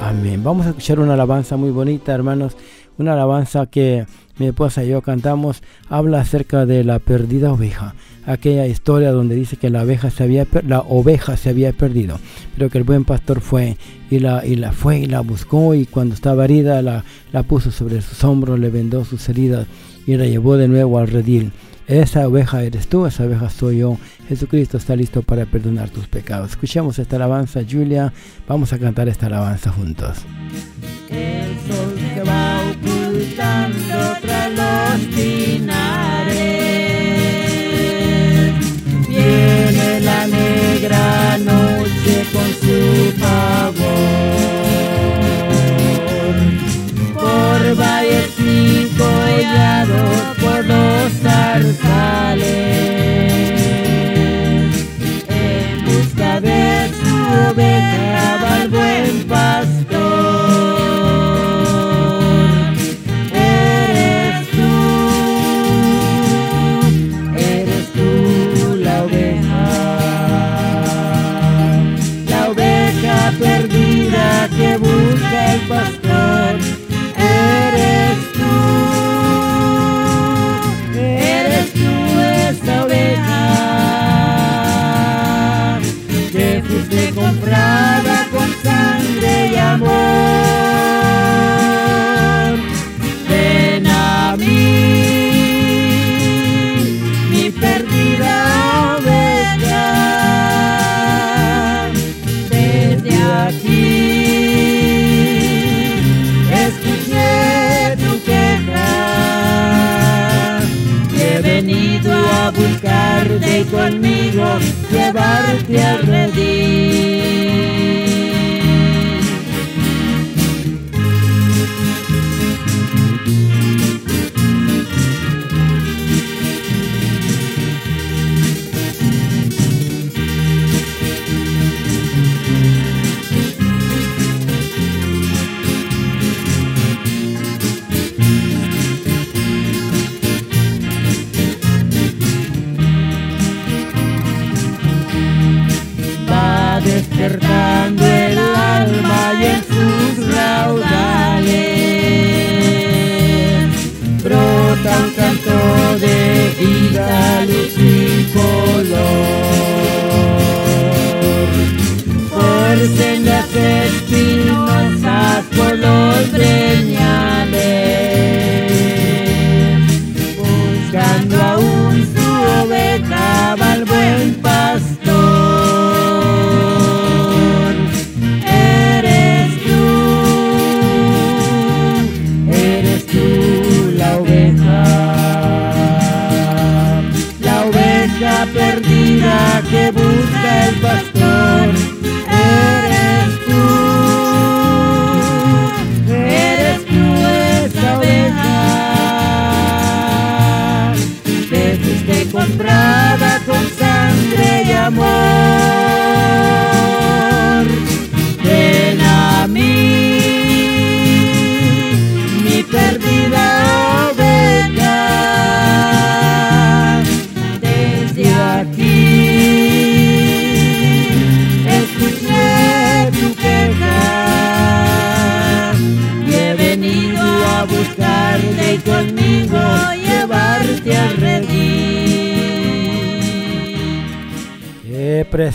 Amén. 0.00 0.42
Vamos 0.42 0.64
a 0.64 0.70
escuchar 0.70 1.00
una 1.00 1.12
alabanza 1.12 1.58
muy 1.58 1.70
bonita, 1.70 2.14
hermanos. 2.14 2.56
Una 3.00 3.14
alabanza 3.14 3.64
que 3.64 4.04
mi 4.38 4.48
esposa 4.48 4.84
y 4.84 4.88
yo 4.88 5.00
cantamos. 5.00 5.62
Habla 5.88 6.20
acerca 6.20 6.66
de 6.66 6.84
la 6.84 6.98
perdida 6.98 7.50
oveja 7.50 7.94
aquella 8.26 8.66
historia 8.66 9.10
donde 9.10 9.34
dice 9.34 9.56
que 9.56 9.70
la 9.70 9.82
oveja 9.82 10.10
se 10.10 10.22
había 11.48 11.72
perdido, 11.72 12.20
pero 12.54 12.68
que 12.68 12.76
el 12.76 12.84
buen 12.84 13.06
pastor 13.06 13.40
fue 13.40 13.78
y 14.10 14.18
la 14.18 14.72
fue 14.72 15.00
y 15.00 15.06
la 15.06 15.20
buscó 15.20 15.74
y 15.74 15.86
cuando 15.86 16.14
estaba 16.14 16.44
herida 16.44 16.82
la, 16.82 17.04
la 17.32 17.42
puso 17.42 17.70
sobre 17.70 18.02
sus 18.02 18.22
hombros, 18.22 18.58
le 18.58 18.68
vendó 18.68 19.06
sus 19.06 19.26
heridas 19.30 19.66
y 20.06 20.16
la 20.18 20.26
llevó 20.26 20.58
de 20.58 20.68
nuevo 20.68 20.98
al 20.98 21.08
redil. 21.08 21.52
Esa 21.86 22.28
oveja 22.28 22.62
eres 22.62 22.86
tú, 22.86 23.06
esa 23.06 23.24
oveja 23.24 23.48
soy 23.48 23.78
yo. 23.78 23.96
Jesucristo 24.28 24.76
está 24.76 24.94
listo 24.94 25.22
para 25.22 25.46
perdonar 25.46 25.88
tus 25.88 26.06
pecados. 26.06 26.50
Escuchemos 26.50 26.98
esta 26.98 27.16
alabanza, 27.16 27.62
Julia. 27.68 28.12
Vamos 28.46 28.74
a 28.74 28.78
cantar 28.78 29.08
esta 29.08 29.26
alabanza 29.26 29.72
juntos. 29.72 30.18
Ocultando 33.30 34.16
tras 34.20 34.50
los 34.50 35.00
pinares 35.14 36.34
viene 39.08 40.00
la 40.00 40.26
negra 40.26 41.38
noche 41.38 42.26
con 42.32 42.48
su 42.60 43.12
favor. 43.18 43.80
Por 47.14 47.74
valles 47.76 48.30
y 48.38 48.90
collados, 48.96 50.18
por 50.40 50.64
los 50.64 51.12
zarzales, 51.22 52.46
en 55.28 55.84
busca 55.84 56.40
de 56.40 56.90
su 57.00 57.14
oveja 57.50 58.68
buen 58.70 59.24
pastor. 59.28 60.49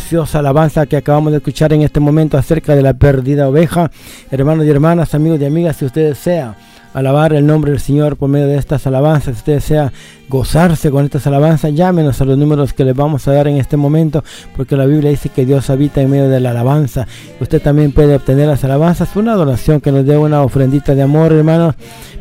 Preciosa 0.05 0.37
alabanza 0.37 0.85
que 0.85 0.97
acabamos 0.97 1.31
de 1.31 1.37
escuchar 1.37 1.73
en 1.73 1.81
este 1.81 1.99
momento 1.99 2.37
acerca 2.37 2.75
de 2.75 2.83
la 2.83 2.93
perdida 2.93 3.49
oveja. 3.49 3.89
Hermanos 4.29 4.67
y 4.67 4.69
hermanas, 4.69 5.15
amigos 5.15 5.41
y 5.41 5.45
amigas, 5.45 5.77
si 5.77 5.85
usted 5.85 6.09
desea 6.09 6.55
alabar 6.95 7.33
el 7.33 7.45
nombre 7.45 7.71
del 7.71 7.81
Señor 7.81 8.15
por 8.15 8.29
medio 8.29 8.47
de 8.47 8.57
estas 8.57 8.87
alabanzas, 8.87 9.35
si 9.35 9.39
usted 9.39 9.53
desea 9.55 9.91
gozarse 10.29 10.89
con 10.89 11.03
estas 11.05 11.27
alabanzas, 11.27 11.73
llámenos 11.75 12.21
a 12.21 12.25
los 12.25 12.37
números 12.37 12.73
que 12.73 12.85
les 12.85 12.95
vamos 12.95 13.27
a 13.27 13.33
dar 13.33 13.47
en 13.49 13.57
este 13.57 13.75
momento, 13.75 14.23
porque 14.55 14.77
la 14.77 14.85
Biblia 14.85 15.09
dice 15.09 15.29
que 15.29 15.45
Dios 15.45 15.69
habita 15.69 16.01
en 16.01 16.09
medio 16.09 16.29
de 16.29 16.39
la 16.39 16.51
alabanza. 16.51 17.05
Usted 17.41 17.61
también 17.61 17.91
puede 17.91 18.15
obtener 18.15 18.47
las 18.47 18.63
alabanzas, 18.63 19.13
una 19.17 19.35
donación 19.35 19.81
que 19.81 19.91
nos 19.91 20.05
dé 20.05 20.17
una 20.17 20.41
ofrendita 20.41 20.95
de 20.95 21.01
amor, 21.01 21.33
hermanos, 21.33 21.75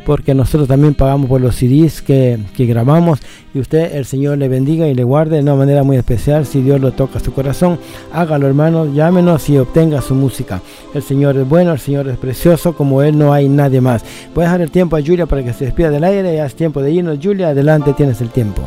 porque 0.05 0.35
nosotros 0.35 0.67
también 0.67 0.93
pagamos 0.93 1.29
por 1.29 1.39
los 1.39 1.55
CDs 1.55 2.01
que, 2.01 2.37
que 2.55 2.65
grabamos 2.65 3.21
y 3.55 3.59
usted, 3.59 3.95
el 3.95 4.03
Señor 4.03 4.37
le 4.37 4.49
bendiga 4.49 4.85
y 4.85 4.93
le 4.93 5.05
guarde 5.05 5.37
de 5.37 5.41
una 5.41 5.55
manera 5.55 5.81
muy 5.81 5.95
especial. 5.95 6.45
Si 6.45 6.61
Dios 6.61 6.81
lo 6.81 6.91
toca 6.91 7.19
a 7.19 7.21
su 7.21 7.31
corazón, 7.31 7.79
hágalo, 8.11 8.47
hermanos, 8.47 8.93
llámenos 8.93 9.47
y 9.47 9.57
obtenga 9.57 10.01
su 10.01 10.13
música. 10.13 10.61
El 10.93 11.01
Señor 11.01 11.37
es 11.37 11.47
bueno, 11.47 11.71
el 11.71 11.79
Señor 11.79 12.09
es 12.09 12.17
precioso, 12.17 12.75
como 12.75 13.01
Él 13.01 13.17
no 13.17 13.31
hay 13.31 13.47
nadie 13.47 13.79
más. 13.79 14.03
Voy 14.35 14.43
a 14.43 14.57
el 14.65 14.71
tiempo 14.71 14.97
a 14.97 15.01
Julia 15.01 15.25
para 15.27 15.43
que 15.43 15.53
se 15.53 15.65
despida 15.65 15.89
del 15.89 16.03
aire, 16.03 16.35
ya 16.35 16.45
es 16.45 16.55
tiempo 16.55 16.81
de 16.81 16.91
irnos. 16.91 17.19
Julia, 17.21 17.49
adelante, 17.49 17.93
tienes 17.93 18.19
el 18.21 18.29
tiempo. 18.29 18.63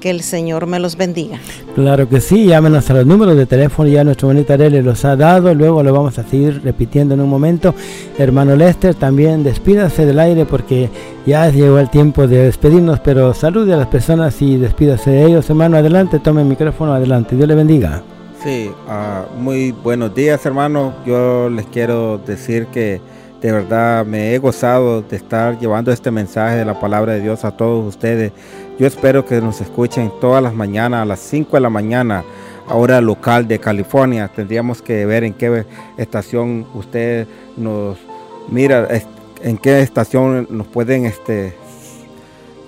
que 0.00 0.08
el 0.10 0.22
Señor 0.22 0.66
me 0.66 0.80
los 0.80 0.96
bendiga. 0.96 1.38
Claro 1.74 2.08
que 2.08 2.20
sí, 2.20 2.44
llámenos 2.44 2.90
a 2.90 2.94
los 2.94 3.06
números 3.06 3.36
de 3.36 3.46
teléfono, 3.46 3.88
ya 3.88 4.04
nuestro 4.04 4.28
bonita 4.28 4.52
Arely 4.52 4.82
los 4.82 5.02
ha 5.06 5.16
dado, 5.16 5.54
luego 5.54 5.82
lo 5.82 5.94
vamos 5.94 6.18
a 6.18 6.24
seguir 6.24 6.60
repitiendo 6.62 7.14
en 7.14 7.22
un 7.22 7.30
momento. 7.30 7.74
Hermano 8.18 8.54
Lester, 8.54 8.94
también 8.94 9.42
despídase 9.42 10.04
del 10.04 10.20
aire 10.20 10.44
porque 10.44 10.90
ya 11.24 11.48
llegó 11.48 11.78
el 11.78 11.88
tiempo 11.88 12.26
de 12.26 12.44
despedirnos, 12.44 13.00
pero 13.00 13.32
salude 13.32 13.72
a 13.72 13.78
las 13.78 13.86
personas 13.86 14.42
y 14.42 14.58
despídase 14.58 15.10
de 15.10 15.24
ellos. 15.24 15.48
Hermano, 15.48 15.78
adelante, 15.78 16.18
tome 16.18 16.42
el 16.42 16.48
micrófono, 16.48 16.92
adelante, 16.92 17.34
Dios 17.34 17.48
le 17.48 17.54
bendiga. 17.54 18.02
Sí, 18.44 18.70
ah, 18.86 19.24
muy 19.38 19.72
buenos 19.72 20.14
días 20.14 20.44
hermanos. 20.44 20.92
Yo 21.06 21.48
les 21.48 21.64
quiero 21.64 22.18
decir 22.18 22.66
que 22.66 23.00
de 23.40 23.52
verdad 23.52 24.04
me 24.04 24.34
he 24.34 24.38
gozado 24.38 25.00
de 25.00 25.16
estar 25.16 25.58
llevando 25.58 25.90
este 25.90 26.10
mensaje 26.10 26.56
de 26.56 26.66
la 26.66 26.78
palabra 26.78 27.14
de 27.14 27.22
Dios 27.22 27.42
a 27.46 27.52
todos 27.52 27.88
ustedes. 27.88 28.32
Yo 28.78 28.86
espero 28.86 29.24
que 29.24 29.40
nos 29.40 29.62
escuchen 29.62 30.12
todas 30.20 30.42
las 30.42 30.52
mañanas 30.52 31.00
a 31.00 31.04
las 31.06 31.20
5 31.20 31.56
de 31.56 31.60
la 31.62 31.70
mañana, 31.70 32.22
hora 32.68 33.00
local 33.00 33.48
de 33.48 33.58
California. 33.58 34.28
Tendríamos 34.28 34.82
que 34.82 35.06
ver 35.06 35.24
en 35.24 35.32
qué 35.32 35.64
estación 35.96 36.66
usted 36.74 37.26
nos 37.56 37.96
mira, 38.48 38.86
en 39.42 39.56
qué 39.56 39.80
estación 39.80 40.48
nos 40.50 40.66
pueden 40.66 41.06
este 41.06 41.54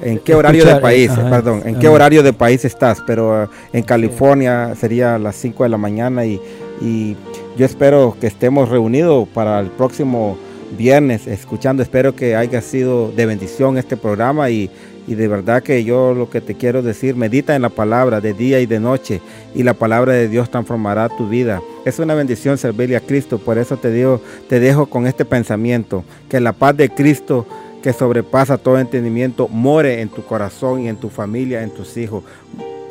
en 0.02 0.18
qué 0.18 0.34
horario 0.34 0.64
de 0.64 0.70
Escuchar, 0.70 0.82
país, 0.82 1.10
ajá, 1.10 1.30
perdón, 1.30 1.62
en 1.64 1.78
qué 1.78 1.88
horario 1.88 2.22
de 2.22 2.32
país 2.32 2.64
estás, 2.64 3.02
pero 3.06 3.44
eh, 3.44 3.48
en 3.72 3.82
California 3.82 4.74
sería 4.74 5.18
las 5.18 5.36
5 5.36 5.62
de 5.62 5.68
la 5.68 5.78
mañana 5.78 6.24
y, 6.24 6.40
y 6.80 7.16
yo 7.56 7.64
espero 7.64 8.16
que 8.20 8.26
estemos 8.26 8.68
reunidos 8.68 9.26
para 9.28 9.60
el 9.60 9.68
próximo 9.68 10.36
viernes 10.76 11.26
escuchando, 11.26 11.82
espero 11.82 12.14
que 12.14 12.36
haya 12.36 12.60
sido 12.60 13.10
de 13.12 13.26
bendición 13.26 13.78
este 13.78 13.96
programa 13.96 14.50
y, 14.50 14.70
Y 15.08 15.14
de 15.14 15.28
verdad 15.28 15.62
que 15.62 15.84
yo 15.84 16.14
lo 16.14 16.28
que 16.28 16.40
te 16.40 16.56
quiero 16.56 16.82
decir, 16.82 17.14
medita 17.14 17.54
en 17.54 17.62
la 17.62 17.68
palabra 17.68 18.20
de 18.20 18.32
día 18.32 18.58
y 18.58 18.66
de 18.66 18.80
noche 18.80 19.20
y 19.54 19.62
la 19.62 19.74
palabra 19.74 20.12
de 20.12 20.28
Dios 20.28 20.50
transformará 20.50 21.08
tu 21.08 21.28
vida. 21.28 21.62
Es 21.84 22.00
una 22.00 22.14
bendición 22.14 22.58
servirle 22.58 22.96
a 22.96 23.00
Cristo, 23.00 23.38
por 23.38 23.56
eso 23.56 23.76
te 23.76 23.92
digo, 23.92 24.20
te 24.48 24.58
dejo 24.58 24.86
con 24.86 25.06
este 25.06 25.24
pensamiento, 25.24 26.02
que 26.28 26.40
la 26.40 26.52
paz 26.52 26.76
de 26.76 26.88
Cristo 26.90 27.46
que 27.82 27.92
sobrepasa 27.92 28.58
todo 28.58 28.78
entendimiento 28.78 29.48
more 29.48 30.00
en 30.00 30.08
tu 30.08 30.24
corazón 30.24 30.82
y 30.82 30.88
en 30.88 30.96
tu 30.96 31.08
familia, 31.08 31.62
en 31.62 31.70
tus 31.70 31.96
hijos. 31.96 32.24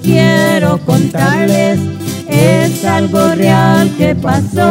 Quiero 0.03 0.79
contarles 0.79 1.79
es 2.29 2.85
algo 2.85 3.35
real 3.35 3.91
que 3.97 4.15
pasó. 4.15 4.69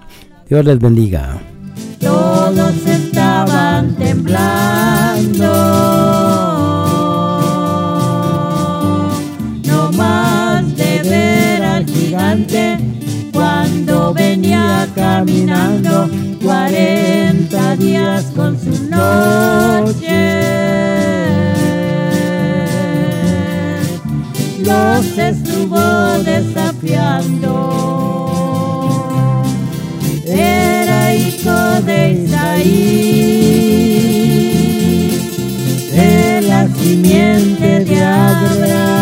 Dios 0.48 0.64
les 0.64 0.78
bendiga. 0.78 1.38
Todos 1.98 2.86
estaban 2.86 3.94
temblando. 3.96 5.52
No 9.64 9.92
más 9.92 10.76
de 10.76 11.02
ver 11.02 11.62
al 11.62 11.86
gigante 11.86 12.78
cuando 13.32 14.14
venía 14.14 14.88
caminando 14.94 16.08
40 16.42 17.76
días 17.76 18.24
con 18.34 18.58
su 18.58 18.88
noche. 18.88 20.30
Los 24.64 25.18
estuvo 25.18 25.80
desafiando. 26.24 27.52
Era 30.26 31.14
hijo 31.14 31.80
de 31.84 32.12
Isaí, 32.24 32.70
de 35.92 36.42
la 36.42 36.68
simiente 36.68 37.84
de 37.84 38.04
Abraham, 38.04 39.00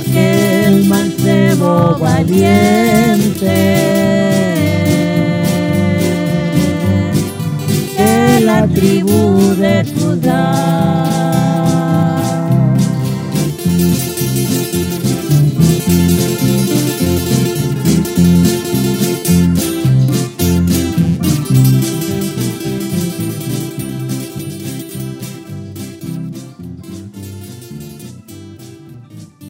aquel 0.00 0.84
mancebo 0.84 1.96
valiente. 1.98 3.58
De 7.96 8.40
la 8.44 8.66
tribu 8.68 9.54
de 9.56 9.84
tu 9.84 10.16